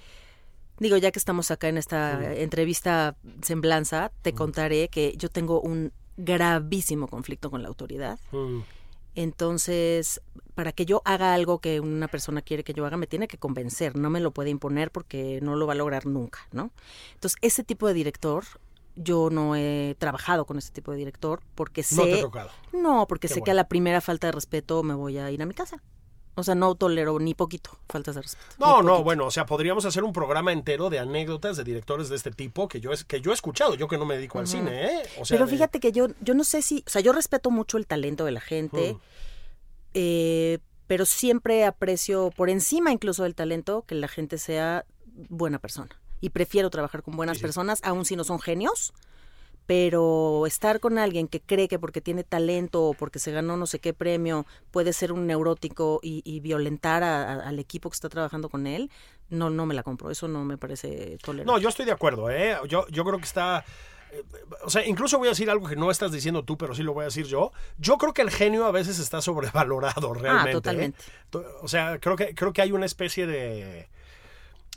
digo, 0.78 0.96
ya 0.96 1.10
que 1.10 1.18
estamos 1.18 1.50
acá 1.50 1.68
en 1.68 1.78
esta 1.78 2.34
entrevista 2.34 3.16
semblanza, 3.42 4.12
te 4.22 4.32
contaré 4.34 4.88
que 4.88 5.14
yo 5.16 5.28
tengo 5.28 5.60
un 5.60 5.92
gravísimo 6.16 7.08
conflicto 7.08 7.50
con 7.50 7.62
la 7.62 7.68
autoridad. 7.68 8.18
Mm. 8.30 8.60
Entonces, 9.14 10.22
para 10.54 10.72
que 10.72 10.86
yo 10.86 11.02
haga 11.04 11.34
algo 11.34 11.60
que 11.60 11.80
una 11.80 12.08
persona 12.08 12.40
quiere 12.40 12.64
que 12.64 12.72
yo 12.72 12.86
haga, 12.86 12.96
me 12.96 13.06
tiene 13.06 13.28
que 13.28 13.36
convencer, 13.36 13.94
no 13.96 14.08
me 14.10 14.20
lo 14.20 14.30
puede 14.30 14.50
imponer 14.50 14.90
porque 14.90 15.38
no 15.42 15.54
lo 15.54 15.66
va 15.66 15.74
a 15.74 15.76
lograr 15.76 16.06
nunca, 16.06 16.46
¿no? 16.52 16.70
Entonces, 17.14 17.38
ese 17.42 17.62
tipo 17.62 17.86
de 17.86 17.94
director, 17.94 18.44
yo 18.96 19.30
no 19.30 19.56
he 19.56 19.96
trabajado 19.98 20.44
con 20.44 20.58
ese 20.58 20.70
tipo 20.72 20.90
de 20.92 20.98
director 20.98 21.40
porque 21.54 21.82
sé... 21.82 21.96
No 21.96 22.02
te 22.04 22.20
tocado. 22.20 22.50
No, 22.72 23.06
porque 23.08 23.28
Qué 23.28 23.34
sé 23.34 23.42
que 23.42 23.50
a 23.50 23.54
la 23.54 23.68
primera 23.68 24.00
falta 24.00 24.26
de 24.28 24.32
respeto 24.32 24.82
me 24.82 24.94
voy 24.94 25.18
a 25.18 25.30
ir 25.30 25.42
a 25.42 25.46
mi 25.46 25.54
casa. 25.54 25.82
O 26.34 26.42
sea, 26.42 26.54
no 26.54 26.74
tolero 26.74 27.18
ni 27.18 27.34
poquito 27.34 27.78
faltas 27.90 28.14
de 28.14 28.22
respeto. 28.22 28.54
No, 28.58 28.82
no, 28.82 29.04
bueno, 29.04 29.26
o 29.26 29.30
sea, 29.30 29.44
podríamos 29.44 29.84
hacer 29.84 30.02
un 30.02 30.14
programa 30.14 30.50
entero 30.52 30.88
de 30.88 30.98
anécdotas 30.98 31.58
de 31.58 31.64
directores 31.64 32.08
de 32.08 32.16
este 32.16 32.30
tipo 32.30 32.68
que 32.68 32.80
yo, 32.80 32.90
es, 32.92 33.04
que 33.04 33.20
yo 33.20 33.32
he 33.32 33.34
escuchado, 33.34 33.74
yo 33.74 33.86
que 33.86 33.98
no 33.98 34.06
me 34.06 34.14
dedico 34.14 34.38
al 34.38 34.46
cine, 34.46 34.86
¿eh? 34.86 35.02
O 35.20 35.26
sea, 35.26 35.36
Pero 35.36 35.44
de- 35.46 35.52
fíjate 35.52 35.78
que 35.78 35.92
yo, 35.92 36.06
yo 36.20 36.32
no 36.34 36.44
sé 36.44 36.62
si, 36.62 36.84
o 36.86 36.90
sea, 36.90 37.02
yo 37.02 37.12
respeto 37.12 37.50
mucho 37.50 37.76
el 37.76 37.86
talento 37.86 38.24
de 38.24 38.32
la 38.32 38.40
gente, 38.40 38.96
eh, 39.94 40.58
pero 40.86 41.04
siempre 41.04 41.64
aprecio 41.64 42.30
por 42.34 42.48
encima 42.50 42.92
incluso 42.92 43.24
del 43.24 43.34
talento 43.34 43.82
que 43.86 43.94
la 43.94 44.08
gente 44.08 44.38
sea 44.38 44.84
buena 45.28 45.58
persona. 45.58 46.00
Y 46.22 46.30
prefiero 46.30 46.70
trabajar 46.70 47.02
con 47.02 47.16
buenas 47.16 47.36
Sí, 47.36 47.42
personas, 47.42 47.80
aun 47.84 48.06
si 48.06 48.16
no 48.16 48.24
son 48.24 48.40
genios. 48.40 48.94
Pero 49.66 50.44
estar 50.46 50.80
con 50.80 50.98
alguien 50.98 51.28
que 51.28 51.40
cree 51.40 51.68
que 51.68 51.78
porque 51.78 52.00
tiene 52.00 52.24
talento 52.24 52.82
o 52.82 52.94
porque 52.94 53.20
se 53.20 53.30
ganó 53.30 53.56
no 53.56 53.66
sé 53.66 53.78
qué 53.78 53.94
premio 53.94 54.44
puede 54.72 54.92
ser 54.92 55.12
un 55.12 55.26
neurótico 55.26 56.00
y, 56.02 56.20
y 56.24 56.40
violentar 56.40 57.04
a- 57.04 57.32
a- 57.34 57.48
al 57.48 57.58
equipo 57.60 57.88
que 57.88 57.94
está 57.94 58.08
trabajando 58.08 58.48
con 58.48 58.66
él, 58.66 58.90
no, 59.30 59.50
no 59.50 59.64
me 59.66 59.74
la 59.74 59.82
compro. 59.84 60.10
Eso 60.10 60.26
no 60.26 60.44
me 60.44 60.58
parece 60.58 61.16
tolerable. 61.22 61.52
No, 61.52 61.58
yo 61.58 61.68
estoy 61.68 61.86
de 61.86 61.92
acuerdo, 61.92 62.28
¿eh? 62.30 62.56
Yo, 62.68 62.86
yo 62.88 63.04
creo 63.04 63.18
que 63.18 63.24
está... 63.24 63.64
eh, 64.10 64.24
O 64.64 64.68
sea, 64.70 64.84
incluso 64.84 65.16
voy 65.18 65.28
a 65.28 65.30
decir 65.30 65.48
algo 65.48 65.68
que 65.68 65.76
no 65.76 65.90
estás 65.92 66.10
diciendo 66.10 66.42
tú, 66.44 66.58
pero 66.58 66.74
sí 66.74 66.82
lo 66.82 66.92
voy 66.92 67.02
a 67.02 67.06
decir 67.06 67.26
yo. 67.26 67.52
Yo 67.78 67.98
creo 67.98 68.12
que 68.12 68.22
el 68.22 68.30
genio 68.30 68.64
a 68.66 68.72
veces 68.72 68.98
está 68.98 69.22
sobrevalorado 69.22 70.12
realmente. 70.14 70.50
Ah, 70.50 70.52
totalmente. 70.52 70.98
To- 71.30 71.44
O 71.62 71.68
sea, 71.68 71.98
creo 72.00 72.16
que, 72.16 72.34
creo 72.34 72.52
que 72.52 72.62
hay 72.62 72.72
una 72.72 72.86
especie 72.86 73.26
de... 73.28 73.88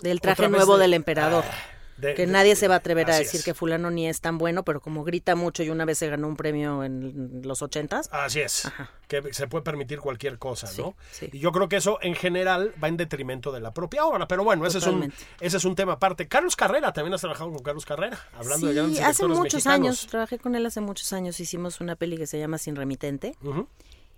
Del 0.10 0.22
traje 0.22 0.48
nuevo 0.50 0.78
de- 0.78 0.84
del 0.84 0.94
emperador. 0.94 1.44
Ah, 1.48 1.54
de- 1.98 2.14
que 2.14 2.26
de- 2.26 2.32
nadie 2.34 2.58
se 2.58 2.68
va 2.68 2.74
a 2.74 2.78
atrever 2.80 3.10
a 3.10 3.16
decir 3.18 3.40
es. 3.40 3.46
que 3.46 3.54
fulano 3.54 3.90
ni 3.90 4.06
es 4.10 4.20
tan 4.20 4.38
bueno, 4.38 4.64
pero 4.66 4.82
como 4.82 5.06
grita 5.06 5.34
mucho 5.36 5.64
y 5.64 5.70
una 5.70 5.86
vez 5.86 5.98
se 5.98 6.10
ganó 6.10 6.28
un 6.28 6.36
premio 6.36 6.84
en 6.84 7.40
los 7.46 7.62
ochentas, 7.62 8.10
Así 8.12 8.42
es, 8.42 8.66
Ajá. 8.66 8.90
que 9.08 9.34
se 9.34 9.48
puede 9.48 9.64
permitir 9.64 10.00
cualquier 10.02 10.38
cosa, 10.38 10.68
Sí, 10.68 10.82
¿no? 10.82 10.94
sí. 11.12 11.30
Y 11.32 11.40
yo 11.40 11.54
creo 11.54 11.70
que 11.70 11.78
eso 11.78 11.98
en 12.02 12.14
general 12.16 12.74
va 12.84 12.90
en 12.90 12.98
detrimento 12.98 13.54
de 13.54 13.62
la 13.62 13.74
propia 13.74 14.06
obra, 14.06 14.28
pero 14.28 14.44
bueno, 14.44 14.66
ese 14.68 14.80
es, 14.80 14.88
un, 14.88 15.14
ese 15.40 15.56
es 15.56 15.64
un 15.64 15.74
tema 15.76 15.94
aparte. 15.94 16.28
Carlos 16.28 16.58
Carrera, 16.58 16.92
también 16.92 17.14
has 17.14 17.22
trabajado 17.22 17.50
con 17.54 17.64
Carlos 17.64 17.86
Carrera, 17.86 18.20
hablando 18.38 18.68
de 18.68 18.74
sí, 18.74 18.78
grandes 18.78 19.00
hace 19.02 19.26
muchos 19.26 19.44
mexicanos. 19.54 19.80
años, 19.88 20.08
trabajé 20.08 20.38
con 20.38 20.56
él 20.56 20.66
hace 20.66 20.82
muchos 20.82 21.14
años, 21.14 21.40
hicimos 21.40 21.80
una 21.80 21.96
peli 21.96 22.18
que 22.18 22.28
se 22.28 22.38
llama 22.38 22.58
Sin 22.58 22.76
Remitente 22.76 23.38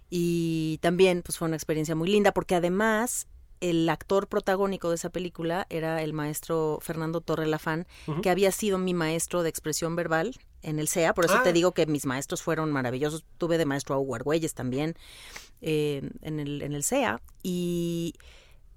y 0.09 0.79
también 0.81 1.21
pues 1.21 1.37
fue 1.37 1.47
una 1.47 1.57
experiencia 1.57 1.93
muy 1.95 2.09
linda 2.09 2.31
porque 2.31 2.55
además 2.55 3.27
el 3.59 3.87
actor 3.89 4.27
protagónico 4.27 4.89
de 4.89 4.95
esa 4.95 5.09
película 5.09 5.65
era 5.69 6.01
el 6.03 6.13
maestro 6.13 6.79
Fernando 6.81 7.21
Torre 7.21 7.47
Lafán, 7.47 7.87
que 8.21 8.29
había 8.29 8.51
sido 8.51 8.77
mi 8.77 8.93
maestro 8.93 9.43
de 9.43 9.49
expresión 9.49 9.95
verbal 9.95 10.35
en 10.61 10.79
el 10.79 10.87
CEA, 10.87 11.13
por 11.13 11.25
eso 11.25 11.35
Ah. 11.37 11.43
te 11.43 11.53
digo 11.53 11.71
que 11.73 11.85
mis 11.85 12.05
maestros 12.05 12.41
fueron 12.43 12.71
maravillosos. 12.71 13.23
Tuve 13.37 13.57
de 13.57 13.65
maestro 13.65 13.95
a 13.95 13.99
Hugo 13.99 14.15
Argüelles 14.15 14.53
también 14.53 14.95
eh, 15.61 16.09
en, 16.21 16.39
el, 16.39 16.61
en 16.61 16.73
el 16.73 16.83
CEA 16.83 17.21
y 17.43 18.13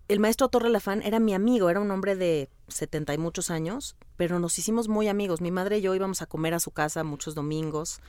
el 0.09 0.19
maestro 0.19 0.49
Torre 0.49 0.71
Lafán 0.71 1.03
era 1.03 1.21
mi 1.21 1.35
amigo, 1.35 1.71
era 1.71 1.79
un 1.81 1.90
hombre 1.90 2.16
de 2.16 2.49
setenta 2.69 3.14
y 3.14 3.19
muchos 3.19 3.51
años, 3.51 3.97
pero 4.16 4.38
nos 4.40 4.59
hicimos 4.59 4.88
muy 4.88 5.09
amigos. 5.09 5.40
Mi 5.40 5.51
madre 5.51 5.79
y 5.79 5.83
yo 5.83 5.95
íbamos 5.95 6.21
a 6.23 6.27
comer 6.27 6.55
a 6.55 6.61
su 6.61 6.71
casa 6.71 7.05
muchos 7.05 7.35
domingos 7.35 8.01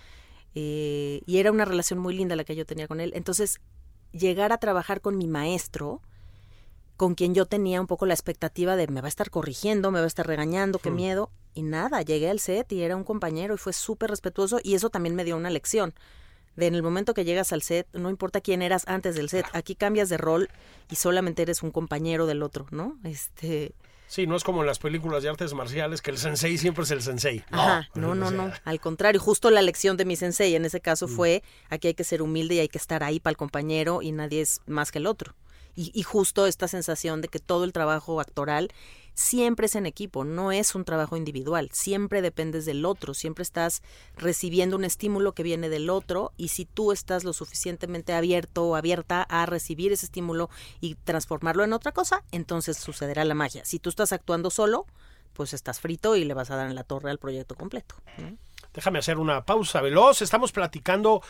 eh, 0.56 1.22
y 1.26 1.38
era 1.38 1.52
una 1.52 1.66
relación 1.66 2.00
muy 2.00 2.16
linda 2.16 2.36
la 2.36 2.44
que 2.44 2.56
yo 2.56 2.66
tenía 2.66 2.88
con 2.88 3.00
él. 3.02 3.12
Entonces, 3.16 3.60
llegar 4.12 4.52
a 4.52 4.58
trabajar 4.58 5.02
con 5.02 5.18
mi 5.18 5.28
maestro, 5.28 6.02
con 7.02 7.16
quien 7.16 7.34
yo 7.34 7.48
tenía 7.48 7.82
un 7.82 7.88
poco 7.88 8.06
la 8.06 8.14
expectativa 8.14 8.76
de 8.76 8.88
me 8.88 9.02
va 9.02 9.08
a 9.08 9.10
estar 9.10 9.32
corrigiendo, 9.32 9.90
me 9.90 9.98
va 9.98 10.04
a 10.04 10.08
estar 10.08 10.28
regañando, 10.28 10.78
qué 10.78 10.92
miedo. 10.92 11.32
Y 11.56 11.64
nada, 11.64 12.04
llegué 12.04 12.30
al 12.30 12.40
set 12.40 12.72
y 12.72 12.84
era 12.84 12.96
un 12.96 13.04
compañero 13.04 13.56
y 13.56 13.58
fue 13.58 13.74
súper 13.74 14.12
respetuoso 14.12 14.60
y 14.64 14.76
eso 14.76 14.92
también 14.92 15.16
me 15.16 15.24
dio 15.24 15.36
una 15.36 15.50
lección. 15.50 15.96
De 16.56 16.68
en 16.68 16.76
el 16.76 16.84
momento 16.84 17.16
que 17.16 17.26
llegas 17.26 17.54
al 17.54 17.64
set, 17.64 17.88
no 17.94 18.12
importa 18.12 18.40
quién 18.40 18.62
eras 18.62 18.84
antes 18.86 19.16
del 19.16 19.30
set, 19.30 19.48
aquí 19.54 19.74
cambias 19.74 20.10
de 20.10 20.18
rol 20.18 20.52
y 20.92 20.96
solamente 20.96 21.42
eres 21.42 21.64
un 21.64 21.72
compañero 21.72 22.28
del 22.28 22.44
otro, 22.44 22.68
¿no? 22.70 23.00
Este, 23.04 23.74
Sí, 24.06 24.28
no 24.28 24.36
es 24.36 24.44
como 24.44 24.62
en 24.62 24.68
las 24.68 24.78
películas 24.78 25.24
de 25.24 25.30
artes 25.30 25.56
marciales 25.56 26.04
que 26.04 26.12
el 26.12 26.20
sensei 26.20 26.60
siempre 26.60 26.84
es 26.84 26.92
el 26.92 27.02
sensei. 27.02 27.44
Ajá, 27.50 27.90
no, 27.96 28.14
no, 28.14 28.28
o 28.28 28.30
sea, 28.30 28.38
no. 28.38 28.54
Al 28.64 28.80
contrario, 28.80 29.20
justo 29.20 29.50
la 29.50 29.64
lección 29.64 29.98
de 29.98 30.06
mi 30.06 30.18
sensei 30.18 30.54
en 30.54 30.66
ese 30.66 30.82
caso 30.82 31.08
fue 31.08 31.42
aquí 31.72 31.88
hay 31.88 31.96
que 31.96 32.04
ser 32.04 32.22
humilde 32.22 32.54
y 32.54 32.60
hay 32.60 32.70
que 32.70 32.78
estar 32.78 33.02
ahí 33.02 33.20
para 33.20 33.32
el 33.32 33.38
compañero 33.38 34.04
y 34.04 34.12
nadie 34.12 34.42
es 34.42 34.62
más 34.68 34.92
que 34.92 35.00
el 35.00 35.08
otro. 35.08 35.34
Y, 35.76 35.92
y 35.94 36.04
justo 36.04 36.48
esta 36.48 36.68
sensación 36.68 37.22
de 37.22 37.28
que 37.28 37.40
todo 37.40 37.64
el 37.64 37.74
trabajo 37.74 38.20
actoral 38.20 38.72
siempre 39.14 39.66
es 39.66 39.76
en 39.76 39.86
equipo, 39.86 40.24
no 40.24 40.52
es 40.52 40.76
un 40.76 40.86
trabajo 40.86 41.18
individual, 41.18 41.70
siempre 41.72 42.22
dependes 42.22 42.66
del 42.66 42.86
otro, 42.86 43.14
siempre 43.14 43.44
estás 43.44 43.82
recibiendo 44.16 44.76
un 44.76 44.86
estímulo 44.86 45.34
que 45.34 45.44
viene 45.44 45.70
del 45.70 45.90
otro 45.90 46.32
y 46.38 46.50
si 46.50 46.66
tú 46.66 46.92
estás 46.92 47.24
lo 47.24 47.34
suficientemente 47.34 48.14
abierto 48.14 48.64
o 48.64 48.76
abierta 48.76 49.24
a 49.24 49.46
recibir 49.46 49.92
ese 49.92 50.06
estímulo 50.06 50.50
y 50.80 50.96
transformarlo 50.96 51.64
en 51.64 51.74
otra 51.74 51.92
cosa, 51.92 52.24
entonces 52.32 52.78
sucederá 52.78 53.26
la 53.26 53.36
magia. 53.36 53.66
Si 53.66 53.80
tú 53.80 53.90
estás 53.90 54.14
actuando 54.14 54.50
solo, 54.50 54.86
pues 55.34 55.54
estás 55.54 55.80
frito 55.80 56.16
y 56.16 56.26
le 56.26 56.34
vas 56.34 56.52
a 56.52 56.56
dar 56.56 56.68
en 56.68 56.76
la 56.76 56.84
torre 56.84 57.12
al 57.12 57.18
proyecto 57.18 57.56
completo. 57.56 57.96
Déjame 58.74 59.00
hacer 59.00 59.18
una 59.18 59.46
pausa 59.46 59.82
veloz. 59.82 60.22
Estamos 60.22 60.52
platicando 60.52 61.22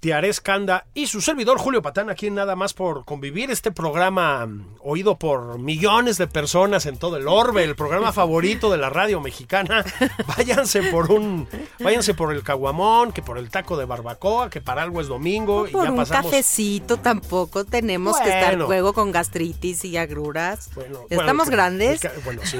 Tiaré 0.00 0.28
Escanda 0.28 0.86
y 0.94 1.08
su 1.08 1.20
servidor 1.20 1.58
Julio 1.58 1.82
Patán 1.82 2.08
aquí 2.08 2.28
en 2.28 2.36
Nada 2.36 2.54
más 2.54 2.72
por 2.72 3.04
convivir. 3.04 3.50
Este 3.50 3.72
programa 3.72 4.46
mm, 4.46 4.76
oído 4.80 5.18
por 5.18 5.58
millones 5.58 6.18
de 6.18 6.28
personas 6.28 6.86
en 6.86 6.98
todo 6.98 7.16
el 7.16 7.26
orbe, 7.26 7.64
el 7.64 7.74
programa 7.74 8.12
favorito 8.12 8.70
de 8.70 8.78
la 8.78 8.90
radio 8.90 9.20
mexicana. 9.20 9.84
Váyanse 10.36 10.84
por 10.84 11.10
un, 11.10 11.48
váyanse 11.80 12.14
por 12.14 12.32
el 12.32 12.44
caguamón, 12.44 13.10
que 13.10 13.22
por 13.22 13.38
el 13.38 13.50
taco 13.50 13.76
de 13.76 13.86
barbacoa, 13.86 14.50
que 14.50 14.60
para 14.60 14.82
algo 14.82 15.00
es 15.00 15.08
domingo 15.08 15.66
y 15.66 15.72
Por 15.72 15.86
ya 15.86 15.90
un 15.90 15.96
pasamos. 15.96 16.26
cafecito 16.26 16.98
tampoco 16.98 17.64
tenemos 17.64 18.20
que 18.20 18.28
estar 18.28 18.54
luego 18.54 18.92
con 18.92 19.10
gastritis 19.10 19.84
y 19.84 19.96
agruras. 19.96 20.70
Bueno, 20.76 21.00
Estamos 21.10 21.50
grandes. 21.50 22.00
bueno, 22.24 22.42
sí. 22.44 22.58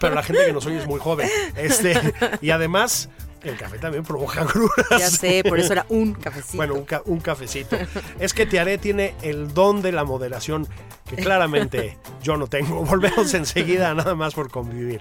Pero 0.00 0.14
la 0.14 0.22
gente 0.22 0.46
que 0.46 0.52
nos 0.54 0.64
oye 0.64 0.78
es 0.78 0.86
muy 0.86 0.98
joven. 0.98 1.28
Este, 1.56 1.94
y 2.40 2.50
además, 2.50 3.10
el 3.42 3.56
café 3.56 3.78
también 3.78 4.04
provoca 4.04 4.40
agruras. 4.42 4.86
Ya 4.98 5.10
sé, 5.10 5.42
por 5.48 5.58
eso 5.58 5.72
era 5.72 5.86
un 5.88 6.12
cafecito. 6.14 6.56
Bueno, 6.56 6.74
un, 6.74 6.84
ca- 6.84 7.02
un 7.06 7.20
cafecito. 7.20 7.76
Es 8.18 8.34
que 8.34 8.46
Tiaré 8.46 8.78
tiene 8.78 9.14
el 9.22 9.52
don 9.54 9.82
de 9.82 9.92
la 9.92 10.04
moderación 10.04 10.66
que 11.08 11.16
claramente 11.16 11.98
yo 12.22 12.36
no 12.36 12.46
tengo. 12.46 12.84
Volvemos 12.84 13.32
enseguida, 13.34 13.94
nada 13.94 14.14
más 14.14 14.34
por 14.34 14.50
convivir. 14.50 15.00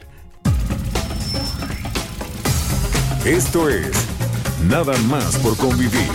Esto 3.26 3.70
es 3.70 3.92
Nada 4.68 4.98
más 5.10 5.38
por 5.38 5.56
convivir. 5.56 6.10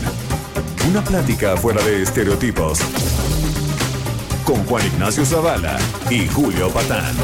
Una 0.89 1.03
plática 1.03 1.57
fuera 1.57 1.83
de 1.83 2.03
estereotipos. 2.03 2.79
Con 4.45 4.63
Juan 4.67 4.87
Ignacio 4.87 5.25
Zavala 5.25 5.79
y 6.11 6.27
Julio 6.29 6.69
Patán. 6.71 7.15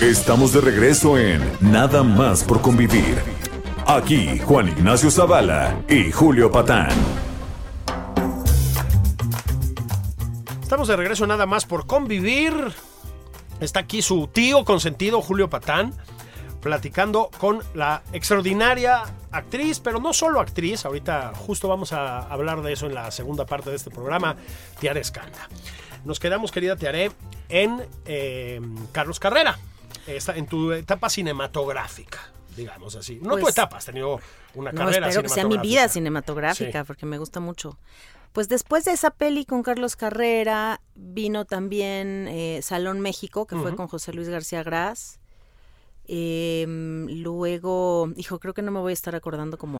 Estamos 0.00 0.54
de 0.54 0.62
regreso 0.62 1.18
en 1.18 1.42
Nada 1.60 2.02
más 2.02 2.42
por 2.42 2.62
convivir. 2.62 3.18
Aquí 3.86 4.38
Juan 4.38 4.68
Ignacio 4.68 5.10
Zavala 5.10 5.84
y 5.90 6.10
Julio 6.10 6.50
Patán. 6.50 6.88
Estamos 10.62 10.88
de 10.88 10.96
regreso 10.96 11.26
nada 11.26 11.44
más 11.44 11.66
por 11.66 11.86
convivir. 11.86 12.54
Está 13.60 13.80
aquí 13.80 14.00
su 14.00 14.26
tío 14.28 14.64
consentido, 14.64 15.20
Julio 15.20 15.50
Patán, 15.50 15.92
platicando 16.62 17.30
con 17.36 17.60
la 17.74 18.02
extraordinaria 18.14 19.02
actriz, 19.30 19.80
pero 19.80 20.00
no 20.00 20.14
solo 20.14 20.40
actriz, 20.40 20.86
ahorita 20.86 21.32
justo 21.34 21.68
vamos 21.68 21.92
a 21.92 22.20
hablar 22.20 22.62
de 22.62 22.72
eso 22.72 22.86
en 22.86 22.94
la 22.94 23.10
segunda 23.10 23.44
parte 23.44 23.68
de 23.68 23.76
este 23.76 23.90
programa, 23.90 24.36
Tiare 24.78 25.00
Escanda. 25.00 25.50
Nos 26.06 26.18
quedamos, 26.18 26.52
querida 26.52 26.76
Tiare, 26.76 27.12
en 27.50 27.82
eh, 28.06 28.62
Carlos 28.92 29.20
Carrera, 29.20 29.58
Esta- 30.06 30.36
en 30.36 30.46
tu 30.46 30.72
etapa 30.72 31.08
cinematográfica, 31.10 32.18
digamos 32.56 32.96
así. 32.96 33.20
No 33.22 33.34
tu 33.36 33.42
Pues, 33.42 33.54
etapa, 33.54 33.76
has 33.78 33.84
tenido 33.84 34.20
una 34.54 34.72
No, 34.72 34.78
carrera 34.78 35.08
espero 35.08 35.22
que 35.22 35.28
sea 35.28 35.44
mi 35.46 35.58
vida 35.58 35.88
cinematográfica. 35.88 35.92
cinematográfica, 35.92 36.80
Sí. 36.82 36.86
porque 36.86 37.06
me 37.06 37.18
gusta 37.18 37.40
mucho. 37.40 37.78
Pues 38.32 38.48
después 38.48 38.84
de 38.84 38.92
esa 38.92 39.10
peli 39.10 39.44
con 39.44 39.62
Carlos 39.64 39.96
Carrera, 39.96 40.80
vino 40.94 41.44
también 41.46 42.28
eh, 42.28 42.60
Salón 42.62 43.00
México, 43.00 43.46
que 43.46 43.56
fue 43.56 43.74
con 43.74 43.88
José 43.88 44.12
Luis 44.12 44.28
García 44.28 44.62
Gras. 44.62 45.18
Em, 46.06 47.06
luego, 47.22 48.08
hijo, 48.16 48.38
creo 48.40 48.54
que 48.54 48.62
no 48.62 48.70
me 48.72 48.80
voy 48.80 48.90
a 48.90 48.94
estar 48.94 49.14
acordando 49.16 49.58
como 49.58 49.78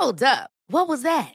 Hold 0.00 0.22
up. 0.22 0.50
What 0.68 0.88
was 0.88 1.02
that? 1.02 1.34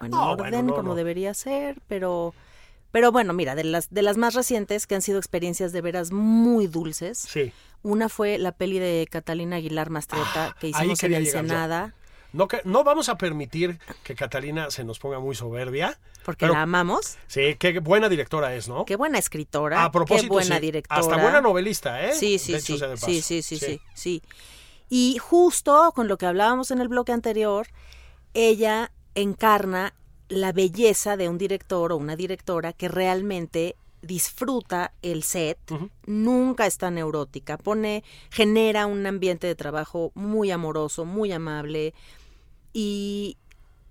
en 0.00 0.10
No, 0.10 0.30
orden 0.32 0.50
bueno, 0.50 0.62
no, 0.62 0.74
como 0.74 0.88
no. 0.90 0.94
debería 0.94 1.34
ser, 1.34 1.78
pero 1.88 2.34
pero 2.92 3.12
bueno, 3.12 3.32
mira, 3.34 3.54
de 3.54 3.64
las 3.64 3.90
de 3.90 4.02
las 4.02 4.16
más 4.16 4.34
recientes 4.34 4.86
que 4.86 4.94
han 4.94 5.02
sido 5.02 5.18
experiencias 5.18 5.72
de 5.72 5.80
veras 5.80 6.12
muy 6.12 6.66
dulces. 6.66 7.18
Sí. 7.18 7.52
Una 7.82 8.08
fue 8.08 8.38
la 8.38 8.52
peli 8.52 8.78
de 8.78 9.06
Catalina 9.10 9.56
Aguilar 9.56 9.90
Mastreta 9.90 10.56
que 10.60 10.68
Ah, 10.74 10.78
ahí 10.80 10.92
hicimos 10.92 11.02
en. 11.04 11.14
Ensenada, 11.14 11.94
No, 12.32 12.48
que, 12.48 12.60
no 12.64 12.84
vamos 12.84 13.08
a 13.08 13.16
permitir 13.16 13.78
que 14.02 14.14
Catalina 14.14 14.70
se 14.70 14.82
nos 14.84 14.98
ponga 14.98 15.18
muy 15.20 15.34
soberbia. 15.34 15.98
porque 16.24 16.40
pero- 16.46 16.54
la 16.54 16.62
amamos. 16.62 17.16
Sí, 17.28 17.54
qué 17.58 17.78
buena 17.80 18.08
directora 18.08 18.54
es, 18.54 18.68
¿no? 18.68 18.84
Qué 18.84 18.96
buena 18.96 19.18
escritora, 19.18 19.84
a 19.84 19.92
propósito, 19.92 20.22
qué 20.24 20.28
buena 20.28 20.56
sí. 20.56 20.60
directora. 20.62 21.00
Hasta 21.00 21.16
buena 21.18 21.40
novelista, 21.40 22.02
¿eh? 22.04 22.14
Sí, 22.14 22.38
sí, 22.38 22.52
de 22.52 22.60
sí, 22.60 22.78
sí, 23.22 23.42
sí, 23.42 23.58
sí, 23.58 23.80
sí. 23.94 24.22
Y 24.88 25.18
justo 25.18 25.92
con 25.94 26.08
lo 26.08 26.16
que 26.18 26.26
hablábamos 26.26 26.70
en 26.70 26.80
el 26.80 26.88
bloque 26.88 27.12
anterior, 27.12 27.66
ella 28.34 28.90
encarna 29.16 29.94
la 30.28 30.52
belleza 30.52 31.16
de 31.16 31.28
un 31.28 31.38
director 31.38 31.90
o 31.90 31.96
una 31.96 32.14
directora 32.14 32.72
que 32.72 32.88
realmente 32.88 33.76
disfruta 34.02 34.92
el 35.02 35.24
set, 35.24 35.58
nunca 36.06 36.66
está 36.66 36.90
neurótica, 36.90 37.58
pone, 37.58 38.04
genera 38.30 38.86
un 38.86 39.04
ambiente 39.06 39.46
de 39.48 39.54
trabajo 39.56 40.12
muy 40.14 40.50
amoroso, 40.52 41.04
muy 41.04 41.32
amable 41.32 41.92
y, 42.72 43.36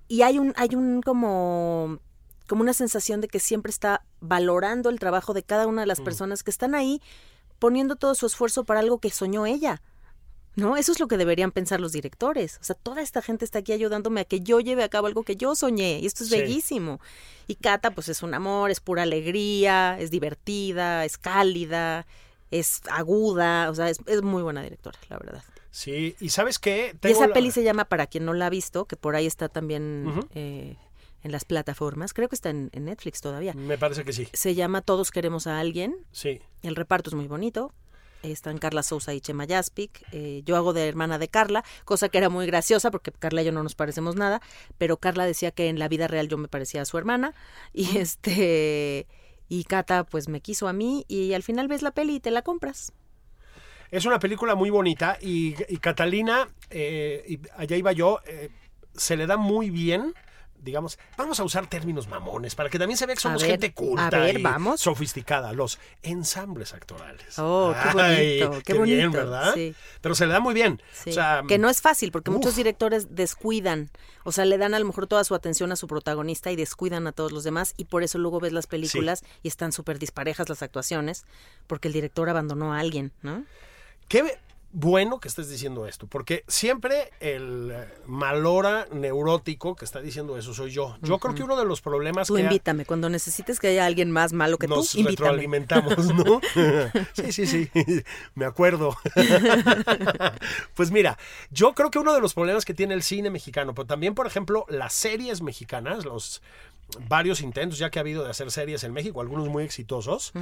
y 0.07 0.21
hay 0.21 0.39
un, 0.39 0.53
hay 0.55 0.75
un 0.75 1.01
como, 1.01 1.99
como 2.47 2.61
una 2.61 2.73
sensación 2.73 3.19
de 3.19 3.27
que 3.27 3.39
siempre 3.39 3.71
está 3.71 4.05
valorando 4.21 4.89
el 4.89 4.99
trabajo 4.99 5.33
de 5.33 5.43
cada 5.43 5.67
una 5.67 5.81
de 5.81 5.88
las 5.88 6.01
personas 6.01 6.43
que 6.43 6.51
están 6.51 6.75
ahí, 6.75 7.01
poniendo 7.59 7.95
todo 7.95 8.15
su 8.15 8.25
esfuerzo 8.25 8.63
para 8.63 8.81
algo 8.81 8.99
que 8.99 9.09
soñó 9.09 9.45
ella. 9.45 9.81
¿No? 10.55 10.77
Eso 10.77 10.91
es 10.93 10.99
lo 10.99 11.07
que 11.07 11.17
deberían 11.17 11.51
pensar 11.51 11.79
los 11.81 11.91
directores. 11.91 12.57
O 12.61 12.63
sea, 12.63 12.75
toda 12.75 13.01
esta 13.01 13.21
gente 13.21 13.43
está 13.43 13.59
aquí 13.59 13.73
ayudándome 13.73 14.21
a 14.21 14.25
que 14.25 14.39
yo 14.41 14.59
lleve 14.61 14.83
a 14.83 14.89
cabo 14.89 15.07
algo 15.07 15.23
que 15.23 15.35
yo 15.35 15.53
soñé. 15.55 15.99
Y 15.99 16.05
esto 16.05 16.23
es 16.23 16.29
Sí. 16.29 16.37
bellísimo. 16.39 16.99
Y 17.47 17.55
Cata, 17.55 17.91
pues 17.91 18.07
es 18.09 18.23
un 18.23 18.33
amor, 18.33 18.71
es 18.71 18.79
pura 18.79 19.03
alegría, 19.03 19.97
es 19.99 20.11
divertida, 20.11 21.03
es 21.05 21.17
cálida, 21.17 22.05
es 22.51 22.81
aguda. 22.89 23.69
O 23.69 23.75
sea, 23.75 23.89
es, 23.89 23.97
es 24.05 24.21
muy 24.21 24.43
buena 24.43 24.61
directora, 24.63 24.97
la 25.09 25.17
verdad. 25.17 25.43
Sí, 25.71 26.15
y 26.21 26.29
¿sabes 26.29 26.57
qué? 26.57 26.95
Y 27.03 27.07
esa 27.07 27.27
la- 27.27 27.33
peli 27.33 27.51
se 27.51 27.61
llama, 27.63 27.83
para 27.85 28.07
quien 28.07 28.23
no 28.23 28.33
la 28.33 28.45
ha 28.45 28.49
visto, 28.49 28.85
que 28.85 28.95
por 28.95 29.17
ahí 29.17 29.25
está 29.25 29.49
también 29.49 30.25
eh, 30.33 30.77
en 31.21 31.31
las 31.33 31.43
plataformas, 31.43 32.13
creo 32.13 32.29
que 32.29 32.35
está 32.35 32.49
en, 32.49 32.69
en 32.71 32.85
Netflix 32.85 33.19
todavía. 33.19 33.53
Me 33.55 33.77
parece 33.77 34.05
que 34.05 34.13
sí. 34.13 34.29
Se 34.31 34.55
llama 34.55 34.81
Todos 34.81 35.11
queremos 35.11 35.47
a 35.47 35.59
alguien. 35.59 35.97
Sí. 36.13 36.39
El 36.61 36.77
reparto 36.77 37.09
es 37.09 37.13
muy 37.13 37.27
bonito. 37.27 37.73
Están 38.31 38.57
Carla 38.57 38.83
Sousa 38.83 39.13
y 39.13 39.21
Chema 39.21 39.45
Yaspic. 39.45 40.03
Eh, 40.11 40.41
yo 40.45 40.55
hago 40.55 40.73
de 40.73 40.88
hermana 40.88 41.17
de 41.17 41.27
Carla, 41.27 41.63
cosa 41.85 42.09
que 42.09 42.17
era 42.17 42.29
muy 42.29 42.45
graciosa 42.45 42.91
porque 42.91 43.11
Carla 43.11 43.41
y 43.41 43.45
yo 43.45 43.51
no 43.51 43.63
nos 43.63 43.75
parecemos 43.75 44.15
nada, 44.15 44.41
pero 44.77 44.97
Carla 44.97 45.25
decía 45.25 45.51
que 45.51 45.69
en 45.69 45.79
la 45.79 45.88
vida 45.88 46.07
real 46.07 46.27
yo 46.27 46.38
me 46.38 46.47
parecía 46.47 46.81
a 46.81 46.85
su 46.85 46.97
hermana 46.97 47.33
y 47.73 47.97
este 47.97 49.07
y 49.47 49.63
Cata 49.65 50.03
pues 50.03 50.27
me 50.27 50.41
quiso 50.41 50.67
a 50.67 50.73
mí 50.73 51.05
y 51.07 51.33
al 51.33 51.43
final 51.43 51.67
ves 51.67 51.81
la 51.81 51.91
peli 51.91 52.15
y 52.15 52.19
te 52.19 52.31
la 52.31 52.41
compras. 52.41 52.93
Es 53.91 54.05
una 54.05 54.19
película 54.19 54.55
muy 54.55 54.69
bonita 54.69 55.17
y, 55.21 55.55
y 55.69 55.77
Catalina, 55.77 56.49
eh, 56.69 57.23
y 57.27 57.39
allá 57.55 57.77
iba 57.77 57.91
yo, 57.91 58.19
eh, 58.25 58.49
se 58.93 59.15
le 59.15 59.27
da 59.27 59.38
muy 59.38 59.69
bien. 59.69 60.13
Digamos, 60.65 60.99
vamos 61.15 61.39
a 61.39 61.43
usar 61.43 61.67
términos 61.67 62.08
mamones 62.08 62.56
para 62.56 62.69
que 62.69 62.78
también 62.80 62.97
se 62.97 63.06
vea 63.06 63.15
que 63.15 63.21
somos 63.21 63.41
ver, 63.41 63.51
gente 63.51 63.71
culta 63.73 64.08
a 64.08 64.10
ver, 64.10 64.39
y 64.39 64.43
vamos. 64.43 64.82
sofisticada. 64.82 65.54
Los 65.54 65.80
ensambles 66.01 66.73
actorales. 66.73 67.38
Oh, 67.39 67.73
qué 67.73 68.01
Ay, 68.01 68.41
bonito, 68.43 68.62
qué 68.65 68.73
bien, 68.73 69.12
bonito, 69.12 69.17
¿verdad? 69.32 69.54
sí. 69.54 69.75
Pero 70.01 70.15
se 70.15 70.25
le 70.25 70.34
da 70.34 70.39
muy 70.39 70.54
bien. 70.54 70.82
Sí, 70.91 71.12
O 71.12 71.13
sea, 71.13 71.43
que 71.47 71.58
no 71.58 71.69
es 71.69 71.82
fácil 71.82 72.12
porque 72.12 72.32
muchos 72.32 72.56
directores 72.56 73.15
descuidan, 73.15 73.89
o 74.23 74.32
sea, 74.32 74.45
le 74.45 74.58
dan 74.58 74.73
a 74.73 74.80
lo 74.80 74.86
mejor 74.86 75.08
toda 75.08 75.23
su 75.23 75.36
atención 75.36 75.71
a 75.71 75.75
su 75.75 75.88
protagonista 75.88 76.51
y 76.51 76.56
descuidan 76.56 77.06
a 77.08 77.12
todos 77.12 77.32
los 77.32 77.43
demás 77.43 77.73
y 77.78 77.86
por 77.86 78.04
eso 78.04 78.17
luego 78.17 78.39
ves 78.39 78.51
las 78.51 78.67
películas 78.67 79.23
y 79.43 79.47
están 79.47 79.71
súper 79.71 79.99
disparejas 79.99 80.49
las 80.49 80.62
actuaciones 80.63 81.25
porque 81.67 81.88
el 81.89 81.93
director 81.93 82.28
abandonó 82.30 82.73
a 82.73 82.80
alguien, 82.80 83.12
¿no? 83.21 83.45
Qué 84.08 84.38
bueno 84.77 85.21
que 85.21 85.29
estés 85.29 85.49
diciendo 85.49 85.88
esto, 85.88 86.05
porque 86.05 86.43
siempre 86.49 87.11
el 87.21 87.73
malora 88.05 88.88
neurótico 88.91 89.73
que 89.73 89.85
está 89.85 90.01
diciendo 90.01 90.38
eso 90.38 90.53
soy 90.53 90.71
yo. 90.71 90.97
Yo 91.01 91.17
creo 91.17 91.33
que 91.33 91.43
uno 91.43 91.55
de 91.55 91.63
los 91.63 91.79
problemas 91.79 92.27
Tú 92.27 92.35
que 92.35 92.41
ha- 92.41 92.43
invítame, 92.43 92.85
cuando 92.85 93.09
necesites 93.09 93.57
que 93.59 93.69
haya 93.69 93.85
alguien 93.85 94.11
más 94.11 94.33
malo 94.33 94.57
que 94.57 94.67
nos 94.67 94.91
tú, 94.91 95.01
retroalimentamos, 95.03 96.13
¿no? 96.13 96.41
sí, 97.13 97.31
sí, 97.31 97.47
sí, 97.47 97.71
me 98.35 98.43
acuerdo. 98.45 98.97
pues 100.73 100.91
mira, 100.91 101.17
yo 101.51 101.73
creo 101.73 101.89
que 101.89 101.99
uno 101.99 102.13
de 102.13 102.19
los 102.19 102.33
problemas 102.33 102.65
que 102.65 102.73
tiene 102.73 102.93
el 102.93 103.03
cine 103.03 103.29
mexicano, 103.29 103.73
pero 103.73 103.85
también, 103.85 104.13
por 104.13 104.27
ejemplo, 104.27 104.65
las 104.67 104.93
series 104.93 105.41
mexicanas, 105.41 106.03
los 106.03 106.41
varios 107.07 107.41
intentos 107.41 107.79
ya 107.79 107.89
que 107.89 107.99
ha 107.99 108.01
habido 108.01 108.23
de 108.23 108.29
hacer 108.29 108.51
series 108.51 108.83
en 108.83 108.93
México, 108.93 109.21
algunos 109.21 109.47
muy 109.49 109.63
exitosos, 109.63 110.33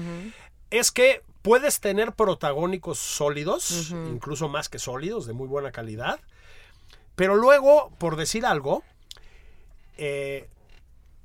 es 0.69 0.91
que 0.91 1.21
puedes 1.41 1.79
tener 1.79 2.13
protagónicos 2.13 2.99
sólidos, 2.99 3.91
incluso 3.91 4.49
más 4.49 4.69
que 4.69 4.79
sólidos, 4.79 5.25
de 5.25 5.34
muy 5.34 5.47
buena 5.47 5.71
calidad, 5.71 6.19
pero 7.15 7.36
luego, 7.36 7.91
por 7.99 8.15
decir 8.15 8.45
algo, 8.45 8.84
eh, 9.97 10.49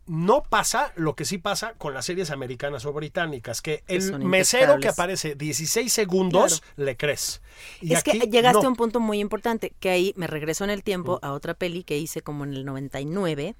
no 0.08 0.42
pasa 0.42 0.92
lo 0.96 1.14
que 1.14 1.24
sí 1.24 1.38
pasa 1.38 1.74
con 1.74 1.92
las 1.92 2.06
series 2.06 2.30
americanas 2.30 2.86
o 2.86 2.92
británicas, 2.92 3.60
que 3.60 3.84
el 3.88 4.18
mesero 4.20 4.78
que 4.80 4.88
aparece 4.88 5.34
16 5.34 5.92
segundos 5.92 6.62
le 6.76 6.96
crees. 6.96 7.42
Y 7.80 7.92
es 7.92 8.02
que 8.02 8.18
llegaste 8.18 8.62
no. 8.62 8.68
a 8.68 8.70
un 8.70 8.76
punto 8.76 9.00
muy 9.00 9.20
importante, 9.20 9.72
que 9.78 9.90
ahí 9.90 10.14
me 10.16 10.26
regreso 10.26 10.64
en 10.64 10.70
el 10.70 10.82
tiempo 10.82 11.18
a 11.22 11.32
otra 11.32 11.54
peli 11.54 11.84
que 11.84 11.98
hice 11.98 12.22
como 12.22 12.44
en 12.44 12.54
el 12.54 12.64
99 12.64 13.54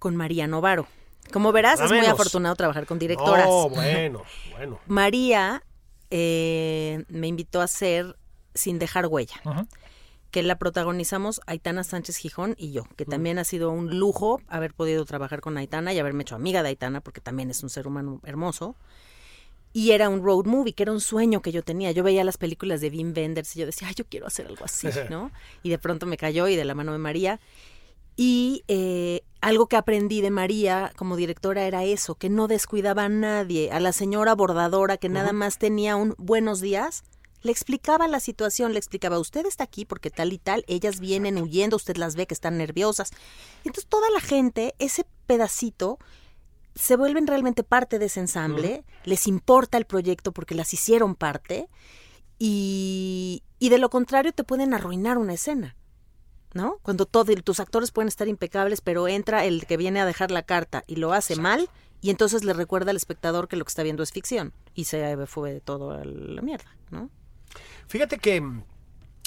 con 0.00 0.16
María 0.16 0.48
Novaro. 0.48 0.88
Como 1.32 1.52
verás, 1.52 1.80
es 1.80 1.90
muy 1.92 2.06
afortunado 2.06 2.56
trabajar 2.56 2.86
con 2.86 2.98
directoras. 2.98 3.46
No, 3.46 3.68
bueno, 3.70 4.22
bueno. 4.50 4.80
María 4.88 5.62
eh, 6.10 7.04
me 7.08 7.28
invitó 7.28 7.60
a 7.60 7.64
hacer 7.64 8.16
Sin 8.54 8.80
dejar 8.80 9.06
huella, 9.06 9.40
que 10.32 10.42
la 10.42 10.58
protagonizamos 10.58 11.40
Aitana 11.46 11.84
Sánchez 11.84 12.16
Gijón 12.16 12.56
y 12.58 12.72
yo, 12.72 12.84
que 12.96 13.04
también 13.04 13.38
ha 13.38 13.44
sido 13.44 13.70
un 13.70 13.98
lujo 13.98 14.40
haber 14.48 14.74
podido 14.74 15.04
trabajar 15.04 15.40
con 15.40 15.56
Aitana 15.56 15.92
y 15.92 15.98
haberme 16.00 16.22
hecho 16.22 16.34
amiga 16.34 16.62
de 16.62 16.70
Aitana, 16.70 17.00
porque 17.00 17.20
también 17.20 17.50
es 17.50 17.62
un 17.62 17.70
ser 17.70 17.86
humano 17.86 18.20
hermoso. 18.24 18.74
Y 19.72 19.92
era 19.92 20.08
un 20.08 20.24
road 20.24 20.46
movie, 20.46 20.72
que 20.72 20.82
era 20.82 20.90
un 20.90 21.00
sueño 21.00 21.42
que 21.42 21.52
yo 21.52 21.62
tenía. 21.62 21.92
Yo 21.92 22.02
veía 22.02 22.24
las 22.24 22.38
películas 22.38 22.80
de 22.80 22.88
Wim 22.88 23.12
Wenders 23.16 23.54
y 23.54 23.60
yo 23.60 23.66
decía, 23.66 23.86
ay, 23.86 23.94
yo 23.94 24.04
quiero 24.04 24.26
hacer 24.26 24.48
algo 24.48 24.64
así, 24.64 24.88
¿no? 25.10 25.30
Y 25.62 25.70
de 25.70 25.78
pronto 25.78 26.06
me 26.06 26.16
cayó 26.16 26.48
y 26.48 26.56
de 26.56 26.64
la 26.64 26.74
mano 26.74 26.90
de 26.90 26.98
María. 26.98 27.38
Y 28.16 28.64
eh, 28.66 29.22
algo 29.40 29.66
que 29.66 29.76
aprendí 29.76 30.20
de 30.20 30.30
María 30.30 30.92
como 30.96 31.16
directora 31.16 31.64
era 31.64 31.84
eso, 31.84 32.14
que 32.14 32.28
no 32.28 32.46
descuidaba 32.48 33.04
a 33.04 33.08
nadie, 33.08 33.70
a 33.72 33.80
la 33.80 33.92
señora 33.92 34.34
bordadora 34.34 34.96
que 34.96 35.08
nada 35.08 35.32
más 35.32 35.58
tenía 35.58 35.96
un 35.96 36.14
buenos 36.18 36.60
días, 36.60 37.04
le 37.42 37.52
explicaba 37.52 38.06
la 38.06 38.20
situación, 38.20 38.72
le 38.72 38.78
explicaba, 38.78 39.18
usted 39.18 39.46
está 39.46 39.64
aquí 39.64 39.86
porque 39.86 40.10
tal 40.10 40.32
y 40.32 40.38
tal, 40.38 40.64
ellas 40.66 41.00
vienen 41.00 41.38
huyendo, 41.38 41.76
usted 41.76 41.96
las 41.96 42.16
ve 42.16 42.26
que 42.26 42.34
están 42.34 42.58
nerviosas. 42.58 43.12
Entonces 43.64 43.88
toda 43.88 44.10
la 44.10 44.20
gente, 44.20 44.74
ese 44.78 45.06
pedacito, 45.26 45.98
se 46.74 46.96
vuelven 46.96 47.26
realmente 47.26 47.62
parte 47.62 47.98
de 47.98 48.06
ese 48.06 48.20
ensamble, 48.20 48.84
les 49.04 49.26
importa 49.26 49.78
el 49.78 49.86
proyecto 49.86 50.32
porque 50.32 50.54
las 50.54 50.72
hicieron 50.74 51.14
parte, 51.14 51.68
y, 52.38 53.42
y 53.58 53.68
de 53.70 53.78
lo 53.78 53.90
contrario 53.90 54.32
te 54.32 54.44
pueden 54.44 54.74
arruinar 54.74 55.18
una 55.18 55.34
escena. 55.34 55.76
¿No? 56.54 56.78
Cuando 56.82 57.06
todo, 57.06 57.32
tus 57.42 57.60
actores 57.60 57.90
pueden 57.90 58.08
estar 58.08 58.28
impecables, 58.28 58.80
pero 58.80 59.08
entra 59.08 59.44
el 59.44 59.66
que 59.66 59.76
viene 59.76 60.00
a 60.00 60.06
dejar 60.06 60.30
la 60.30 60.42
carta 60.42 60.84
y 60.86 60.96
lo 60.96 61.12
hace 61.12 61.36
mal, 61.36 61.68
y 62.00 62.10
entonces 62.10 62.44
le 62.44 62.52
recuerda 62.52 62.90
al 62.90 62.96
espectador 62.96 63.48
que 63.48 63.56
lo 63.56 63.64
que 63.64 63.70
está 63.70 63.82
viendo 63.82 64.02
es 64.02 64.12
ficción, 64.12 64.52
y 64.74 64.84
se 64.84 65.16
fue 65.26 65.60
todo 65.60 65.92
a 65.92 66.04
la 66.04 66.42
mierda, 66.42 66.74
¿no? 66.90 67.10
Fíjate 67.88 68.18
que 68.18 68.42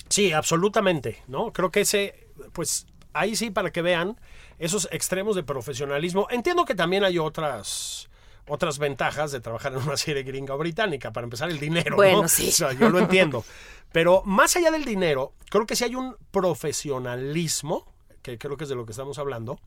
sí, 0.10 0.32
absolutamente, 0.32 1.22
¿no? 1.28 1.52
Creo 1.52 1.72
que 1.72 1.82
ese, 1.82 2.28
pues 2.54 2.88
ahí 3.14 3.36
sí 3.36 3.52
para 3.52 3.72
que 3.72 3.82
vean 3.82 4.20
esos 4.60 4.88
extremos 4.92 5.36
de 5.36 5.44
profesionalismo. 5.44 6.28
Entiendo 6.30 6.66
que 6.66 6.76
también 6.76 7.04
hay 7.04 7.18
otras 7.18 8.10
otras 8.46 8.78
ventajas 8.78 9.32
de 9.32 9.40
trabajar 9.40 9.72
en 9.74 9.80
una 9.80 9.98
serie 9.98 10.24
gringa 10.24 10.54
o 10.54 10.58
británica. 10.58 11.12
Para 11.12 11.26
empezar, 11.26 11.50
el 11.50 11.60
dinero. 11.60 11.96
Bueno, 11.96 12.24
¿no? 12.24 12.28
sí. 12.28 12.50
O 12.50 12.52
sea, 12.52 12.74
yo 12.74 12.90
lo 12.90 13.00
entiendo. 13.00 13.46
Pero 13.94 14.22
más 14.26 14.56
allá 14.58 14.72
del 14.72 14.84
dinero, 14.84 15.32
creo 15.50 15.66
que 15.66 15.78
sí 15.78 15.86
hay 15.86 15.96
un 15.96 16.18
profesionalismo, 16.32 17.86
que 18.22 18.38
creo 18.38 18.58
que 18.58 18.64
es 18.66 18.70
de 18.70 18.76
lo 18.76 18.86
que 18.86 18.92
estamos 18.92 19.18
hablando, 19.20 19.60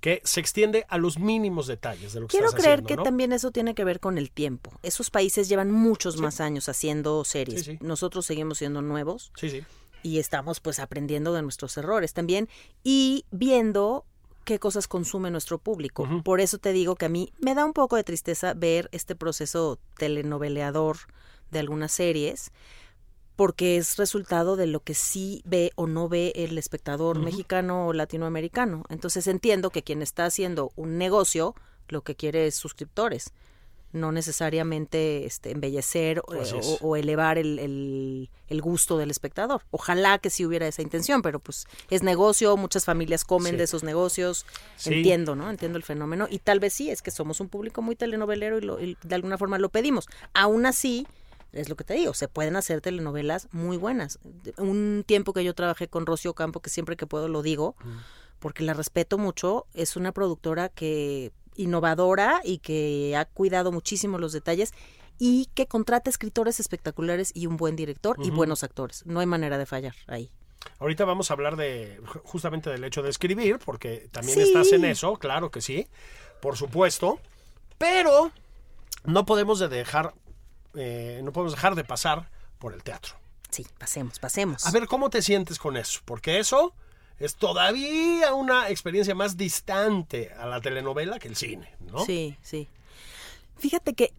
que 0.00 0.20
se 0.24 0.40
extiende 0.40 0.84
a 0.88 0.98
los 0.98 1.18
mínimos 1.18 1.66
detalles 1.66 2.12
de 2.12 2.20
lo 2.20 2.26
que 2.26 2.32
Quiero 2.32 2.48
estás 2.48 2.60
creer 2.60 2.80
haciendo, 2.80 2.88
que 2.88 2.96
¿no? 2.96 3.02
también 3.04 3.32
eso 3.32 3.50
tiene 3.52 3.74
que 3.74 3.84
ver 3.84 4.00
con 4.00 4.18
el 4.18 4.30
tiempo. 4.30 4.70
Esos 4.82 5.08
países 5.10 5.48
llevan 5.48 5.70
muchos 5.70 6.18
más 6.18 6.40
años 6.40 6.68
haciendo 6.68 7.24
series. 7.24 7.64
Sí, 7.64 7.72
sí. 7.72 7.78
Nosotros 7.80 8.26
seguimos 8.26 8.58
siendo 8.58 8.82
nuevos 8.82 9.32
Sí, 9.36 9.48
sí. 9.48 9.62
y 10.02 10.18
estamos 10.18 10.60
pues 10.60 10.78
aprendiendo 10.78 11.32
de 11.32 11.40
nuestros 11.42 11.76
errores 11.78 12.12
también 12.12 12.48
y 12.82 13.24
viendo 13.30 14.04
qué 14.44 14.58
cosas 14.58 14.88
consume 14.88 15.30
nuestro 15.30 15.58
público. 15.58 16.06
Por 16.22 16.42
eso 16.42 16.58
te 16.58 16.72
digo 16.72 16.96
que 16.96 17.06
a 17.06 17.08
mí 17.08 17.32
me 17.40 17.54
da 17.54 17.64
un 17.64 17.72
poco 17.72 17.96
de 17.96 18.04
tristeza 18.04 18.52
ver 18.52 18.90
este 18.92 19.14
proceso 19.14 19.78
telenoveleador 19.96 20.98
de 21.50 21.60
algunas 21.60 21.92
series 21.92 22.50
porque 23.36 23.76
es 23.76 23.96
resultado 23.96 24.56
de 24.56 24.66
lo 24.66 24.80
que 24.80 24.94
sí 24.94 25.42
ve 25.44 25.72
o 25.74 25.86
no 25.86 26.08
ve 26.08 26.32
el 26.36 26.56
espectador 26.58 27.18
mexicano 27.18 27.88
o 27.88 27.92
latinoamericano. 27.92 28.84
Entonces 28.90 29.26
entiendo 29.26 29.70
que 29.70 29.82
quien 29.82 30.02
está 30.02 30.24
haciendo 30.26 30.72
un 30.76 30.98
negocio 30.98 31.54
lo 31.88 32.02
que 32.02 32.14
quiere 32.14 32.46
es 32.46 32.54
suscriptores, 32.54 33.32
no 33.92 34.10
necesariamente 34.10 35.24
este, 35.24 35.52
embellecer 35.52 36.20
o, 36.20 36.32
o 36.80 36.96
elevar 36.96 37.38
el, 37.38 37.58
el- 37.60 38.30
el 38.48 38.60
gusto 38.60 38.98
del 38.98 39.10
espectador. 39.10 39.62
Ojalá 39.70 40.18
que 40.18 40.30
sí 40.30 40.44
hubiera 40.44 40.66
esa 40.68 40.82
intención, 40.82 41.22
pero 41.22 41.38
pues 41.40 41.66
es 41.90 42.02
negocio, 42.02 42.56
muchas 42.56 42.84
familias 42.84 43.24
comen 43.24 43.52
Sí. 43.52 43.56
de 43.58 43.64
esos 43.64 43.82
negocios, 43.84 44.44
Sí. 44.76 44.94
entiendo, 44.94 45.34
¿no? 45.34 45.48
Entiendo 45.50 45.78
el 45.78 45.84
fenómeno 45.84 46.26
y 46.30 46.38
tal 46.40 46.60
vez 46.60 46.74
sí, 46.74 46.90
es 46.90 47.02
que 47.02 47.10
somos 47.10 47.40
un 47.40 47.48
público 47.48 47.82
muy 47.82 47.96
telenovelero 47.96 48.58
y, 48.58 48.60
lo- 48.62 48.80
y 48.80 48.96
de 49.02 49.14
alguna 49.14 49.38
forma 49.38 49.58
lo 49.58 49.68
pedimos. 49.70 50.08
Aún 50.34 50.66
así, 50.66 51.06
es 51.54 51.68
lo 51.68 51.76
que 51.76 51.84
te 51.84 51.94
digo, 51.94 52.14
se 52.14 52.28
pueden 52.28 52.56
hacer 52.56 52.80
telenovelas 52.80 53.48
muy 53.52 53.76
buenas. 53.76 54.18
Un 54.58 55.04
tiempo 55.06 55.32
que 55.32 55.44
yo 55.44 55.54
trabajé 55.54 55.88
con 55.88 56.04
Rocío 56.06 56.34
Campo, 56.34 56.60
que 56.60 56.70
siempre 56.70 56.96
que 56.96 57.06
puedo 57.06 57.28
lo 57.28 57.42
digo, 57.42 57.76
porque 58.38 58.62
la 58.64 58.74
respeto 58.74 59.16
mucho, 59.18 59.66
es 59.72 59.96
una 59.96 60.12
productora 60.12 60.68
que 60.68 61.32
innovadora 61.56 62.40
y 62.44 62.58
que 62.58 63.16
ha 63.16 63.24
cuidado 63.24 63.70
muchísimo 63.72 64.18
los 64.18 64.32
detalles 64.32 64.72
y 65.18 65.48
que 65.54 65.66
contrata 65.66 66.10
escritores 66.10 66.58
espectaculares 66.58 67.30
y 67.34 67.46
un 67.46 67.56
buen 67.56 67.76
director 67.76 68.16
y 68.22 68.30
buenos 68.30 68.64
actores. 68.64 69.06
No 69.06 69.20
hay 69.20 69.26
manera 69.26 69.56
de 69.58 69.66
fallar 69.66 69.94
ahí. 70.08 70.30
Ahorita 70.80 71.04
vamos 71.04 71.30
a 71.30 71.34
hablar 71.34 71.56
de 71.56 72.00
justamente 72.24 72.70
del 72.70 72.82
hecho 72.84 73.02
de 73.02 73.10
escribir, 73.10 73.58
porque 73.64 74.08
también 74.10 74.38
Sí. 74.38 74.42
estás 74.44 74.72
en 74.72 74.84
eso, 74.84 75.14
claro 75.16 75.50
que 75.50 75.60
sí, 75.60 75.86
por 76.42 76.56
supuesto, 76.56 77.20
pero 77.78 78.32
no 79.04 79.24
podemos 79.26 79.58
de 79.60 79.68
dejar, 79.68 80.14
eh, 80.74 81.20
no 81.22 81.32
podemos 81.32 81.52
dejar 81.54 81.74
de 81.74 81.84
pasar 81.84 82.30
por 82.58 82.72
el 82.74 82.82
teatro. 82.82 83.14
Sí, 83.50 83.66
pasemos, 83.78 84.18
pasemos. 84.18 84.66
A 84.66 84.70
ver, 84.70 84.86
¿cómo 84.86 85.10
te 85.10 85.22
sientes 85.22 85.58
con 85.58 85.76
eso? 85.76 86.00
Porque 86.04 86.38
eso 86.38 86.74
es 87.18 87.36
todavía 87.36 88.34
una 88.34 88.68
experiencia 88.68 89.14
más 89.14 89.36
distante 89.36 90.32
a 90.32 90.46
la 90.46 90.60
telenovela 90.60 91.18
que 91.18 91.28
el 91.28 91.36
cine, 91.36 91.74
¿no? 91.80 92.04
Sí, 92.04 92.36
sí. 92.42 92.68
Fíjate 93.56 93.94
que 93.94 94.12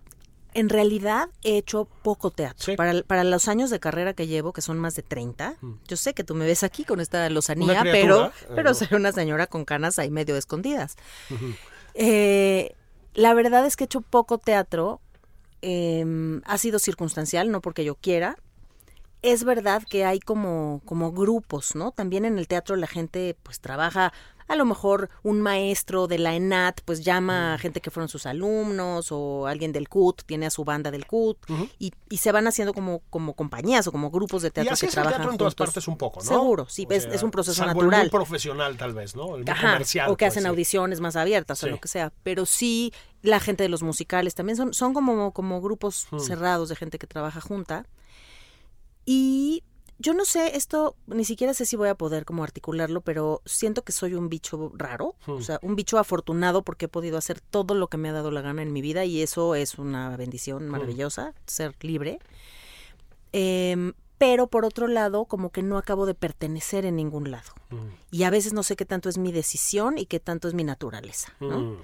en 0.54 0.70
realidad 0.70 1.30
he 1.44 1.58
hecho 1.58 1.86
poco 2.02 2.32
teatro. 2.32 2.64
Sí. 2.64 2.76
Para, 2.78 3.04
para 3.04 3.26
los 3.26 3.50
años 3.50 3.70
de 3.70 3.80
carrera 3.82 4.14
que 4.14 4.26
llevo, 4.26 4.54
que 4.54 4.62
son 4.62 4.80
más 4.80 4.96
de 4.96 5.04
30, 5.04 5.58
yo 5.86 5.98
sé 5.98 6.14
que 6.14 6.24
tú 6.24 6.34
me 6.34 6.46
ves 6.46 6.64
aquí 6.64 6.86
con 6.86 7.02
esta 7.02 7.30
lozanía, 7.30 7.84
pero, 7.84 8.32
criatura, 8.32 8.56
pero 8.56 8.72
eh, 8.72 8.74
soy 8.74 8.88
una 8.92 9.12
señora 9.12 9.48
con 9.48 9.66
canas 9.66 10.00
ahí 10.00 10.10
medio 10.10 10.38
escondidas. 10.38 10.96
Eh, 11.94 12.74
la 13.14 13.34
verdad 13.34 13.66
es 13.66 13.76
que 13.76 13.84
he 13.84 13.86
hecho 13.86 14.02
poco 14.02 14.38
teatro. 14.38 15.02
Eh, 15.68 16.06
ha 16.46 16.58
sido 16.60 16.78
circunstancial, 16.78 17.50
no 17.50 17.60
porque 17.60 17.84
yo 17.84 17.96
quiera. 17.96 18.38
Es 19.24 19.44
verdad 19.44 19.82
que 19.90 20.06
hay 20.06 20.20
como, 20.20 20.84
como 20.86 21.12
grupos, 21.12 21.74
¿no? 21.74 21.92
También 21.92 22.26
en 22.26 22.38
el 22.38 22.48
teatro 22.48 22.76
la 22.76 22.86
gente 22.86 23.36
pues 23.42 23.60
trabaja, 23.60 24.14
a 24.48 24.56
lo 24.56 24.66
mejor 24.66 25.10
un 25.24 25.42
maestro 25.42 26.08
de 26.08 26.20
la 26.20 26.36
ENAT 26.36 26.82
pues 26.86 27.04
llama 27.04 27.54
a 27.56 27.58
gente 27.58 27.82
que 27.82 27.90
fueron 27.92 28.10
sus 28.10 28.26
alumnos 28.26 29.08
o 29.12 29.48
alguien 29.48 29.72
del 29.72 29.90
CUT, 29.90 30.22
tiene 30.26 30.46
a 30.46 30.50
su 30.50 30.64
banda 30.64 30.92
del 30.92 31.08
CUT 31.08 31.38
y, 31.80 31.94
y 32.10 32.18
se 32.18 32.32
van 32.32 32.48
haciendo 32.48 32.74
como, 32.74 33.00
como 33.10 33.34
compañías 33.34 33.88
o 33.88 33.92
como 33.92 34.12
grupos 34.12 34.42
de 34.44 34.50
Y 34.50 34.52
teatro 34.52 34.74
así 34.74 34.86
que 34.86 34.90
es 34.90 34.94
el 34.94 35.02
trabajan 35.02 35.18
teatro 35.22 35.32
en 35.34 35.38
todas 35.38 35.54
juntos. 35.54 35.68
partes 35.74 35.88
un 35.88 35.98
poco, 35.98 36.20
¿no? 36.22 36.26
Seguro, 36.28 36.68
sí, 36.70 36.86
es, 36.90 37.04
sea, 37.06 37.14
es 37.14 37.24
un 37.24 37.32
proceso 37.32 37.56
salvo 37.64 37.82
el 37.82 37.88
natural. 37.88 38.02
muy 38.04 38.10
profesional, 38.10 38.78
tal 38.78 38.94
vez, 38.94 39.16
¿no? 39.16 39.36
El 39.36 39.44
muy 39.44 39.50
Ajá, 39.52 39.72
comercial. 39.74 40.10
o 40.12 40.18
que 40.18 40.26
hacen 40.26 40.46
audiciones 40.46 41.00
más 41.02 41.16
abiertas 41.16 41.60
Sí. 41.60 41.66
o 41.66 41.70
lo 41.70 41.80
que 41.80 41.88
sea. 41.88 42.14
Pero 42.24 42.46
sí, 42.46 42.94
la 43.24 43.40
gente 43.40 43.64
de 43.64 43.70
los 43.70 43.82
musicales 43.82 44.36
también 44.36 44.58
son, 44.58 44.74
son 44.74 44.94
como, 44.94 45.32
como 45.34 45.60
grupos 45.62 46.08
Hmm. 46.12 46.20
cerrados 46.20 46.70
de 46.70 46.76
gente 46.76 47.00
que 47.00 47.08
trabaja 47.08 47.42
junta. 47.42 47.86
Y 49.06 49.64
yo 49.98 50.14
no 50.14 50.26
sé, 50.26 50.56
esto 50.58 50.96
ni 51.08 51.24
siquiera 51.26 51.54
sé 51.54 51.66
si 51.66 51.76
voy 51.76 51.90
a 51.90 51.96
poder 51.96 52.26
como 52.26 52.44
articularlo, 52.44 53.02
pero 53.02 53.42
siento 53.46 53.84
que 53.84 53.92
soy 53.92 54.14
un 54.14 54.28
bicho 54.30 54.72
raro, 54.76 55.16
Hmm. 55.26 55.32
o 55.32 55.42
sea, 55.42 55.60
un 55.62 55.76
bicho 55.76 55.98
afortunado 55.98 56.64
porque 56.64 56.86
he 56.86 56.90
podido 56.90 57.18
hacer 57.18 57.40
todo 57.42 57.74
lo 57.76 57.88
que 57.88 57.98
me 57.98 58.10
ha 58.10 58.14
dado 58.14 58.30
la 58.32 58.42
gana 58.42 58.62
en 58.62 58.74
mi 58.74 58.82
vida 58.82 59.06
y 59.06 59.22
eso 59.22 59.56
es 59.56 59.78
una 59.80 60.10
Hmm. 60.12 60.18
bendición 60.18 60.68
maravillosa, 60.70 61.34
ser 61.48 61.76
libre. 61.82 62.20
Em, 63.32 63.94
pero 64.18 64.48
por 64.48 64.64
otro 64.66 64.88
lado, 64.88 65.26
como 65.26 65.50
que 65.52 65.62
no 65.62 65.78
acabo 65.78 66.06
de 66.06 66.14
pertenecer 66.14 66.86
en 66.86 66.96
ningún 66.96 67.32
lado. 67.32 67.52
Mm, 67.70 67.76
Y 68.12 68.24
a 68.24 68.30
veces 68.30 68.54
no 68.54 68.64
sé 68.64 68.78
qué 68.78 68.86
tanto 68.86 69.10
es 69.10 69.18
mi 69.18 69.34
decisión 69.34 69.98
y 69.98 70.06
qué 70.06 70.22
tanto 70.22 70.48
es 70.48 70.54
mi 70.54 70.64
naturaleza, 70.64 71.34
¿no? 71.42 71.78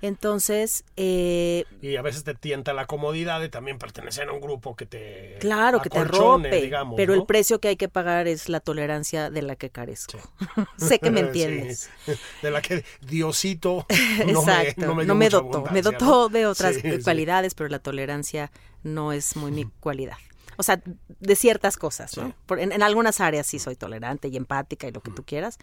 Entonces, 0.00 0.84
eh, 0.96 1.64
Y 1.82 1.96
a 1.96 2.02
veces 2.02 2.24
te 2.24 2.34
tienta 2.34 2.72
la 2.72 2.86
comodidad 2.86 3.40
de 3.40 3.48
también 3.48 3.78
pertenecer 3.78 4.28
a 4.28 4.32
un 4.32 4.40
grupo 4.40 4.76
que 4.76 4.86
te. 4.86 5.36
claro 5.40 5.80
que 5.82 5.90
te 5.90 6.04
rompe, 6.04 6.60
digamos, 6.62 6.96
pero 6.96 7.14
¿no? 7.14 7.20
el 7.20 7.26
precio 7.26 7.60
que 7.60 7.68
hay 7.68 7.76
que 7.76 7.88
pagar 7.88 8.28
es 8.28 8.48
la 8.48 8.60
tolerancia 8.60 9.30
de 9.30 9.42
la 9.42 9.56
que 9.56 9.70
carezco. 9.70 10.18
sé 10.78 10.98
que 11.00 11.10
me 11.10 11.20
entiendes. 11.28 11.90
Sí, 12.06 12.12
De 12.42 12.50
la 12.50 12.62
que 12.62 12.84
Diosito 13.00 13.86
no 14.32 14.40
Exacto, 14.40 14.80
me, 14.80 14.86
no 14.86 14.94
me, 14.94 15.04
no 15.04 15.14
me 15.16 15.30
dotó, 15.30 15.64
me 15.72 15.82
dotó 15.82 16.28
de 16.28 16.46
otras 16.46 16.76
Sí, 16.76 16.82
cualidades, 17.02 17.54
pero 17.54 17.68
la 17.68 17.78
tolerancia 17.80 18.50
no 18.82 19.12
es 19.12 19.36
muy 19.36 19.50
mi 19.50 19.64
cualidad. 19.80 20.16
O 20.56 20.62
sea, 20.64 20.80
de 21.20 21.36
ciertas 21.36 21.76
cosas, 21.76 22.16
¿no? 22.16 22.28
Sí. 22.28 22.34
Por- 22.46 22.58
en, 22.60 22.72
en 22.72 22.82
algunas 22.82 23.20
áreas 23.20 23.46
sí 23.46 23.58
soy 23.60 23.76
tolerante 23.76 24.28
y 24.28 24.36
empática 24.36 24.88
y 24.88 24.92
lo 24.92 25.00
que 25.00 25.10
tú 25.12 25.24
quieras, 25.24 25.58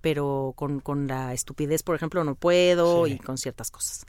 pero 0.00 0.54
con, 0.56 0.80
con 0.80 1.06
la 1.06 1.32
estupidez, 1.34 1.82
por 1.82 1.94
ejemplo, 1.96 2.22
no 2.24 2.34
puedo 2.34 3.06
Sí. 3.06 3.12
y 3.12 3.18
con 3.18 3.38
ciertas 3.38 3.70
cosas. 3.70 4.06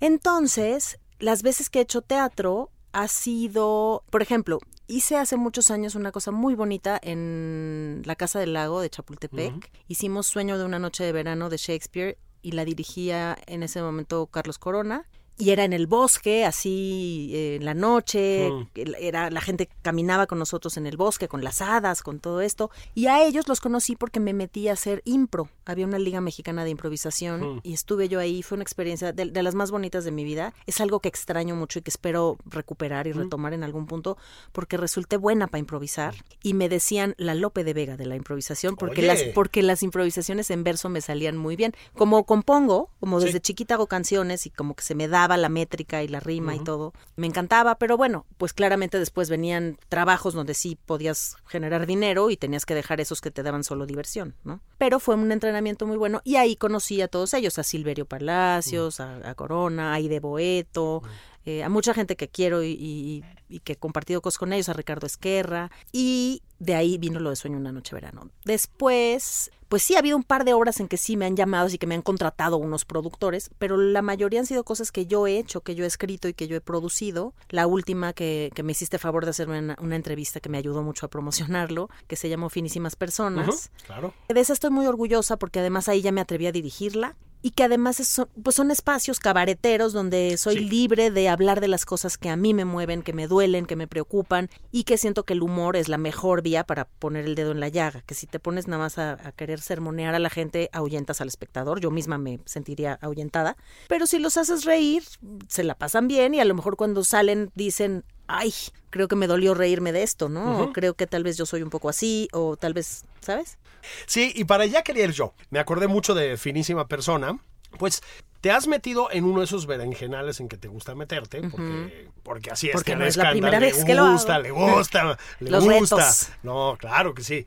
Entonces, 0.00 0.98
las 1.18 1.42
veces 1.42 1.70
que 1.70 1.80
he 1.80 1.82
hecho 1.82 2.02
teatro 2.02 2.70
ha 2.92 3.08
sido, 3.08 4.04
por 4.10 4.22
ejemplo, 4.22 4.58
hice 4.86 5.16
hace 5.16 5.36
muchos 5.36 5.70
años 5.70 5.94
una 5.94 6.12
cosa 6.12 6.30
muy 6.30 6.54
bonita 6.54 6.98
en 7.02 8.02
la 8.04 8.16
Casa 8.16 8.38
del 8.38 8.52
Lago 8.52 8.80
de 8.80 8.90
Chapultepec. 8.90 9.70
Hicimos 9.88 10.26
Sueño 10.26 10.58
de 10.58 10.64
una 10.64 10.78
noche 10.78 11.04
de 11.04 11.12
verano 11.12 11.50
de 11.50 11.56
Shakespeare 11.58 12.18
y 12.40 12.52
la 12.52 12.64
dirigía 12.64 13.36
en 13.46 13.62
ese 13.62 13.82
momento 13.82 14.26
Carlos 14.28 14.58
Corona. 14.58 15.08
Y 15.38 15.50
era 15.50 15.64
en 15.64 15.72
el 15.72 15.86
bosque, 15.86 16.44
así 16.44 17.30
eh, 17.32 17.56
en 17.56 17.64
la 17.64 17.74
noche, 17.74 18.50
Mm. 18.50 18.68
era 18.98 19.30
la 19.30 19.40
gente 19.40 19.68
caminaba 19.82 20.26
con 20.26 20.38
nosotros 20.38 20.76
en 20.76 20.86
el 20.86 20.96
bosque, 20.96 21.28
con 21.28 21.44
las 21.44 21.62
hadas, 21.62 22.02
con 22.02 22.18
todo 22.18 22.40
esto. 22.40 22.70
Y 22.94 23.06
a 23.06 23.24
ellos 23.24 23.46
los 23.48 23.60
conocí 23.60 23.94
porque 23.96 24.18
me 24.20 24.32
metí 24.32 24.68
a 24.68 24.72
hacer 24.72 25.00
impro. 25.04 25.48
Había 25.64 25.86
una 25.86 25.98
liga 25.98 26.20
mexicana 26.20 26.64
de 26.64 26.70
improvisación 26.70 27.56
Mm. 27.56 27.60
y 27.62 27.72
estuve 27.74 28.08
yo 28.08 28.18
ahí. 28.20 28.42
Fue 28.42 28.56
una 28.56 28.62
experiencia 28.64 29.12
de, 29.12 29.26
de 29.26 29.42
las 29.42 29.54
más 29.54 29.70
bonitas 29.70 30.04
de 30.04 30.10
mi 30.10 30.24
vida. 30.24 30.54
Es 30.66 30.80
algo 30.80 31.00
que 31.00 31.08
extraño 31.08 31.54
mucho 31.54 31.78
y 31.78 31.82
que 31.82 31.90
espero 31.90 32.36
recuperar 32.44 33.06
Mm. 33.06 33.10
y 33.10 33.12
retomar 33.12 33.52
en 33.54 33.62
algún 33.62 33.86
punto 33.86 34.16
porque 34.52 34.76
resulté 34.76 35.16
buena 35.16 35.46
para 35.46 35.60
improvisar. 35.60 36.14
Y 36.42 36.54
me 36.54 36.68
decían 36.68 37.14
la 37.16 37.34
Lope 37.34 37.62
de 37.64 37.74
Vega 37.74 37.96
de 37.96 38.06
la 38.06 38.16
improvisación 38.16 38.74
porque, 38.76 39.00
Oye. 39.02 39.06
las, 39.08 39.22
porque 39.34 39.62
las 39.62 39.82
improvisaciones 39.82 40.50
en 40.50 40.64
verso 40.64 40.88
me 40.88 41.00
salían 41.00 41.36
muy 41.36 41.54
bien. 41.54 41.74
Como 41.94 42.24
compongo, 42.24 42.90
como 42.98 43.20
Sí. 43.20 43.26
desde 43.26 43.40
chiquita 43.40 43.74
hago 43.74 43.86
canciones 43.86 44.46
y 44.46 44.50
como 44.50 44.74
que 44.74 44.82
se 44.82 44.94
me 44.94 45.06
daba 45.28 45.36
la 45.36 45.50
métrica 45.50 46.02
y 46.02 46.08
la 46.08 46.20
rima 46.20 46.56
y 46.56 46.60
todo. 46.60 46.94
Me 47.16 47.26
encantaba, 47.26 47.74
pero 47.74 47.98
bueno, 47.98 48.24
pues 48.38 48.54
claramente 48.54 48.98
después 48.98 49.28
venían 49.28 49.76
trabajos 49.90 50.32
donde 50.32 50.54
sí 50.54 50.78
podías 50.86 51.36
generar 51.46 51.86
dinero 51.86 52.30
y 52.30 52.38
tenías 52.38 52.64
que 52.64 52.74
dejar 52.74 53.00
esos 53.00 53.20
que 53.20 53.30
te 53.30 53.42
daban 53.42 53.62
solo 53.62 53.84
diversión, 53.84 54.34
¿no? 54.42 54.60
Pero 54.78 55.00
fue 55.00 55.16
un 55.16 55.30
entrenamiento 55.30 55.86
muy 55.86 55.98
bueno 55.98 56.22
y 56.24 56.36
ahí 56.36 56.56
conocí 56.56 57.02
a 57.02 57.08
todos 57.08 57.34
ellos, 57.34 57.58
a 57.58 57.62
Silverio 57.62 58.06
Palacios, 58.06 59.00
a, 59.00 59.28
a 59.28 59.34
Corona, 59.34 59.92
a 59.92 59.94
Aide 59.94 60.20
Boeto, 60.20 61.02
eh, 61.48 61.64
a 61.64 61.68
mucha 61.68 61.94
gente 61.94 62.16
que 62.16 62.28
quiero 62.28 62.62
y, 62.62 62.72
y- 62.72 63.24
y 63.50 63.60
que 63.60 63.72
he 63.72 63.76
compartido 63.76 64.20
cosas 64.20 64.38
con 64.38 64.52
ellos, 64.52 64.68
a 64.68 64.74
Ricardo 64.74 65.06
Esquerra, 65.06 65.70
y 65.90 66.42
de 66.58 66.74
ahí 66.74 66.98
vino 66.98 67.18
lo 67.18 67.30
de 67.30 67.36
Sueño 67.36 67.56
una 67.56 67.72
noche 67.72 67.94
verano. 67.94 68.28
Después, 68.44 69.50
pues 69.70 69.82
sí, 69.82 69.96
ha 69.96 70.00
habido 70.00 70.16
un 70.18 70.22
par 70.22 70.44
de 70.44 70.52
obras 70.52 70.80
en 70.80 70.88
que 70.88 70.98
sí 70.98 71.16
me 71.16 71.24
han 71.24 71.34
llamado, 71.34 71.66
así 71.66 71.78
que 71.78 71.86
me 71.86 71.94
han 71.94 72.02
contratado 72.02 72.58
unos 72.58 72.84
productores, 72.84 73.50
pero 73.58 73.78
la 73.78 74.02
mayoría 74.02 74.40
han 74.40 74.46
sido 74.46 74.64
cosas 74.64 74.92
que 74.92 75.06
yo 75.06 75.26
he 75.26 75.38
hecho, 75.38 75.62
que 75.62 75.74
yo 75.74 75.84
he 75.84 75.86
escrito 75.86 76.28
y 76.28 76.34
que 76.34 76.46
yo 76.46 76.56
he 76.56 76.60
producido. 76.60 77.32
La 77.48 77.66
última 77.66 78.12
que, 78.12 78.50
que 78.54 78.62
me 78.62 78.72
hiciste 78.72 78.98
favor 78.98 79.24
de 79.24 79.30
hacerme 79.30 79.58
una, 79.58 79.76
una 79.80 79.96
entrevista 79.96 80.40
que 80.40 80.50
me 80.50 80.58
ayudó 80.58 80.82
mucho 80.82 81.06
a 81.06 81.08
promocionarlo, 81.08 81.88
que 82.06 82.16
se 82.16 82.28
llamó 82.28 82.50
Finísimas 82.50 82.96
Personas. 82.96 83.70
Claro. 83.86 84.12
De 84.28 84.38
esa 84.40 84.52
estoy 84.52 84.70
muy 84.70 84.86
orgullosa 84.86 85.38
porque 85.38 85.60
además 85.60 85.88
ahí 85.88 86.02
ya 86.02 86.12
me 86.12 86.20
atreví 86.20 86.46
a 86.46 86.52
dirigirla 86.52 87.16
y 87.42 87.50
que 87.50 87.62
además 87.64 87.96
son, 87.96 88.28
pues 88.42 88.56
son 88.56 88.70
espacios 88.70 89.20
cabareteros 89.20 89.92
donde 89.92 90.36
soy 90.38 90.56
Sí. 90.56 90.64
libre 90.68 91.10
de 91.10 91.28
hablar 91.28 91.60
de 91.60 91.68
las 91.68 91.84
cosas 91.84 92.18
que 92.18 92.28
a 92.28 92.36
mí 92.36 92.54
me 92.54 92.64
mueven, 92.64 93.02
que 93.02 93.12
me 93.12 93.28
duelen, 93.28 93.66
que 93.66 93.76
me 93.76 93.86
preocupan 93.86 94.50
y 94.72 94.84
que 94.84 94.98
siento 94.98 95.24
que 95.24 95.34
el 95.34 95.42
humor 95.42 95.76
es 95.76 95.88
la 95.88 95.98
mejor 95.98 96.42
vía 96.42 96.64
para 96.64 96.86
poner 96.86 97.24
el 97.26 97.34
dedo 97.34 97.52
en 97.52 97.60
la 97.60 97.68
llaga, 97.68 98.02
que 98.02 98.14
si 98.14 98.26
te 98.26 98.40
pones 98.40 98.66
nada 98.66 98.82
más 98.82 98.98
a, 98.98 99.12
a 99.12 99.32
querer 99.32 99.60
sermonear 99.60 100.14
a 100.14 100.18
la 100.18 100.30
gente, 100.30 100.68
ahuyentas 100.72 101.20
al 101.20 101.28
espectador, 101.28 101.80
yo 101.80 101.90
misma 101.90 102.18
me 102.18 102.40
sentiría 102.44 102.98
ahuyentada, 103.00 103.56
pero 103.88 104.06
si 104.06 104.18
los 104.18 104.36
haces 104.36 104.64
reír, 104.64 105.04
se 105.48 105.64
la 105.64 105.74
pasan 105.76 106.08
bien 106.08 106.34
y 106.34 106.40
a 106.40 106.44
lo 106.44 106.54
mejor 106.54 106.76
cuando 106.76 107.04
salen 107.04 107.50
dicen, 107.54 108.04
ay, 108.26 108.52
creo 108.90 109.08
que 109.08 109.16
me 109.16 109.26
dolió 109.26 109.54
reírme 109.54 109.92
de 109.92 110.02
esto, 110.02 110.28
¿no? 110.28 110.60
O 110.64 110.72
creo 110.72 110.94
que 110.94 111.06
tal 111.06 111.22
vez 111.22 111.36
yo 111.36 111.46
soy 111.46 111.62
un 111.62 111.70
poco 111.70 111.88
así, 111.88 112.28
o 112.32 112.56
tal 112.56 112.74
vez, 112.74 113.04
¿sabes? 113.20 113.58
Sí, 114.06 114.32
y 114.34 114.44
para 114.44 114.64
allá 114.64 114.82
quería 114.82 115.04
ir 115.04 115.12
yo. 115.12 115.34
Me 115.50 115.58
acordé 115.58 115.86
mucho 115.88 116.14
de 116.14 116.36
finísima 116.36 116.88
persona. 116.88 117.38
Pues 117.78 118.02
te 118.40 118.50
has 118.50 118.66
metido 118.66 119.10
en 119.12 119.24
uno 119.24 119.40
de 119.40 119.44
esos 119.44 119.66
berenjenales 119.66 120.40
en 120.40 120.48
que 120.48 120.56
te 120.56 120.68
gusta 120.68 120.94
meterte, 120.94 121.42
porque, 121.50 122.08
porque 122.22 122.50
así 122.50 122.68
es 122.68 122.72
Porque 122.72 122.92
que 122.92 122.96
no 122.96 123.04
es 123.04 123.16
la 123.18 123.30
primera 123.32 123.60
le 123.60 123.66
vez 123.66 123.84
que 123.84 123.94
lo 123.94 124.10
gusta, 124.12 124.36
hago. 124.36 124.42
le 124.44 124.50
gusta, 124.52 125.18
le 125.40 125.50
Los 125.50 125.64
gusta. 125.64 125.96
retos. 125.96 126.30
No, 126.42 126.76
claro 126.78 127.12
que 127.12 127.22
sí. 127.22 127.46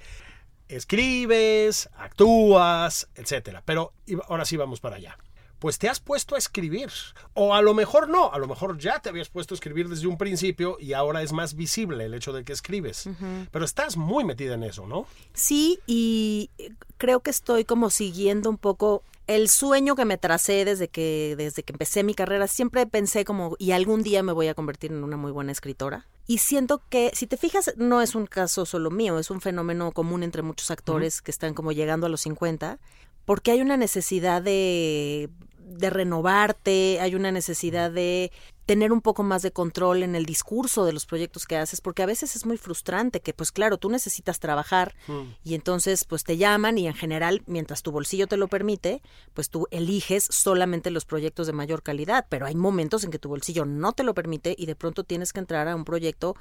Escribes, 0.68 1.90
actúas, 1.98 3.08
etcétera. 3.16 3.62
Pero 3.66 3.94
ahora 4.28 4.46
sí 4.46 4.58
vamos 4.58 4.80
para 4.80 4.98
allá. 4.98 5.18
Pues 5.62 5.78
te 5.78 5.88
has 5.88 6.00
puesto 6.00 6.34
a 6.34 6.40
escribir. 6.40 6.90
O 7.36 7.54
a 7.54 7.62
lo 7.62 7.76
mejor 7.76 8.10
no, 8.10 8.34
a 8.34 8.40
lo 8.40 8.48
mejor 8.48 8.80
ya 8.80 9.00
te 9.00 9.10
habías 9.10 9.30
puesto 9.30 9.54
a 9.54 9.58
escribir 9.58 9.88
desde 9.90 10.08
un 10.08 10.18
principio 10.18 10.76
y 10.80 10.94
ahora 10.94 11.22
es 11.22 11.34
más 11.34 11.54
visible 11.54 12.04
el 12.06 12.16
hecho 12.16 12.34
de 12.34 12.44
que 12.44 12.52
escribes. 12.52 13.08
Pero 13.52 13.64
estás 13.64 13.96
muy 13.96 14.24
metida 14.24 14.56
en 14.56 14.64
eso, 14.64 14.88
¿no? 14.88 15.06
Sí, 15.36 15.80
y 15.86 16.50
eh, 16.58 16.72
creo 16.98 17.20
que 17.20 17.30
estoy 17.30 17.64
como 17.64 17.92
siguiendo 17.92 18.50
un 18.50 18.58
poco 18.58 19.04
el 19.28 19.50
sueño 19.50 19.96
que 19.96 20.04
me 20.04 20.18
tracé 20.18 20.66
desde 20.66 20.88
que 20.88 21.36
desde 21.38 21.62
que 21.62 21.74
empecé 21.74 22.04
mi 22.04 22.16
carrera. 22.16 22.48
Siempre 22.48 22.88
pensé 22.88 23.24
como 23.24 23.56
y 23.60 23.70
algún 23.70 24.02
día 24.02 24.24
me 24.24 24.32
voy 24.32 24.48
a 24.48 24.56
convertir 24.56 24.92
en 24.92 25.04
una 25.04 25.16
muy 25.16 25.32
buena 25.32 25.52
escritora. 25.52 26.08
Y 26.26 26.40
siento 26.40 26.82
que 26.90 27.12
si 27.14 27.28
te 27.28 27.38
fijas 27.38 27.74
no 27.78 28.02
es 28.02 28.16
un 28.16 28.26
caso 28.26 28.66
solo 28.66 28.90
mío, 28.90 29.20
es 29.20 29.30
un 29.30 29.42
fenómeno 29.42 29.92
común 29.92 30.24
entre 30.24 30.42
muchos 30.42 30.72
actores 30.72 31.22
que 31.22 31.30
están 31.30 31.54
como 31.54 31.72
llegando 31.72 32.08
a 32.08 32.10
los 32.10 32.22
50, 32.22 32.80
porque 33.26 33.52
hay 33.52 33.62
una 33.62 33.78
necesidad 33.78 34.42
de 34.42 35.30
de 35.78 35.90
renovarte, 35.90 37.00
hay 37.02 37.16
una 37.16 37.32
necesidad 37.32 37.92
de 37.92 38.32
tener 38.66 38.94
un 38.94 39.02
poco 39.02 39.24
más 39.24 39.42
de 39.42 39.52
control 39.52 40.02
en 40.04 40.16
el 40.16 40.26
discurso 40.26 40.86
de 40.86 40.94
los 40.94 41.06
proyectos 41.06 41.46
que 41.46 41.58
haces, 41.58 41.82
porque 41.82 42.04
a 42.04 42.06
veces 42.06 42.36
es 42.36 42.46
muy 42.46 42.58
frustrante 42.58 43.20
que, 43.20 43.34
pues 43.34 43.52
claro, 43.52 43.78
tú 43.78 43.90
necesitas 43.90 44.40
trabajar 44.40 44.96
y 45.44 45.56
entonces 45.56 46.06
pues 46.06 46.24
te 46.24 46.38
llaman 46.38 46.78
y 46.78 46.88
en 46.88 46.94
general, 46.94 47.42
mientras 47.48 47.82
tu 47.82 47.92
bolsillo 47.92 48.28
te 48.28 48.38
lo 48.38 48.48
permite, 48.48 49.02
pues 49.34 49.50
tú 49.50 49.68
eliges 49.72 50.24
solamente 50.30 50.90
los 50.92 51.04
proyectos 51.06 51.48
de 51.48 51.54
mayor 51.54 51.84
calidad, 51.84 52.28
pero 52.30 52.46
hay 52.46 52.56
momentos 52.56 53.04
en 53.04 53.12
que 53.12 53.20
tu 53.20 53.28
bolsillo 53.30 53.66
no 53.66 53.92
te 53.92 54.04
lo 54.04 54.14
permite 54.14 54.56
y 54.58 54.68
de 54.68 54.76
pronto 54.76 55.04
tienes 55.04 55.34
que 55.34 55.40
entrar 55.40 55.68
a 55.68 55.76
un 55.76 55.84
proyecto 55.84 56.36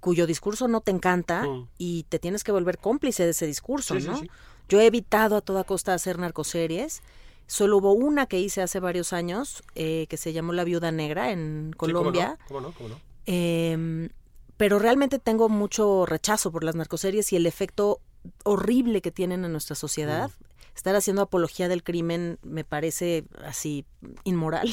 cuyo 0.00 0.26
discurso 0.26 0.68
no 0.68 0.80
te 0.80 0.92
encanta 0.92 1.42
Mm. 1.46 1.68
y 1.78 2.04
te 2.04 2.18
tienes 2.18 2.42
que 2.44 2.52
volver 2.52 2.78
cómplice 2.78 3.24
de 3.24 3.30
ese 3.30 3.46
discurso, 3.46 3.94
Sí, 3.94 4.00
sí, 4.02 4.06
¿no? 4.08 4.18
sí. 4.18 4.30
Yo 4.68 4.80
he 4.80 4.86
evitado 4.86 5.36
a 5.36 5.40
toda 5.42 5.62
costa 5.64 5.94
hacer 5.94 6.18
narcoseries. 6.18 7.02
Solo 7.46 7.76
hubo 7.78 7.92
una 7.92 8.26
que 8.26 8.40
hice 8.40 8.62
hace 8.62 8.80
varios 8.80 9.12
años 9.12 9.62
eh, 9.74 10.06
que 10.08 10.16
se 10.16 10.32
llamó 10.32 10.52
La 10.52 10.64
Viuda 10.64 10.90
Negra 10.90 11.30
en 11.30 11.70
Sí, 11.72 11.76
¿cómo 11.78 11.92
no? 11.92 11.98
Colombia. 11.98 12.38
¿Cómo 12.48 12.60
no? 12.60 12.72
¿Cómo 12.72 12.88
no? 12.90 13.00
Em, 13.26 14.08
pero 14.56 14.78
realmente 14.78 15.18
tengo 15.18 15.48
mucho 15.48 16.06
rechazo 16.06 16.50
por 16.50 16.64
las 16.64 16.74
narcoseries 16.74 17.32
y 17.32 17.36
el 17.36 17.46
efecto 17.46 18.00
horrible 18.44 19.00
que 19.02 19.10
tienen 19.12 19.44
en 19.44 19.52
nuestra 19.52 19.76
sociedad. 19.76 20.30
Mm. 20.30 20.44
Estar 20.76 20.94
haciendo 20.96 21.22
apología 21.22 21.68
del 21.68 21.82
crimen 21.82 22.38
me 22.42 22.62
parece 22.64 23.24
así 23.44 23.86
inmoral 24.24 24.68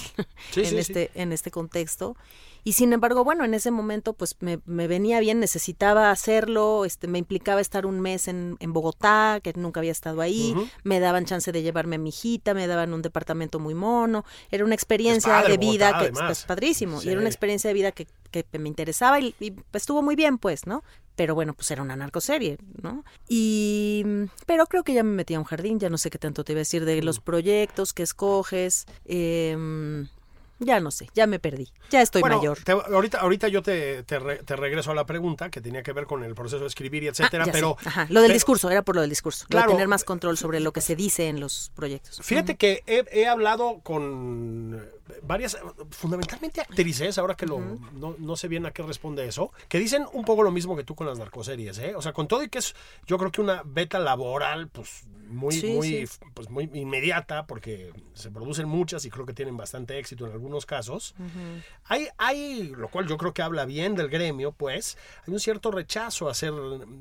Sí, 0.52 0.62
en 0.62 0.66
sí. 0.68 0.78
este 0.78 1.12
en 1.16 1.32
este 1.32 1.50
contexto. 1.52 2.18
Y 2.64 2.74
sin 2.74 2.94
embargo, 2.94 3.24
bueno, 3.24 3.44
en 3.46 3.54
ese 3.54 3.72
momento 3.72 4.14
pues 4.14 4.38
me, 4.40 4.60
me 4.66 4.88
venía 4.88 5.20
bien, 5.20 5.40
necesitaba 5.40 6.12
hacerlo, 6.12 6.86
este 6.86 7.08
me 7.08 7.20
implicaba 7.20 7.60
estar 7.62 7.86
un 7.86 8.00
mes 8.00 8.28
en, 8.28 8.56
en 8.60 8.72
Bogotá, 8.74 9.40
que 9.44 9.52
nunca 9.56 9.80
había 9.82 9.92
estado 9.92 10.22
ahí, 10.22 10.56
me 10.84 11.00
daban 11.00 11.26
chance 11.26 11.52
de 11.52 11.62
llevarme 11.62 11.96
a 11.98 12.00
mi 12.00 12.10
hijita, 12.10 12.54
me 12.54 12.68
daban 12.68 12.94
un 12.94 13.02
departamento 13.02 13.60
muy 13.60 13.74
mono, 13.74 14.24
era 14.52 14.64
una 14.64 14.76
experiencia 14.76 15.34
padre 15.34 15.52
de 15.54 15.58
vida 15.58 15.88
Bogotá, 15.92 16.00
que 16.12 16.18
además. 16.20 16.40
es 16.40 16.46
padrísimo, 16.46 17.02
y 17.04 17.10
era 17.10 17.20
una 17.20 17.30
experiencia 17.30 17.68
de 17.70 17.74
vida 17.74 17.92
que, 17.92 18.08
que 18.32 18.46
me 18.60 18.70
interesaba 18.70 19.20
y, 19.20 19.36
y, 19.40 19.52
pues, 19.52 19.84
estuvo 19.84 20.02
muy 20.02 20.16
bien, 20.16 20.38
pues, 20.38 20.66
¿no? 20.66 20.84
Pero 21.16 21.36
bueno, 21.36 21.54
pues 21.54 21.70
era 21.70 21.84
una 21.84 21.96
narcoserie, 21.96 22.58
¿no? 22.82 23.04
Y 23.30 24.04
pero 24.48 24.66
creo 24.66 24.84
que 24.84 24.94
ya 24.94 25.04
me 25.04 25.12
metí 25.12 25.36
a 25.36 25.40
un 25.40 25.46
jardín, 25.46 25.80
ya 25.80 25.90
no 25.90 25.98
sé 26.00 26.10
qué 26.10 26.18
tanto 26.18 26.44
te 26.44 26.54
iba 26.54 26.58
a 26.60 26.62
decir 26.62 26.86
de 26.86 27.02
Mm. 27.02 27.06
los 27.06 27.20
proyectos 27.20 27.94
que 27.94 28.02
escoges. 28.04 28.86
em, 29.06 30.08
ya 30.64 30.80
no 30.80 30.92
sé, 30.92 31.10
ya 31.14 31.28
me 31.28 31.40
perdí. 31.40 31.70
Ya 31.90 32.02
estoy 32.02 32.22
Bueno, 32.22 32.38
mayor. 32.38 32.60
te- 32.64 32.72
ahorita, 32.72 33.20
ahorita 33.20 33.48
yo 33.48 33.62
te, 33.62 34.04
te 34.04 34.20
re- 34.20 34.44
te 34.44 34.56
regreso 34.56 34.92
a 34.92 34.96
la 34.96 35.06
pregunta 35.06 35.50
que 35.50 35.62
tenía 35.62 35.84
que 35.84 35.94
ver 35.94 36.06
con 36.06 36.24
el 36.24 36.34
proceso 36.36 36.60
de 36.62 36.68
escribir 36.68 37.04
y 37.04 37.08
Ah, 37.08 37.12
etcétera, 37.12 37.46
pero 37.52 37.78
Ajá, 37.86 38.08
lo 38.10 38.22
del 38.22 38.30
pero- 38.30 38.34
discurso, 38.34 38.70
era 38.70 38.82
por 38.82 38.96
lo 38.96 39.02
del 39.02 39.10
discurso. 39.10 39.46
Claro. 39.50 39.68
de 39.70 39.74
tener 39.76 39.88
más 39.88 40.04
control 40.04 40.38
sobre 40.38 40.60
lo 40.60 40.74
que 40.74 40.82
se 40.82 40.96
dice 40.96 41.28
en 41.28 41.40
los 41.40 41.72
proyectos. 41.76 42.20
Fíjate 42.22 42.56
que 42.56 42.84
he, 42.88 43.06
he 43.12 43.28
hablado 43.28 43.80
con 43.84 44.90
varias, 45.22 45.58
fundamentalmente 45.92 46.62
actrices, 46.62 47.18
ahora 47.18 47.36
que 47.36 47.46
lo, 47.46 47.60
no, 47.94 48.16
no 48.18 48.36
sé 48.36 48.48
bien 48.48 48.66
a 48.66 48.72
qué 48.72 48.84
responde 48.84 49.26
eso, 49.28 49.52
que 49.70 49.80
dicen 49.80 50.06
un 50.14 50.26
poco 50.26 50.44
lo 50.44 50.52
mismo 50.52 50.76
que 50.76 50.84
tú 50.84 50.96
con 50.96 51.08
las 51.08 51.18
narcoseries, 51.20 51.78
¿eh? 51.80 51.96
O 51.96 52.02
sea, 52.02 52.14
con 52.14 52.28
todo 52.28 52.44
y 52.44 52.50
que 52.50 52.60
es, 52.60 52.76
yo 53.06 53.18
creo 53.18 53.32
que 53.32 53.42
una 53.42 53.62
beta 53.66 54.00
laboral, 54.00 54.68
pues 54.70 55.04
muy, 55.28 55.54
Sí, 55.56 55.74
muy, 55.74 56.06
sí. 56.08 56.18
pues 56.34 56.50
muy 56.50 56.70
inmediata, 56.74 57.48
porque 57.48 57.92
se 58.14 58.30
producen 58.30 58.68
muchas 58.68 59.06
y 59.06 59.10
creo 59.10 59.26
que 59.26 59.34
tienen 59.34 59.58
bastante 59.58 59.98
éxito 59.98 60.26
en 60.28 60.32
algunos 60.34 60.53
casos. 60.66 61.16
Hay, 61.86 62.08
hay, 62.18 62.74
lo 62.78 62.88
cual 62.88 63.08
yo 63.08 63.18
creo 63.18 63.34
que 63.34 63.42
habla 63.42 63.66
bien 63.66 63.96
del 63.96 64.10
gremio, 64.10 64.52
pues, 64.52 64.98
hay 65.28 65.34
un 65.34 65.40
cierto 65.40 65.72
rechazo 65.72 66.28
a 66.28 66.32
hacer 66.32 66.54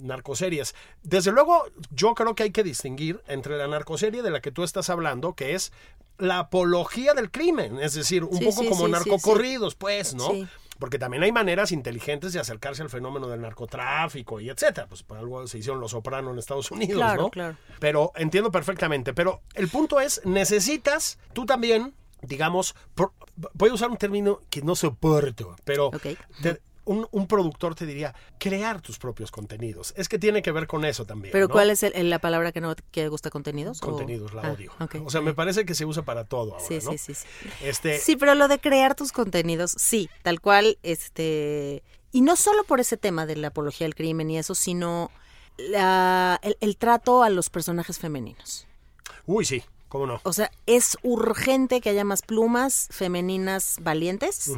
narcoseries. 0.02 0.74
Desde 1.02 1.32
luego, 1.32 1.64
yo 1.90 2.14
creo 2.14 2.34
que 2.34 2.44
hay 2.44 2.50
que 2.50 2.62
distinguir 2.62 3.22
entre 3.28 3.56
la 3.58 3.68
narcoserie 3.68 4.22
de 4.22 4.30
la 4.30 4.40
que 4.40 4.50
tú 4.52 4.62
estás 4.64 4.90
hablando, 4.90 5.34
que 5.34 5.54
es 5.54 5.72
la 6.18 6.40
apología 6.40 7.14
del 7.14 7.30
crimen, 7.30 7.78
es 7.80 7.94
decir, 7.94 8.24
un 8.24 8.36
Sí, 8.38 8.44
poco 8.44 8.62
sí, 8.62 8.68
como 8.68 8.86
sí, 8.86 8.92
narcocorridos, 8.92 9.74
pues, 9.74 10.14
¿no? 10.14 10.30
Porque 10.78 10.98
también 10.98 11.22
hay 11.22 11.30
maneras 11.30 11.70
inteligentes 11.70 12.32
de 12.32 12.40
acercarse 12.40 12.82
al 12.82 12.90
fenómeno 12.90 13.28
del 13.28 13.40
narcotráfico 13.40 14.40
y 14.40 14.50
etcétera. 14.50 14.88
Pues 14.88 15.04
por 15.04 15.16
algo 15.16 15.46
se 15.46 15.58
hicieron 15.58 15.80
Los 15.80 15.92
Soprano 15.92 16.32
en 16.32 16.38
Estados 16.38 16.72
Unidos, 16.72 16.96
Claro, 16.96 17.22
¿no? 17.22 17.30
claro. 17.30 17.56
Pero 17.78 18.10
entiendo 18.16 18.50
perfectamente. 18.50 19.14
Pero 19.14 19.42
el 19.54 19.68
punto 19.68 20.00
es, 20.00 20.20
necesitas 20.24 21.18
tú 21.34 21.46
también, 21.46 21.94
digamos, 22.22 22.74
por- 22.94 23.12
voy 23.54 23.70
a 23.70 23.74
usar 23.74 23.90
un 23.90 23.96
término 23.96 24.40
que 24.50 24.62
no 24.62 24.74
soporto, 24.76 25.56
pero 25.64 25.90
te- 26.40 26.60
un, 26.84 27.06
un 27.12 27.28
productor 27.28 27.76
te 27.76 27.86
diría, 27.86 28.12
crear 28.38 28.80
tus 28.80 28.98
propios 28.98 29.30
contenidos. 29.30 29.94
Es 29.96 30.08
que 30.08 30.18
tiene 30.18 30.42
que 30.42 30.50
ver 30.50 30.66
con 30.66 30.84
eso 30.84 31.04
también. 31.04 31.30
Pero 31.30 31.46
¿no? 31.46 31.52
¿cuál 31.52 31.70
es 31.70 31.82
el- 31.84 32.10
la 32.10 32.18
palabra 32.18 32.50
que 32.50 32.60
no 32.60 32.74
que 32.90 33.06
gusta 33.08 33.30
contenidos? 33.30 33.80
o- 33.82 33.86
Contenidos, 33.86 34.32
la 34.34 34.42
Ah, 34.42 34.52
odio. 34.52 34.72
O 35.04 35.10
sea, 35.10 35.20
me 35.20 35.32
parece 35.32 35.64
que 35.64 35.74
se 35.76 35.84
usa 35.84 36.02
para 36.04 36.24
todo 36.24 36.54
ahora, 36.54 36.66
Sí, 36.66 36.80
¿no? 36.84 36.90
sí, 36.92 36.98
sí, 36.98 37.14
sí. 37.14 37.26
Este, 37.60 37.98
Sí, 37.98 38.16
pero 38.16 38.34
lo 38.34 38.48
de 38.48 38.58
crear 38.58 38.96
tus 38.96 39.12
contenidos, 39.12 39.74
sí, 39.78 40.10
tal 40.24 40.40
cual, 40.40 40.76
este, 40.82 41.84
y 42.10 42.20
no 42.22 42.34
solo 42.34 42.64
por 42.64 42.80
ese 42.80 42.96
tema 42.96 43.26
de 43.26 43.36
la 43.36 43.48
apología 43.48 43.84
del 43.84 43.94
crimen 43.94 44.28
y 44.30 44.38
eso, 44.38 44.56
sino 44.56 45.10
la- 45.58 46.40
el, 46.42 46.56
el 46.60 46.76
trato 46.76 47.22
a 47.22 47.30
los 47.30 47.48
personajes 47.48 47.98
femeninos. 48.00 48.66
Uy, 49.26 49.44
sí, 49.44 49.62
cómo 49.92 50.06
no. 50.06 50.20
O 50.22 50.32
sea, 50.32 50.50
es 50.64 50.96
urgente 51.02 51.82
que 51.82 51.90
haya 51.90 52.02
más 52.02 52.22
plumas 52.22 52.88
femeninas 52.90 53.76
valientes 53.82 54.50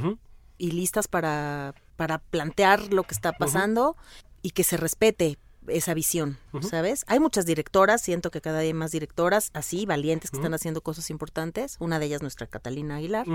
y 0.59 0.71
listas 0.71 1.09
para, 1.09 1.75
para 1.97 2.19
plantear 2.19 2.93
lo 2.93 3.03
que 3.03 3.15
está 3.15 3.33
pasando 3.33 3.97
y 4.43 4.51
que 4.51 4.63
se 4.63 4.77
respete 4.77 5.37
esa 5.67 5.93
visión, 5.93 6.39
¿sabes? 6.61 7.05
Hay 7.09 7.19
muchas 7.19 7.47
directoras, 7.47 8.01
siento 8.01 8.31
que 8.31 8.41
cada 8.41 8.61
día 8.61 8.69
hay 8.69 8.75
más 8.75 8.93
directoras 8.93 9.51
así, 9.55 9.87
valientes, 9.87 10.31
que 10.31 10.37
están 10.37 10.55
haciendo 10.55 10.83
cosas 10.83 11.11
importantes. 11.11 11.79
Una 11.81 11.99
de 11.99 12.07
ellas, 12.07 12.23
nuestra 12.23 12.47
Catalina 12.47 12.97
Aguilar. 12.97 13.27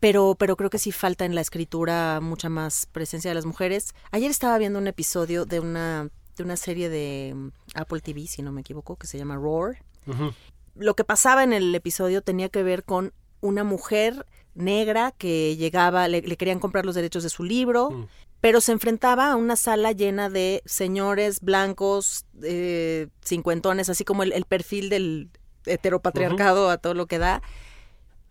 Pero, 0.00 0.36
pero 0.38 0.56
creo 0.56 0.68
que 0.68 0.78
sí 0.78 0.92
falta 0.92 1.24
en 1.24 1.34
la 1.34 1.40
escritura 1.40 2.20
mucha 2.20 2.50
más 2.50 2.86
presencia 2.92 3.30
de 3.30 3.34
las 3.34 3.46
mujeres. 3.46 3.94
Ayer 4.10 4.30
estaba 4.30 4.58
viendo 4.58 4.78
un 4.78 4.86
episodio 4.86 5.46
de 5.46 5.58
una, 5.58 6.10
de 6.36 6.44
una 6.44 6.56
serie 6.56 6.88
de 6.88 7.32
mm, 7.34 7.48
Apple 7.74 8.00
TV, 8.00 8.26
si 8.26 8.42
no 8.42 8.52
me 8.52 8.60
equivoco, 8.60 8.96
que 8.96 9.06
se 9.08 9.18
llama 9.18 9.36
Roar. 9.36 9.82
Ujú. 10.06 10.32
Lo 10.78 10.94
que 10.94 11.04
pasaba 11.04 11.44
en 11.44 11.52
el 11.52 11.74
episodio 11.74 12.22
tenía 12.22 12.48
que 12.48 12.62
ver 12.62 12.84
con 12.84 13.12
una 13.40 13.64
mujer 13.64 14.26
negra 14.54 15.12
que 15.12 15.56
llegaba, 15.56 16.08
le, 16.08 16.22
le 16.22 16.36
querían 16.36 16.58
comprar 16.58 16.84
los 16.86 16.94
derechos 16.94 17.22
de 17.22 17.28
su 17.28 17.44
libro, 17.44 17.90
Mm. 17.90 18.06
pero 18.40 18.60
se 18.60 18.72
enfrentaba 18.72 19.30
a 19.30 19.36
una 19.36 19.56
sala 19.56 19.92
llena 19.92 20.28
de 20.30 20.62
señores 20.64 21.40
blancos, 21.40 22.24
eh, 22.42 23.08
cincuentones, 23.24 23.88
así 23.88 24.04
como 24.04 24.22
el, 24.22 24.32
el 24.32 24.44
perfil 24.44 24.88
del 24.88 25.30
heteropatriarcado 25.66 26.70
a 26.70 26.78
todo 26.78 26.94
lo 26.94 27.06
que 27.06 27.18
da. 27.18 27.42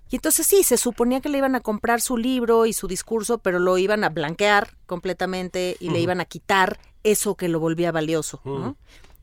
Y 0.10 0.16
entonces 0.16 0.48
sí, 0.48 0.64
se 0.64 0.78
suponía 0.78 1.20
que 1.20 1.28
le 1.30 1.38
iban 1.38 1.56
a 1.56 1.60
comprar 1.60 2.00
su 2.00 2.16
libro 2.18 2.66
y 2.66 2.72
su 2.74 2.88
discurso, 2.88 3.39
pero 3.39 3.60
lo 3.60 3.78
iban 3.78 4.04
a 4.06 4.10
blanquear 4.10 4.78
completamente 4.86 5.76
y 5.82 5.89
le 5.89 6.00
iban 6.00 6.22
a 6.22 6.26
quitar 6.26 6.80
eso 7.04 7.36
que 7.36 7.50
lo 7.50 7.60
volvía 7.60 7.91
valioso, 7.91 8.39
¿no? 8.45 8.78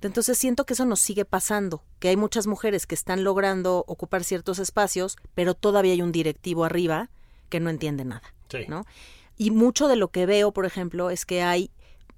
Entonces 0.07 0.39
siento 0.39 0.65
que 0.67 0.75
eso 0.75 0.85
nos 0.87 1.01
sigue 1.01 1.25
pasando, 1.25 1.83
que 1.99 2.09
hay 2.09 2.17
muchas 2.17 2.47
mujeres 2.47 2.87
que 2.87 2.95
están 2.95 3.25
logrando 3.25 3.85
ocupar 3.87 4.25
ciertos 4.25 4.59
espacios, 4.59 5.17
pero 5.35 5.55
todavía 5.55 5.93
hay 5.93 6.03
un 6.03 6.13
directivo 6.13 6.65
arriba 6.65 7.11
que 7.49 7.61
no 7.61 7.71
entiende 7.71 8.05
nada, 8.05 8.35
Sí. 8.49 8.59
¿no? 8.69 8.85
Y 9.37 9.51
mucho 9.51 9.89
de 9.89 9.97
lo 9.97 10.09
que 10.09 10.27
veo, 10.27 10.53
por 10.53 10.65
ejemplo, 10.67 11.11
es 11.11 11.27
que 11.27 11.43
hay 11.43 11.71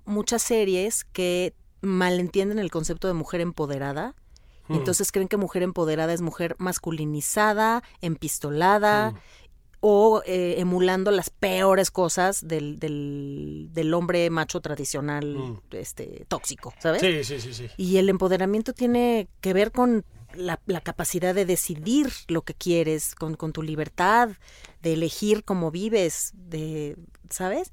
muchas 0.05 0.43
series 0.43 1.05
que 1.05 1.55
malentienden 1.81 2.59
el 2.59 2.71
concepto 2.71 3.09
de 3.09 3.15
mujer 3.15 3.41
empoderada. 3.41 4.15
y 4.69 4.73
Mm. 4.73 4.77
entonces 4.79 5.13
creen 5.13 5.29
que 5.29 5.37
mujer 5.37 5.63
empoderada 5.63 6.13
es 6.13 6.23
mujer 6.23 6.57
masculinizada, 6.59 7.85
empistolada 8.01 9.15
o 9.81 10.23
eh, 10.27 10.55
emulando 10.59 11.11
las 11.11 11.31
peores 11.31 11.91
cosas 11.91 12.47
del, 12.47 12.79
del, 12.79 13.69
del 13.73 13.95
hombre 13.95 14.29
macho 14.31 14.61
tradicional 14.61 15.37
Mm. 15.37 15.59
este 15.73 16.25
tóxico, 16.29 16.75
¿sabes? 16.79 17.01
Sí, 17.03 17.25
sí, 17.25 17.41
sí, 17.41 17.55
sí. 17.55 17.69
Y 17.77 17.99
el 17.99 18.09
empoderamiento 18.09 18.73
tiene 18.73 19.29
que 19.41 19.53
ver 19.53 19.73
con 19.73 20.05
la, 20.35 20.61
la 20.67 20.81
capacidad 20.81 21.35
de 21.35 21.45
decidir 21.45 22.11
lo 22.29 22.43
que 22.43 22.55
quieres, 22.55 23.15
con, 23.15 23.35
con 23.35 23.53
tu 23.53 23.63
libertad, 23.63 24.31
de 24.83 24.93
elegir 24.95 25.45
cómo 25.45 25.71
vives, 25.71 26.33
de, 26.35 26.97
¿sabes? 27.31 27.73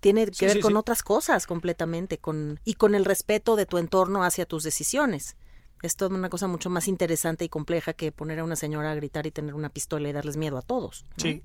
Tiene 0.00 0.26
que 0.26 0.34
Sí, 0.34 0.44
ver 0.46 0.56
sí, 0.56 0.60
con 0.60 0.72
sí. 0.72 0.76
otras 0.78 1.02
cosas 1.02 1.46
completamente, 1.46 2.18
con, 2.18 2.60
y 2.64 2.74
con 2.74 2.94
el 2.94 3.04
respeto 3.04 3.56
de 3.56 3.66
tu 3.66 3.78
entorno 3.78 4.24
hacia 4.24 4.46
tus 4.46 4.62
decisiones. 4.62 5.36
Es 5.82 5.96
toda 5.96 6.14
una 6.16 6.28
cosa 6.30 6.46
mucho 6.46 6.70
más 6.70 6.88
interesante 6.88 7.44
y 7.44 7.48
compleja 7.48 7.92
que 7.92 8.12
poner 8.12 8.38
a 8.40 8.44
una 8.44 8.56
señora 8.56 8.92
a 8.92 8.94
gritar 8.94 9.26
y 9.26 9.30
tener 9.30 9.54
una 9.54 9.68
pistola 9.68 10.08
y 10.08 10.12
darles 10.12 10.36
miedo 10.36 10.56
a 10.58 10.62
todos. 10.62 11.04
¿no? 11.16 11.22
Sí. 11.22 11.42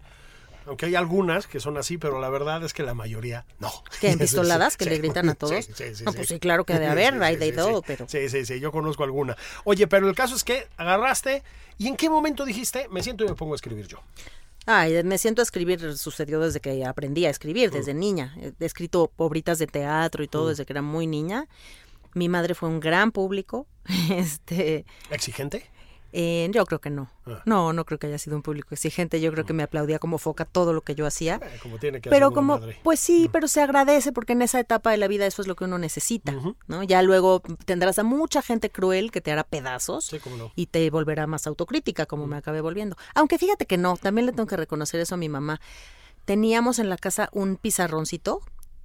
Aunque 0.68 0.86
hay 0.86 0.96
algunas 0.96 1.48
que 1.48 1.60
son 1.60 1.76
así, 1.78 1.98
pero 1.98 2.22
la 2.22 2.30
verdad 2.30 2.64
es 2.64 2.74
que 2.74 2.84
la 2.84 2.94
mayoría 2.94 3.46
no. 3.60 3.72
¿Que 4.00 4.12
en 4.12 4.20
pistoladas 4.20 4.78
que 4.78 4.86
Sí, 4.86 4.90
le 4.92 4.98
gritan 5.00 5.28
a 5.30 5.36
todos? 5.36 5.66
Sí, 5.66 5.74
sí, 5.76 5.96
sí, 5.96 6.04
No, 6.04 6.14
pues 6.14 6.28
sí, 6.28 6.40
claro 6.40 6.66
que 6.66 6.78
de 6.78 6.86
haber, 6.88 7.22
hay 7.24 7.36
de 7.36 7.52
todo, 7.52 7.82
pero- 7.82 8.08
Sí, 8.08 8.30
sí, 8.30 8.46
sí, 8.46 8.60
yo 8.60 8.72
conozco 8.72 9.04
alguna. 9.04 9.36
Oye, 9.64 9.88
pero 9.88 10.08
el 10.08 10.16
caso 10.16 10.36
es 10.36 10.44
que 10.44 10.68
agarraste 10.78 11.44
y 11.78 11.88
en 11.88 11.96
qué 11.98 12.10
momento 12.10 12.46
dijiste, 12.46 12.88
me 12.90 13.02
siento 13.02 13.26
y 13.26 13.30
me 13.30 13.36
pongo 13.36 13.54
a 13.54 13.56
escribir 13.56 13.88
yo. 13.88 14.00
Ay, 14.68 15.04
me 15.04 15.18
siento 15.18 15.42
a 15.42 15.44
escribir, 15.44 15.98
sucedió 15.98 16.40
desde 16.40 16.60
que 16.60 16.86
aprendí 16.86 17.26
a 17.26 17.32
escribir, 17.32 17.72
desde 17.72 17.96
niña. 17.96 18.36
He 18.40 18.54
escrito 18.64 19.12
obritas 19.18 19.58
de 19.58 19.66
teatro 19.66 20.24
y 20.24 20.28
todo 20.28 20.50
desde 20.50 20.66
que 20.68 20.74
era 20.74 20.84
muy 20.84 21.08
niña. 21.08 21.48
Mi 22.14 22.30
madre 22.30 22.56
fue 22.56 22.70
un 22.70 22.80
gran 22.80 23.12
público. 23.12 23.68
Este, 24.12 24.86
¿Exigente? 25.10 25.66
eh, 26.14 26.50
yo 26.52 26.66
creo 26.66 26.80
que 26.82 26.90
no. 26.90 27.10
Ah. 27.26 27.42
No, 27.46 27.72
no 27.72 27.86
creo 27.86 27.98
que 27.98 28.08
haya 28.08 28.18
sido 28.18 28.36
un 28.36 28.42
público 28.42 28.70
exigente. 28.74 29.22
Yo 29.22 29.32
creo 29.32 29.46
que 29.46 29.54
me 29.54 29.64
aplaudía 29.64 29.98
como 29.98 30.18
foca 30.18 30.44
todo 30.46 30.74
lo 30.74 30.82
que 30.82 30.94
yo 30.94 31.06
hacía. 31.08 31.40
Eh, 31.42 31.60
como 31.64 31.78
tiene 31.80 32.02
que 32.02 32.10
Pero 32.10 32.32
como, 32.34 32.60
madre. 32.60 32.78
pues 32.84 33.00
sí, 33.00 33.30
pero 33.32 33.48
se 33.48 33.62
agradece 33.62 34.12
porque 34.12 34.34
en 34.34 34.42
esa 34.42 34.60
etapa 34.60 34.92
de 34.92 34.98
la 34.98 35.08
vida 35.08 35.26
eso 35.26 35.42
es 35.42 35.48
lo 35.48 35.56
que 35.56 35.64
uno 35.64 35.78
necesita. 35.78 36.34
¿no? 36.68 36.84
Ya 36.84 37.02
luego 37.02 37.42
tendrás 37.66 37.98
a 37.98 38.04
mucha 38.04 38.42
gente 38.42 38.70
cruel 38.70 39.10
que 39.10 39.22
te 39.22 39.32
hará 39.32 39.46
pedazos 39.46 40.06
Sí, 40.06 40.20
no. 40.38 40.52
y 40.56 40.66
te 40.66 40.90
volverá 40.90 41.28
más 41.28 41.48
autocrítica, 41.48 42.06
como 42.06 42.28
me 42.28 42.36
acabé 42.36 42.60
volviendo. 42.62 42.98
Aunque 43.16 43.38
fíjate 43.38 43.66
que 43.66 43.78
no, 43.78 43.96
también 43.96 44.26
le 44.26 44.34
tengo 44.34 44.48
que 44.48 44.58
reconocer 44.58 45.00
eso 45.00 45.16
a 45.16 45.18
mi 45.18 45.30
mamá. 45.30 45.62
Teníamos 46.26 46.78
en 46.80 46.90
la 46.90 46.98
casa 46.98 47.30
un 47.32 47.56
pizarroncito 47.56 48.42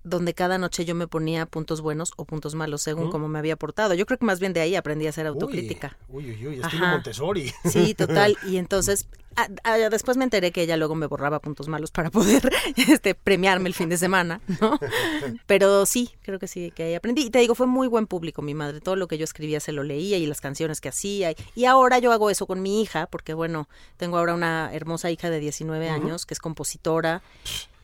donde 0.07 0.35
cada 0.35 0.57
noche 0.57 0.85
yo 0.85 0.95
me 0.95 1.09
ponía 1.09 1.47
puntos 1.47 1.81
buenos 1.81 2.13
o 2.17 2.25
puntos 2.25 2.55
malos 2.55 2.81
según 2.81 3.11
cómo 3.11 3.27
me 3.27 3.41
había 3.41 3.57
portado. 3.57 3.93
Yo 3.95 4.07
creo 4.07 4.19
que 4.19 4.25
más 4.25 4.39
bien 4.39 4.53
de 4.53 4.61
ahí 4.61 4.77
aprendí 4.77 5.07
a 5.07 5.11
hacer 5.11 5.27
autocrítica. 5.27 5.97
Uy, 6.09 6.31
uy, 6.31 6.47
uy, 6.47 6.61
estilo. 6.61 6.87
Montessori. 6.87 7.53
Sí, 7.65 7.93
total. 7.99 8.39
Y 8.47 8.59
entonces, 8.59 9.09
ah, 9.35 9.77
después 9.91 10.17
me 10.17 10.23
enteré 10.23 10.53
que 10.53 10.63
ella 10.63 10.77
luego 10.77 10.95
me 10.95 11.07
borraba 11.07 11.41
puntos 11.41 11.67
malos 11.67 11.91
para 11.91 12.11
poder 12.11 12.53
este, 12.89 13.17
premiarme 13.17 13.69
el 13.69 13.75
fin 13.75 13.89
de 13.89 13.99
semana, 13.99 14.41
¿no? 14.61 14.79
Pero 15.47 15.87
sí, 15.87 16.11
creo 16.23 16.39
que 16.39 16.47
sí, 16.47 16.71
que 16.71 16.85
ahí 16.85 16.95
aprendí. 16.95 17.23
Y 17.23 17.31
te 17.31 17.41
digo, 17.41 17.57
fue 17.57 17.67
muy 17.67 17.89
buen 17.89 18.07
público 18.07 18.43
mi 18.43 18.55
madre. 18.55 18.81
Todo 18.81 18.95
lo 18.95 19.09
que 19.09 19.19
yo 19.19 19.25
escribía 19.25 19.59
se 19.59 19.73
lo 19.73 19.83
leía 19.83 20.19
y 20.19 20.27
las 20.27 20.41
canciones 20.41 20.81
que 20.81 20.89
hacía. 20.89 21.33
Y, 21.33 21.37
y 21.57 21.65
ahora 21.65 21.99
yo 21.99 22.13
hago 22.13 22.31
eso 22.31 22.47
con 22.47 22.63
mi 22.63 22.81
hija, 22.81 23.09
porque 23.09 23.35
bueno, 23.35 23.69
tengo 23.97 24.19
ahora 24.19 24.35
una 24.35 24.71
hermosa 24.73 25.11
hija 25.11 25.31
de 25.31 25.41
19 25.41 25.89
años 25.89 26.27
que 26.27 26.35
es 26.35 26.39
compositora, 26.39 27.23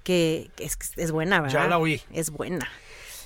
que, 0.03 0.50
es, 0.59 0.76
es 0.96 1.12
buena, 1.12 1.40
¿verdad? 1.40 1.64
Ya 1.64 1.68
la 1.68 1.78
oí. 1.78 2.00
Es 2.12 2.30
buena. 2.30 2.68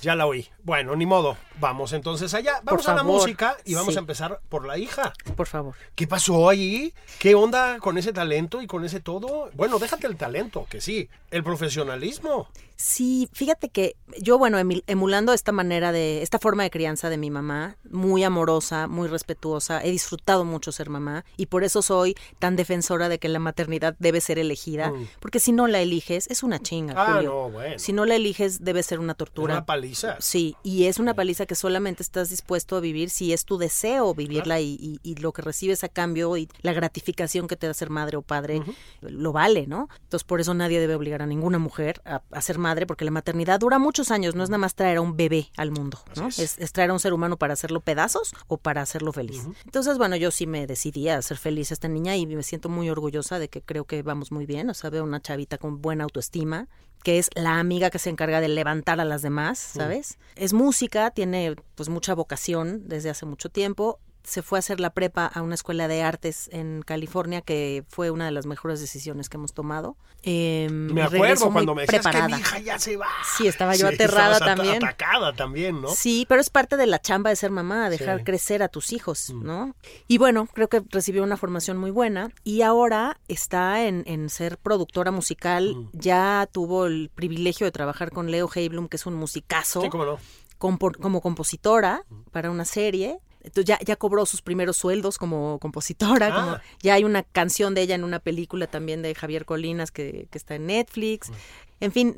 Ya 0.01 0.15
la 0.15 0.25
oí. 0.25 0.47
Bueno, 0.63 0.95
ni 0.95 1.05
modo. 1.05 1.37
Vamos 1.59 1.93
entonces 1.93 2.33
allá. 2.33 2.61
Vamos 2.63 2.87
a 2.87 2.95
la 2.95 3.03
música 3.03 3.57
y 3.65 3.73
vamos 3.73 3.93
Sí. 3.93 3.97
a 3.97 4.01
empezar 4.01 4.39
por 4.49 4.65
la 4.65 4.77
hija. 4.77 5.13
Por 5.35 5.47
favor. 5.47 5.75
¿Qué 5.95 6.07
pasó 6.07 6.49
ahí? 6.49 6.93
¿Qué 7.19 7.35
onda 7.35 7.79
con 7.79 7.97
ese 7.97 8.13
talento 8.13 8.61
y 8.61 8.67
con 8.67 8.85
ese 8.85 8.99
todo? 8.99 9.49
Bueno, 9.53 9.79
déjate 9.79 10.07
el 10.07 10.15
talento, 10.17 10.67
que 10.69 10.81
sí. 10.81 11.09
El 11.31 11.43
profesionalismo. 11.43 12.47
Sí, 12.75 13.27
fíjate 13.33 13.69
que 13.69 13.95
yo, 14.21 14.37
bueno, 14.37 14.59
emulando 14.59 15.33
esta 15.33 15.51
manera 15.51 15.91
de, 15.91 16.21
esta 16.21 16.37
forma 16.37 16.61
de 16.61 16.69
crianza 16.69 17.09
de 17.09 17.17
mi 17.17 17.31
mamá, 17.31 17.75
muy 17.89 18.23
amorosa, 18.23 18.87
muy 18.87 19.07
respetuosa, 19.07 19.83
he 19.83 19.89
disfrutado 19.89 20.45
mucho 20.45 20.71
ser 20.71 20.89
mamá 20.89 21.25
y 21.37 21.47
por 21.47 21.63
eso 21.63 21.81
soy 21.81 22.15
tan 22.37 22.55
defensora 22.55 23.09
de 23.09 23.17
que 23.17 23.29
la 23.29 23.39
maternidad 23.39 23.95
debe 23.97 24.21
ser 24.21 24.37
elegida, 24.37 24.91
Mm. 24.91 25.07
porque 25.19 25.39
si 25.39 25.53
no 25.53 25.65
la 25.65 25.79
eliges 25.81 26.27
es 26.29 26.43
una 26.43 26.59
chinga, 26.59 26.93
Ah, 26.95 27.13
Julio. 27.15 27.29
no, 27.31 27.49
bueno. 27.49 27.79
Si 27.79 27.93
no 27.93 28.05
la 28.05 28.15
eliges 28.15 28.63
debe 28.63 28.83
ser 28.83 28.99
una 28.99 29.15
tortura. 29.15 29.55
Una 29.55 29.65
paliza. 29.87 30.17
Sí, 30.19 30.55
y 30.63 30.85
es 30.85 30.99
una 30.99 31.13
paliza 31.13 31.45
que 31.45 31.55
solamente 31.55 32.03
estás 32.03 32.29
dispuesto 32.29 32.75
a 32.75 32.79
vivir 32.79 33.09
si 33.09 33.33
es 33.33 33.45
tu 33.45 33.57
deseo 33.57 34.13
vivirla 34.13 34.59
y, 34.59 34.77
y- 34.81 34.99
y 35.03 35.15
lo 35.15 35.31
que 35.33 35.41
recibes 35.41 35.83
a 35.83 35.89
cambio 35.89 36.35
y 36.37 36.49
la 36.61 36.73
gratificación 36.73 37.47
que 37.47 37.55
te 37.55 37.67
da 37.67 37.73
ser 37.73 37.89
madre 37.89 38.17
o 38.17 38.21
padre 38.21 38.61
lo 39.01 39.31
vale, 39.31 39.67
¿no? 39.67 39.89
Entonces 40.03 40.23
por 40.23 40.41
eso 40.41 40.53
nadie 40.53 40.79
debe 40.79 40.95
obligar 40.95 41.21
a 41.21 41.25
ninguna 41.25 41.59
mujer 41.59 42.01
a, 42.05 42.21
a 42.31 42.41
ser 42.41 42.57
madre 42.57 42.85
porque 42.85 43.05
la 43.05 43.11
maternidad 43.11 43.59
dura 43.59 43.79
muchos 43.79 44.11
años, 44.11 44.35
no 44.35 44.43
es 44.43 44.49
nada 44.49 44.59
más 44.59 44.75
traer 44.75 44.97
a 44.97 45.01
un 45.01 45.15
bebé 45.17 45.49
al 45.57 45.71
mundo, 45.71 45.99
¿no? 46.15 46.27
Es. 46.27 46.39
es. 46.39 46.57
es 46.57 46.71
traer 46.71 46.89
a 46.89 46.93
un 46.93 46.99
ser 46.99 47.13
humano 47.13 47.37
para 47.37 47.53
hacerlo 47.53 47.79
pedazos 47.81 48.33
o 48.47 48.57
para 48.57 48.81
hacerlo 48.81 49.13
feliz. 49.13 49.43
Entonces, 49.65 49.97
bueno, 49.97 50.15
yo 50.15 50.31
sí 50.31 50.47
me 50.47 50.67
decidí 50.67 51.09
a 51.09 51.17
hacer 51.17 51.37
feliz 51.37 51.71
a 51.71 51.73
esta 51.73 51.87
niña 51.87 52.15
y 52.15 52.25
me 52.25 52.43
siento 52.43 52.69
muy 52.69 52.89
orgullosa 52.89 53.39
de 53.39 53.49
que 53.49 53.61
creo 53.61 53.85
que 53.85 54.01
vamos 54.03 54.31
muy 54.31 54.45
bien, 54.45 54.69
o 54.69 54.73
sea, 54.73 54.89
veo 54.89 55.03
una 55.03 55.21
chavita 55.21 55.57
con 55.57 55.81
buena 55.81 56.03
autoestima, 56.05 56.67
que 57.03 57.19
es 57.19 57.29
la 57.35 57.59
amiga 57.59 57.89
que 57.89 57.99
se 57.99 58.09
encarga 58.09 58.41
de 58.41 58.47
levantar 58.47 58.99
a 58.99 59.05
las 59.05 59.21
demás, 59.21 59.57
¿sabes? 59.59 60.17
Es 60.35 60.53
música, 60.53 61.11
tiene 61.11 61.55
pues 61.75 61.89
mucha 61.89 62.13
vocación 62.13 62.87
desde 62.87 63.09
hace 63.09 63.25
mucho 63.25 63.49
tiempo. 63.49 63.99
Se 64.27 64.41
fue 64.41 64.57
a 64.57 64.59
hacer 64.59 64.81
la 64.81 64.89
prepa 64.89 65.25
a 65.25 65.41
una 65.41 65.55
escuela 65.55 65.87
de 65.87 66.01
artes 66.03 66.49
en 66.51 66.81
California, 66.81 67.41
que 67.41 67.85
fue 67.87 68.11
una 68.11 68.25
de 68.25 68.31
las 68.31 68.45
mejores 68.45 68.81
decisiones 68.81 69.29
que 69.29 69.37
hemos 69.37 69.53
tomado. 69.53 69.95
Eh, 70.21 70.67
Me 70.69 71.01
acuerdo 71.01 71.49
cuando 71.49 71.73
me 71.73 71.83
decías 71.85 72.05
que 72.05 72.21
mi 72.23 72.33
hija 72.33 72.59
ya 72.59 72.77
se 72.77 72.97
va. 72.97 73.07
Sí, 73.37 73.47
estaba 73.47 73.75
yo 73.75 73.87
aterrada 73.87 74.37
también. 74.39 74.83
Atacada 74.83 75.31
también, 75.33 75.81
¿no? 75.81 75.87
Sí, 75.87 76.25
pero 76.27 76.41
es 76.41 76.49
parte 76.49 76.75
de 76.75 76.87
la 76.87 76.99
chamba 76.99 77.29
de 77.29 77.37
ser 77.37 77.51
mamá, 77.51 77.89
dejar 77.89 78.17
Sí. 78.17 78.21
Mm. 78.23 78.25
crecer 78.25 78.63
a 78.63 78.67
tus 78.67 78.91
hijos, 78.91 79.29
¿no? 79.33 79.75
Y 80.09 80.17
bueno, 80.17 80.47
creo 80.53 80.67
que 80.67 80.83
recibió 80.89 81.23
una 81.23 81.37
formación 81.37 81.77
muy 81.77 81.91
buena 81.91 82.29
y 82.43 82.63
ahora 82.63 83.21
está 83.29 83.85
en, 83.85 84.03
en 84.07 84.29
ser 84.29 84.57
productora 84.57 85.11
musical. 85.11 85.73
Mm. 85.73 85.89
Ya 85.93 86.49
tuvo 86.51 86.85
el 86.87 87.09
privilegio 87.15 87.65
de 87.65 87.71
trabajar 87.71 88.11
con 88.11 88.29
Leo 88.29 88.49
Heiblum, 88.53 88.89
que 88.89 88.97
es 88.97 89.05
un 89.05 89.13
musicazo, 89.13 89.81
Sí, 89.83 89.87
cómo 89.89 90.03
no. 90.05 90.19
como 90.57 91.21
compositora 91.21 92.03
para 92.31 92.51
una 92.51 92.65
serie. 92.65 93.19
Entonces 93.47 93.65
ya, 93.65 93.79
ya 93.83 93.95
cobró 93.95 94.25
sus 94.25 94.41
primeros 94.41 94.77
sueldos 94.77 95.17
como 95.17 95.57
compositora, 95.59 96.27
Ah. 96.31 96.35
como 96.35 96.57
ya 96.81 96.93
hay 96.93 97.03
una 97.03 97.23
canción 97.23 97.73
de 97.73 97.81
ella 97.81 97.95
en 97.95 98.03
una 98.03 98.19
película 98.19 98.67
también 98.67 99.01
de 99.01 99.15
Javier 99.15 99.45
Colinas 99.45 99.91
que, 99.91 100.27
que 100.31 100.37
está 100.37 100.55
en 100.55 100.63
Mm. 100.63 100.67
Netflix. 100.67 101.31
En 101.79 101.91
fin, 101.91 102.17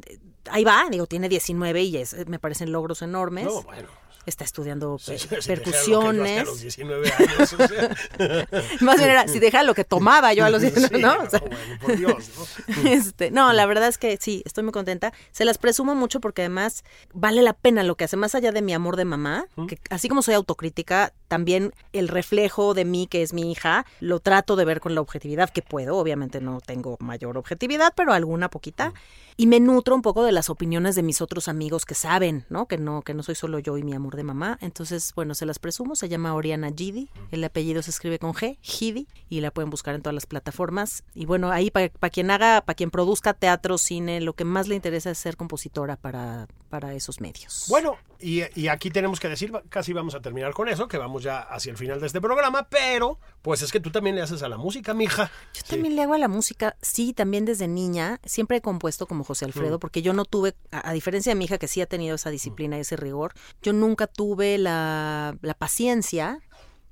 ahí 0.50 0.64
va, 0.64 0.86
digo, 0.92 1.06
tiene 1.08 1.30
19 1.30 1.84
y 1.84 1.98
es, 1.98 2.16
me 2.28 2.40
parecen 2.40 2.72
logros 2.72 3.02
enormes. 3.02 3.46
No, 3.46 3.64
bueno. 3.64 3.88
Está 4.30 4.44
estudiando 4.44 4.98
Sí, 5.00 5.14
percusiones. 5.46 5.58
lo 5.58 5.64
que 5.64 5.90
yo 5.90 6.22
hasta 6.22 6.44
los 6.44 6.62
19 6.62 7.12
años, 7.12 7.54
o 7.54 7.68
sea. 7.68 8.48
Más 8.82 8.98
bien 8.98 9.10
era, 9.10 9.28
si 9.28 9.40
deja 9.40 9.64
lo 9.64 9.74
que 9.74 9.84
tomaba 9.84 10.34
yo 10.34 10.46
a 10.46 10.50
los 10.50 10.62
19, 10.62 10.96
Sí, 10.98 11.02
¿no? 11.02 11.24
O 11.24 11.30
sea, 11.30 11.40
bueno, 11.40 11.58
por 11.82 11.98
Dios, 11.98 12.30
¿no? 12.68 12.90
este, 12.90 13.32
no, 13.32 13.52
la 13.54 13.66
verdad 13.66 13.88
es 13.88 13.98
que 13.98 14.18
sí, 14.22 14.44
estoy 14.46 14.64
muy 14.64 14.72
contenta. 14.72 15.12
Se 15.32 15.46
las 15.46 15.58
presumo 15.58 15.96
mucho 15.96 16.20
porque 16.22 16.44
además 16.44 16.84
vale 17.14 17.42
la 17.42 17.54
pena 17.54 17.84
lo 17.84 17.96
que 17.96 18.04
hace, 18.06 18.18
más 18.18 18.36
allá 18.36 18.52
de 18.52 18.62
mi 18.62 18.74
amor 18.74 18.96
de 18.96 19.06
mamá, 19.06 19.48
que 19.68 19.80
así 19.90 20.08
como 20.08 20.22
soy 20.22 20.36
autocrítica, 20.36 21.12
también 21.28 21.74
el 21.92 22.08
reflejo 22.08 22.74
de 22.74 22.86
mí, 22.86 23.08
que 23.08 23.24
es 23.24 23.34
mi 23.34 23.52
hija, 23.52 23.86
lo 24.00 24.20
trato 24.20 24.56
de 24.56 24.66
ver 24.66 24.80
con 24.80 24.94
la 24.96 25.02
objetividad 25.02 25.50
que 25.50 25.62
puedo. 25.62 25.98
Obviamente 25.98 26.40
no 26.40 26.62
tengo 26.62 26.98
mayor 27.00 27.38
objetividad, 27.38 27.94
pero 27.96 28.14
alguna 28.14 28.50
poquita. 28.50 28.94
Y 29.40 29.48
me 29.48 29.62
nutro 29.62 29.96
un 29.96 30.02
poco 30.02 30.26
de 30.26 30.34
las 30.34 30.50
opiniones 30.50 30.96
de 30.96 31.02
mis 31.02 31.22
otros 31.22 31.48
amigos 31.48 31.86
que 31.86 31.96
saben, 31.96 32.46
¿no? 32.50 32.68
Que 32.68 32.78
no, 32.78 33.04
que 33.04 33.14
no 33.14 33.24
soy 33.24 33.36
solo 33.36 33.58
yo 33.60 33.78
y 33.78 33.84
mi 33.84 33.94
amor 33.94 34.18
de 34.18 34.24
mamá. 34.24 34.58
Entonces, 34.60 35.14
bueno, 35.16 35.34
se 35.34 35.46
las 35.46 35.60
presumo. 35.60 35.96
Se 35.96 36.10
llama 36.10 36.36
Oriana 36.36 36.74
Gidi. 36.76 37.10
El 37.32 37.46
apellido 37.46 37.82
se 37.82 37.90
escribe 37.90 38.20
con 38.20 38.34
G, 38.34 38.58
Gidi, 38.60 39.08
y 39.30 39.40
la 39.40 39.52
pueden 39.52 39.70
buscar 39.70 39.96
en 39.96 40.02
todas 40.02 40.14
las 40.14 40.26
plataformas. 40.26 41.06
Y 41.14 41.26
bueno, 41.26 41.52
ahí 41.52 41.72
para 41.72 42.10
quien 42.10 42.32
haga, 42.32 42.60
para 42.66 42.76
quien 42.76 42.92
produzca 42.92 43.34
teatro, 43.34 43.78
cine, 43.78 44.20
lo 44.20 44.34
que 44.34 44.44
más 44.44 44.68
le 44.68 44.76
interesa 44.76 45.12
es 45.12 45.18
ser 45.18 45.38
compositora 45.38 45.96
para 45.96 46.50
para 46.70 46.94
esos 46.94 47.20
medios. 47.20 47.66
Bueno, 47.68 47.98
y, 48.20 48.42
y 48.60 48.68
aquí 48.68 48.92
tenemos 48.92 49.20
que 49.20 49.28
decir, 49.28 49.52
casi 49.70 49.92
vamos 49.92 50.16
a 50.16 50.22
terminar 50.22 50.54
con 50.54 50.70
eso, 50.70 50.88
que 50.88 50.98
vamos 50.98 51.24
ya 51.24 51.40
hacia 51.40 51.72
el 51.72 51.78
final 51.78 52.00
de 52.00 52.08
este 52.08 52.22
programa, 52.22 52.68
pero 52.70 53.20
pues 53.42 53.62
es 53.62 53.72
que 53.72 53.80
tú 53.80 53.92
también 53.92 54.16
le 54.16 54.22
haces 54.22 54.44
a 54.44 54.50
la 54.50 54.58
música, 54.58 54.94
mija. 54.94 55.32
Yo 55.54 55.64
también 55.64 55.96
le 55.96 56.04
hago 56.04 56.14
a 56.14 56.18
la 56.18 56.28
música, 56.28 56.78
sí, 56.82 57.14
también 57.14 57.46
desde 57.46 57.68
niña. 57.68 58.20
Siempre 58.24 58.58
he 58.58 58.62
compuesto 58.62 59.08
como 59.08 59.24
José 59.30 59.46
Alfredo, 59.46 59.78
Mm. 59.78 59.80
porque 59.80 60.02
yo 60.02 60.14
no 60.14 60.26
tuve, 60.26 60.56
a, 60.72 60.90
a 60.90 60.94
diferencia 60.94 61.32
de 61.32 61.36
mi 61.36 61.46
hija 61.46 61.58
que 61.60 61.68
sí 61.68 61.80
ha 61.82 61.86
tenido 61.86 62.16
esa 62.16 62.32
disciplina 62.32 62.78
y 62.78 62.82
ese 62.82 62.96
rigor, 62.96 63.34
yo 63.62 63.72
nunca 63.74 64.08
tuve 64.08 64.58
la, 64.58 65.38
la 65.42 65.54
paciencia 65.54 66.40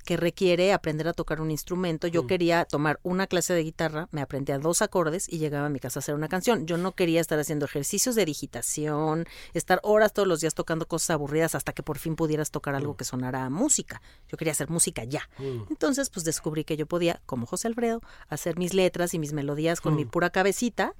que 0.06 0.16
requiere 0.16 0.72
aprender 0.72 1.06
a 1.10 1.12
tocar 1.14 1.42
un 1.42 1.52
instrumento. 1.52 2.08
Mm. 2.08 2.12
Yo 2.12 2.28
quería 2.28 2.64
tomar 2.64 2.98
una 3.04 3.28
clase 3.28 3.54
de 3.54 3.62
guitarra, 3.62 4.08
me 4.12 4.22
aprendía 4.22 4.58
dos 4.58 4.82
acordes 4.82 5.28
y 5.28 5.38
llegaba 5.38 5.66
a 5.66 5.70
mi 5.70 5.82
casa 5.82 6.00
a 6.00 6.02
hacer 6.02 6.16
una 6.16 6.30
canción. 6.30 6.66
Yo 6.66 6.78
no 6.78 6.94
quería 6.94 7.20
estar 7.20 7.38
haciendo 7.38 7.66
ejercicios 7.66 8.16
de 8.16 8.24
digitación, 8.24 9.26
estar 9.54 9.82
horas 9.84 10.14
todos 10.14 10.26
los 10.26 10.40
días 10.40 10.54
tocando 10.54 10.88
cosas 10.88 11.10
aburridas 11.10 11.56
hasta 11.56 11.74
que 11.74 11.84
por 11.84 11.98
fin 11.98 12.16
pudieras 12.16 12.52
tocar 12.52 12.74
algo 12.74 12.96
que 12.96 13.04
sonara 13.04 13.44
a 13.44 13.50
música. 13.50 14.02
Yo 14.30 14.38
quería 14.38 14.54
hacer 14.54 14.70
música 14.70 15.04
ya. 15.04 15.30
Entonces, 15.70 16.10
pues 16.10 16.24
descubrí 16.24 16.64
que 16.64 16.78
yo 16.78 16.86
podía, 16.86 17.20
como 17.26 17.46
José 17.46 17.68
Alfredo, 17.68 18.02
hacer 18.30 18.58
mis 18.58 18.74
letras 18.74 19.14
y 19.14 19.20
mis 19.20 19.34
melodías 19.34 19.82
con 19.82 19.94
mi 19.98 20.06
pura 20.06 20.30
cabecita 20.30 20.94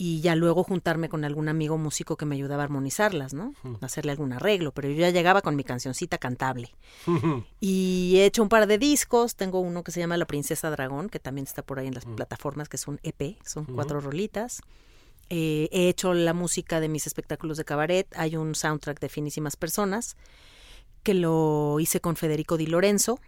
y 0.00 0.20
ya 0.20 0.36
luego 0.36 0.62
juntarme 0.62 1.08
con 1.08 1.24
algún 1.24 1.48
amigo 1.48 1.76
músico 1.76 2.16
que 2.16 2.24
me 2.24 2.36
ayudaba 2.36 2.62
a 2.62 2.66
armonizarlas, 2.66 3.34
¿no? 3.34 3.52
Hacerle 3.80 4.12
algún 4.12 4.32
arreglo, 4.32 4.70
pero 4.70 4.88
yo 4.88 4.94
ya 4.94 5.10
llegaba 5.10 5.42
con 5.42 5.56
mi 5.56 5.64
cancioncita 5.64 6.18
cantable. 6.18 6.72
y 7.60 8.14
he 8.16 8.24
hecho 8.24 8.44
un 8.44 8.48
par 8.48 8.68
de 8.68 8.78
discos, 8.78 9.34
tengo 9.34 9.58
uno 9.58 9.82
que 9.82 9.90
se 9.90 9.98
llama 9.98 10.16
La 10.16 10.26
Princesa 10.26 10.70
Dragón, 10.70 11.08
que 11.08 11.18
también 11.18 11.46
está 11.48 11.62
por 11.62 11.80
ahí 11.80 11.88
en 11.88 11.94
las 11.94 12.06
plataformas, 12.06 12.68
que 12.68 12.76
es 12.76 12.86
un 12.86 13.00
EP, 13.02 13.36
son 13.44 13.64
cuatro 13.64 14.00
rolitas. 14.00 14.62
Eh, 15.30 15.68
he 15.72 15.88
hecho 15.88 16.14
la 16.14 16.32
música 16.32 16.78
de 16.78 16.88
mis 16.88 17.08
espectáculos 17.08 17.56
de 17.56 17.64
cabaret, 17.64 18.06
hay 18.16 18.36
un 18.36 18.54
soundtrack 18.54 19.00
de 19.00 19.08
Finísimas 19.08 19.56
Personas, 19.56 20.16
que 21.02 21.14
lo 21.14 21.80
hice 21.80 22.00
con 22.00 22.14
Federico 22.14 22.56
Di 22.56 22.66
Lorenzo. 22.66 23.18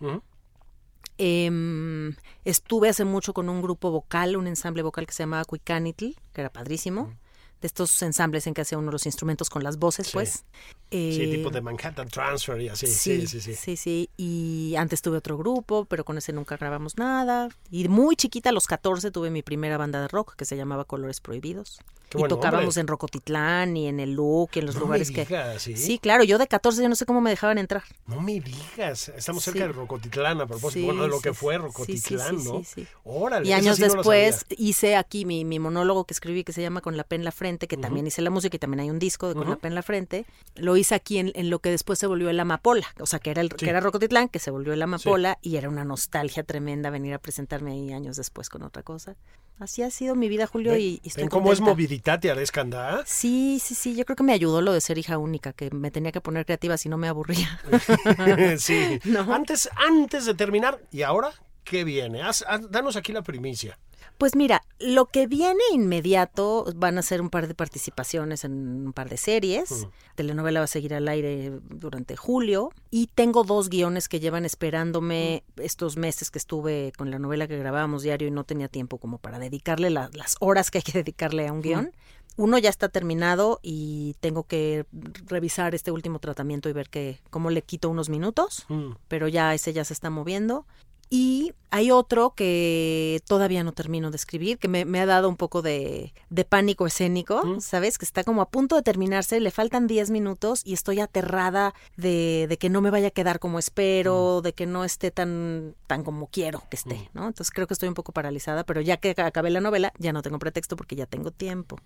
Em, 1.22 2.14
estuve 2.46 2.88
hace 2.88 3.04
mucho 3.04 3.34
con 3.34 3.50
un 3.50 3.60
grupo 3.60 3.90
vocal, 3.90 4.38
un 4.38 4.46
ensamble 4.46 4.82
vocal 4.82 5.06
que 5.06 5.12
se 5.12 5.22
llamaba 5.22 5.44
Cuicanitl, 5.44 6.14
que 6.32 6.40
era 6.40 6.50
padrísimo. 6.50 7.12
De 7.60 7.66
estos 7.66 8.00
ensambles 8.02 8.46
en 8.46 8.54
que 8.54 8.62
hacía 8.62 8.78
uno 8.78 8.90
los 8.90 9.04
instrumentos 9.06 9.50
con 9.50 9.62
las 9.62 9.78
voces, 9.78 10.06
Sí. 10.06 10.12
pues. 10.14 10.44
Sí, 10.90 11.22
Eh, 11.22 11.36
tipo 11.36 11.50
de 11.50 11.60
Manhattan 11.60 12.08
Transfer 12.08 12.60
y 12.60 12.68
así. 12.68 12.86
Sí, 12.88 13.26
sí, 13.26 13.40
sí. 13.40 13.54
sí, 13.54 13.76
sí. 13.76 14.10
Y 14.16 14.74
antes 14.76 15.02
tuve 15.02 15.18
otro 15.18 15.36
grupo, 15.38 15.84
pero 15.84 16.04
con 16.04 16.18
ese 16.18 16.32
nunca 16.32 16.56
grabamos 16.56 16.96
nada. 16.96 17.48
Y 17.70 17.86
muy 17.88 18.16
chiquita, 18.16 18.48
a 18.50 18.52
los 18.52 18.66
14, 18.66 19.10
tuve 19.10 19.30
mi 19.30 19.42
primera 19.42 19.76
banda 19.78 20.00
de 20.00 20.08
rock 20.08 20.34
que 20.36 20.44
se 20.44 20.56
llamaba 20.56 20.84
Colores 20.84 21.20
Prohibidos. 21.20 21.78
Qué 22.08 22.18
y 22.18 22.24
tocábamos 22.26 22.64
nombre. 22.74 22.80
en 22.80 22.86
Rocotitlán 22.88 23.76
y 23.76 23.86
en 23.86 24.00
el 24.00 24.14
Look 24.14 24.50
y 24.54 24.58
en 24.58 24.66
los 24.66 24.74
No 24.74 24.80
me 24.80 24.84
lugares 24.86 25.12
que... 25.12 25.24
digas, 25.26 25.62
¿sí? 25.62 25.76
Sí, 25.76 26.00
claro, 26.00 26.24
yo 26.24 26.38
de 26.38 26.48
14 26.48 26.82
yo 26.82 26.88
no 26.88 26.96
sé 26.96 27.06
cómo 27.06 27.20
me 27.20 27.30
dejaban 27.30 27.56
entrar. 27.58 27.84
No 28.06 28.20
me 28.20 28.40
digas, 28.40 29.10
estamos 29.10 29.44
cerca 29.44 29.60
Sí. 29.60 29.66
de 29.66 29.72
Rocotitlán 29.74 30.40
a 30.40 30.46
propósito, 30.48 30.80
Sí, 30.80 30.86
bueno, 30.86 31.02
de 31.02 31.08
lo 31.08 31.18
sí, 31.18 31.22
que 31.22 31.28
sí. 31.30 31.34
fue 31.36 31.54
Sí, 31.54 31.60
sí, 31.60 31.66
Rocotitlán, 31.66 32.40
sí, 32.40 32.48
¿no? 32.48 32.58
sí, 32.58 32.64
sí. 32.74 32.86
Órale, 33.04 33.48
Y 33.48 33.52
años 33.52 33.76
sí 33.76 33.82
no 33.82 33.92
después 33.94 34.44
hice 34.58 34.96
aquí 34.96 35.24
mi, 35.24 35.44
mi 35.44 35.60
monólogo 35.60 36.04
que 36.04 36.12
escribí 36.14 36.42
que 36.42 36.52
se 36.52 36.62
llama 36.62 36.80
Con 36.80 36.96
la 36.96 37.04
P 37.04 37.14
en 37.14 37.24
la 37.24 37.30
Frente, 37.30 37.49
que 37.58 37.76
también 37.76 38.06
hice 38.06 38.22
la 38.22 38.30
música 38.30 38.56
y 38.56 38.58
también 38.58 38.80
hay 38.80 38.90
un 38.90 38.98
disco 38.98 39.28
de 39.28 39.34
Con 39.34 39.48
la 39.48 39.56
P 39.56 39.68
en 39.68 39.74
la 39.74 39.82
Frente. 39.82 40.26
Lo 40.56 40.76
hice 40.76 40.94
aquí 40.94 41.18
en, 41.18 41.32
en 41.34 41.50
lo 41.50 41.58
que 41.60 41.70
después 41.70 41.98
se 41.98 42.06
volvió 42.06 42.30
el 42.30 42.38
Amapola, 42.40 42.86
o 42.98 43.06
sea, 43.06 43.18
que 43.18 43.30
era, 43.30 43.40
el, 43.42 43.50
Sí. 43.50 43.56
que 43.64 43.70
era 43.70 43.80
Rocotitlán, 43.80 44.28
que 44.28 44.38
se 44.38 44.50
volvió 44.50 44.72
el 44.72 44.82
Amapola 44.82 45.38
y 45.42 45.56
era 45.56 45.68
una 45.68 45.84
nostalgia 45.84 46.42
tremenda 46.44 46.90
venir 46.90 47.14
a 47.14 47.18
presentarme 47.18 47.72
ahí 47.72 47.92
años 47.92 48.16
después 48.16 48.48
con 48.48 48.62
otra 48.62 48.82
cosa. 48.82 49.16
Así 49.58 49.82
ha 49.82 49.90
sido 49.90 50.14
mi 50.14 50.28
vida, 50.30 50.46
Julio, 50.46 50.72
Ven- 50.72 50.80
y, 50.80 51.00
y 51.02 51.08
estoy 51.08 51.24
¿Ven 51.24 51.28
cómo 51.30 51.52
es 51.52 51.60
movilidad 51.60 52.18
te 52.18 52.30
Arescanda? 52.30 53.02
Sí, 53.04 53.60
sí, 53.62 53.74
sí, 53.74 53.94
yo 53.94 54.06
creo 54.06 54.16
que 54.16 54.22
me 54.22 54.32
ayudó 54.32 54.62
lo 54.62 54.72
de 54.72 54.80
ser 54.80 54.96
hija 54.96 55.18
única, 55.18 55.52
que 55.52 55.70
me 55.70 55.90
tenía 55.90 56.12
que 56.12 56.20
poner 56.22 56.46
creativa 56.46 56.78
si 56.78 56.88
no 56.88 56.96
me 56.96 57.08
aburría. 57.08 57.60
sí. 58.58 58.98
No. 59.04 59.20
Antes, 59.34 59.68
antes 59.76 60.24
de 60.24 60.34
terminar, 60.34 60.80
¿y 60.90 61.02
ahora 61.02 61.30
qué 61.64 61.84
viene? 61.84 62.22
Haz- 62.22 62.44
haz- 62.48 62.68
danos 62.70 62.96
aquí 62.96 63.12
la 63.12 63.22
primicia. 63.22 63.78
Pues 64.18 64.36
mira, 64.36 64.62
lo 64.78 65.06
que 65.06 65.26
viene 65.26 65.62
inmediato 65.72 66.66
van 66.76 66.98
a 66.98 67.02
ser 67.02 67.20
un 67.20 67.30
par 67.30 67.48
de 67.48 67.54
participaciones 67.54 68.44
en 68.44 68.52
un 68.86 68.92
par 68.92 69.08
de 69.08 69.16
series. 69.16 69.86
Telenovela 70.14 70.60
va 70.60 70.64
a 70.64 70.68
seguir 70.68 70.94
al 70.94 71.08
aire 71.08 71.52
durante 71.70 72.16
julio. 72.16 72.70
Y 72.90 73.06
tengo 73.08 73.44
dos 73.44 73.68
guiones 73.68 74.08
que 74.08 74.20
llevan 74.20 74.44
esperándome 74.44 75.42
estos 75.56 75.96
meses 75.96 76.30
que 76.30 76.38
estuve 76.38 76.92
con 76.96 77.10
la 77.10 77.18
novela 77.18 77.48
que 77.48 77.58
grabábamos 77.58 78.02
diario 78.02 78.28
y 78.28 78.30
no 78.30 78.44
tenía 78.44 78.68
tiempo 78.68 78.98
como 78.98 79.18
para 79.18 79.38
dedicarle 79.38 79.90
la- 79.90 80.10
las 80.12 80.36
horas 80.40 80.70
que 80.70 80.78
hay 80.78 80.82
que 80.82 80.92
dedicarle 80.92 81.46
a 81.46 81.52
un 81.52 81.62
guion. 81.62 81.92
Uno 82.36 82.56
ya 82.58 82.70
está 82.70 82.88
terminado 82.88 83.58
y 83.62 84.14
tengo 84.20 84.44
que 84.44 84.86
revisar 85.26 85.74
este 85.74 85.90
último 85.90 86.20
tratamiento 86.20 86.68
y 86.68 86.72
ver 86.72 86.88
que, 86.88 87.20
cómo 87.28 87.50
le 87.50 87.62
quito 87.62 87.90
unos 87.90 88.08
minutos 88.08 88.66
pero 89.08 89.28
ya 89.28 89.52
ese 89.52 89.72
ya 89.72 89.84
se 89.84 89.92
está 89.92 90.08
moviendo. 90.10 90.64
Y 91.12 91.54
hay 91.70 91.90
otro 91.90 92.34
que 92.36 93.20
todavía 93.26 93.64
no 93.64 93.72
termino 93.72 94.10
de 94.10 94.16
escribir, 94.16 94.58
que 94.58 94.68
me, 94.68 94.84
me 94.84 95.00
ha 95.00 95.06
dado 95.06 95.28
un 95.28 95.36
poco 95.36 95.60
de, 95.60 96.14
de 96.30 96.44
pánico 96.44 96.86
escénico, 96.86 97.60
¿sabes? 97.60 97.98
Que 97.98 98.04
está 98.04 98.22
como 98.22 98.42
a 98.42 98.48
punto 98.48 98.76
de 98.76 98.82
terminarse, 98.82 99.40
le 99.40 99.50
faltan 99.50 99.88
10 99.88 100.10
minutos 100.10 100.62
y 100.64 100.72
estoy 100.72 101.00
aterrada 101.00 101.74
de, 101.96 102.46
de 102.48 102.58
que 102.58 102.70
no 102.70 102.80
me 102.80 102.90
vaya 102.90 103.08
a 103.08 103.10
quedar 103.10 103.40
como 103.40 103.58
espero, 103.58 104.40
de 104.40 104.52
que 104.52 104.66
no 104.66 104.84
esté 104.84 105.10
tan, 105.10 105.74
tan 105.88 106.04
como 106.04 106.28
quiero 106.28 106.62
que 106.70 106.76
esté, 106.76 107.10
¿no? 107.12 107.26
Entonces 107.26 107.50
creo 107.50 107.66
que 107.66 107.74
estoy 107.74 107.88
un 107.88 107.94
poco 107.94 108.12
paralizada, 108.12 108.62
pero 108.62 108.80
ya 108.80 108.96
que 108.96 109.14
acabé 109.20 109.50
la 109.50 109.60
novela, 109.60 109.92
ya 109.98 110.12
no 110.12 110.22
tengo 110.22 110.38
pretexto 110.38 110.76
porque 110.76 110.94
ya 110.94 111.06
tengo 111.06 111.32
tiempo. 111.32 111.76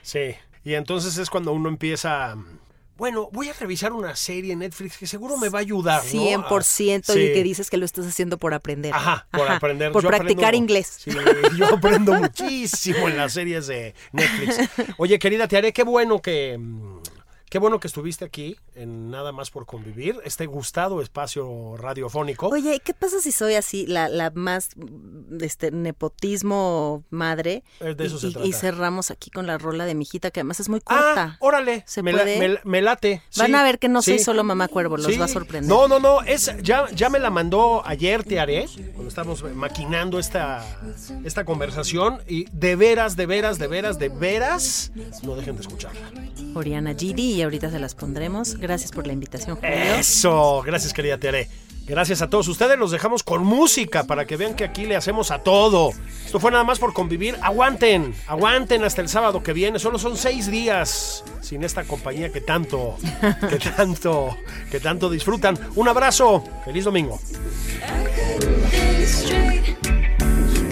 Sí. 0.00 0.34
Y 0.64 0.74
entonces 0.74 1.18
es 1.18 1.28
cuando 1.28 1.52
uno 1.52 1.68
empieza. 1.68 2.36
Bueno, 2.96 3.28
voy 3.32 3.48
a 3.48 3.52
revisar 3.54 3.92
una 3.92 4.14
serie 4.14 4.52
en 4.52 4.60
Netflix 4.60 4.96
que 4.98 5.06
seguro 5.08 5.36
me 5.36 5.48
va 5.48 5.58
a 5.58 5.62
ayudar. 5.62 6.02
¿no? 6.04 6.10
100% 6.10 7.04
Ah, 7.08 7.12
y 7.12 7.26
sí. 7.26 7.32
que 7.32 7.42
dices 7.42 7.68
que 7.68 7.76
lo 7.76 7.84
estás 7.84 8.06
haciendo 8.06 8.38
por 8.38 8.54
aprender. 8.54 8.94
Ajá, 8.94 9.26
por 9.32 9.50
aprender. 9.50 9.90
Por 9.90 10.02
Yo 10.04 10.08
practicar 10.08 10.54
aprendo- 10.54 10.56
inglés. 10.58 10.98
Sí, 11.04 11.10
yo 11.58 11.74
aprendo 11.74 12.12
muchísimo 12.14 13.08
en 13.08 13.16
las 13.16 13.32
series 13.32 13.66
de 13.66 13.94
Netflix. 14.12 14.58
Oye, 14.98 15.18
querida, 15.18 15.48
te 15.48 15.56
haré 15.56 15.72
qué 15.72 15.82
bueno 15.82 16.22
que. 16.22 16.58
Qué 17.54 17.60
bueno 17.60 17.78
que 17.78 17.86
estuviste 17.86 18.24
aquí 18.24 18.56
en 18.74 19.12
Nada 19.12 19.30
más 19.30 19.52
por 19.52 19.64
convivir, 19.64 20.16
este 20.24 20.46
gustado 20.46 21.00
espacio 21.00 21.76
radiofónico. 21.76 22.48
Oye, 22.48 22.80
¿qué 22.84 22.94
pasa 22.94 23.20
si 23.20 23.30
soy 23.30 23.54
así, 23.54 23.86
la, 23.86 24.08
la 24.08 24.32
más 24.34 24.70
este 25.40 25.70
nepotismo 25.70 27.04
madre? 27.10 27.62
Eh, 27.78 27.94
de 27.94 28.06
eso 28.06 28.16
y, 28.16 28.20
se 28.22 28.30
trata. 28.32 28.44
y 28.48 28.52
cerramos 28.52 29.12
aquí 29.12 29.30
con 29.30 29.46
la 29.46 29.56
rola 29.56 29.84
de 29.86 29.94
mi 29.94 30.02
hijita, 30.02 30.32
que 30.32 30.40
además 30.40 30.58
es 30.58 30.68
muy 30.68 30.80
ah, 30.86 31.04
corta. 31.04 31.36
órale, 31.38 31.84
¿Se 31.86 32.02
me, 32.02 32.12
la- 32.12 32.24
puede? 32.24 32.38
me- 32.40 32.58
me 32.64 32.82
late. 32.82 33.22
Van 33.36 33.46
sí, 33.46 33.54
a 33.54 33.62
ver 33.62 33.78
que 33.78 33.88
no 33.88 34.02
soy 34.02 34.18
solo 34.18 34.42
mamá 34.42 34.66
cuervo, 34.66 34.96
los 34.96 35.06
Sí. 35.06 35.16
va 35.16 35.26
a 35.26 35.28
sorprender. 35.28 35.68
No, 35.70 35.86
no, 35.86 36.00
no, 36.00 36.22
es, 36.22 36.50
ya, 36.60 36.90
ya 36.90 37.08
me 37.08 37.20
la 37.20 37.30
mandó 37.30 37.86
ayer, 37.86 38.24
te 38.24 38.40
haré, 38.40 38.66
cuando 38.94 39.06
estamos 39.06 39.44
maquinando 39.54 40.18
esta, 40.18 40.66
esta 41.22 41.44
conversación 41.44 42.20
y 42.26 42.46
de 42.50 42.74
veras, 42.74 43.14
de 43.14 43.26
veras, 43.26 43.60
de 43.60 43.68
veras, 43.68 44.00
de 44.00 44.08
veras, 44.08 44.90
no 45.22 45.36
dejen 45.36 45.54
de 45.54 45.62
escucharla. 45.62 46.10
Oriana 46.56 46.96
y 46.98 47.43
ahorita 47.44 47.70
se 47.70 47.78
las 47.78 47.94
pondremos. 47.94 48.56
Gracias 48.56 48.90
por 48.90 49.06
la 49.06 49.12
invitación, 49.12 49.56
Julio. 49.56 49.74
Eso, 49.74 50.62
gracias 50.64 50.92
querida 50.92 51.18
Tere. 51.18 51.48
Gracias 51.86 52.22
a 52.22 52.30
todos 52.30 52.48
ustedes, 52.48 52.78
los 52.78 52.90
dejamos 52.92 53.22
con 53.22 53.44
música 53.44 54.04
para 54.04 54.24
que 54.24 54.38
vean 54.38 54.54
que 54.54 54.64
aquí 54.64 54.86
le 54.86 54.96
hacemos 54.96 55.30
a 55.30 55.40
todo. 55.40 55.90
Esto 56.24 56.40
fue 56.40 56.50
nada 56.50 56.64
más 56.64 56.78
por 56.78 56.94
convivir. 56.94 57.36
Aguanten, 57.42 58.14
aguanten 58.26 58.82
hasta 58.84 59.02
el 59.02 59.10
sábado 59.10 59.42
que 59.42 59.52
viene. 59.52 59.78
Solo 59.78 59.98
son 59.98 60.16
seis 60.16 60.50
días 60.50 61.24
sin 61.42 61.62
esta 61.62 61.84
compañía 61.84 62.32
que 62.32 62.40
tanto, 62.40 62.96
que 63.50 63.58
tanto, 63.58 64.34
que 64.70 64.80
tanto 64.80 65.10
disfrutan. 65.10 65.58
Un 65.74 65.88
abrazo, 65.88 66.42
feliz 66.64 66.84
domingo. 66.84 67.20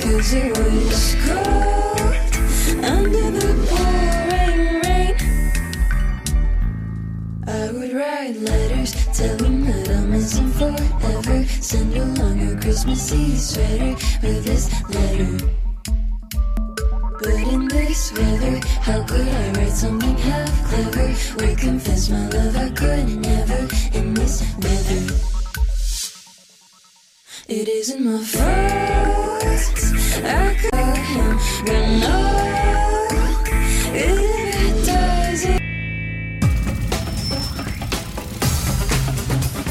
Cause 0.00 0.34
it 0.34 0.56
was 0.56 1.16
cold 1.26 1.72
Under 2.84 3.30
the 3.30 3.81
letters 8.40 8.92
Telling 9.16 9.64
that 9.64 9.88
I'm 9.90 10.10
missing 10.10 10.50
forever 10.50 11.44
Send 11.60 11.96
along 11.96 12.40
a 12.48 12.60
Christmas 12.60 13.12
Eve 13.12 13.38
sweater 13.38 13.94
With 14.22 14.44
this 14.44 14.70
letter 14.90 15.52
but 17.22 17.34
in 17.34 17.68
this 17.68 18.12
weather, 18.12 18.58
how 18.80 19.04
could 19.04 19.28
I 19.28 19.52
write 19.52 19.72
something 19.72 20.16
half 20.16 20.68
clever? 20.68 21.08
Or 21.38 21.54
confess 21.56 22.08
my 22.08 22.26
love 22.30 22.56
I 22.56 22.68
could 22.70 23.08
never 23.20 23.68
in 23.96 24.14
this 24.14 24.42
weather? 24.58 25.14
It 27.46 27.68
isn't 27.68 28.04
my 28.04 28.24
fault. 28.24 29.42
I 30.24 30.56
could 30.60 30.96
him, 31.12 31.38
but 31.64 31.86
no, 32.02 32.18
it 33.94 34.41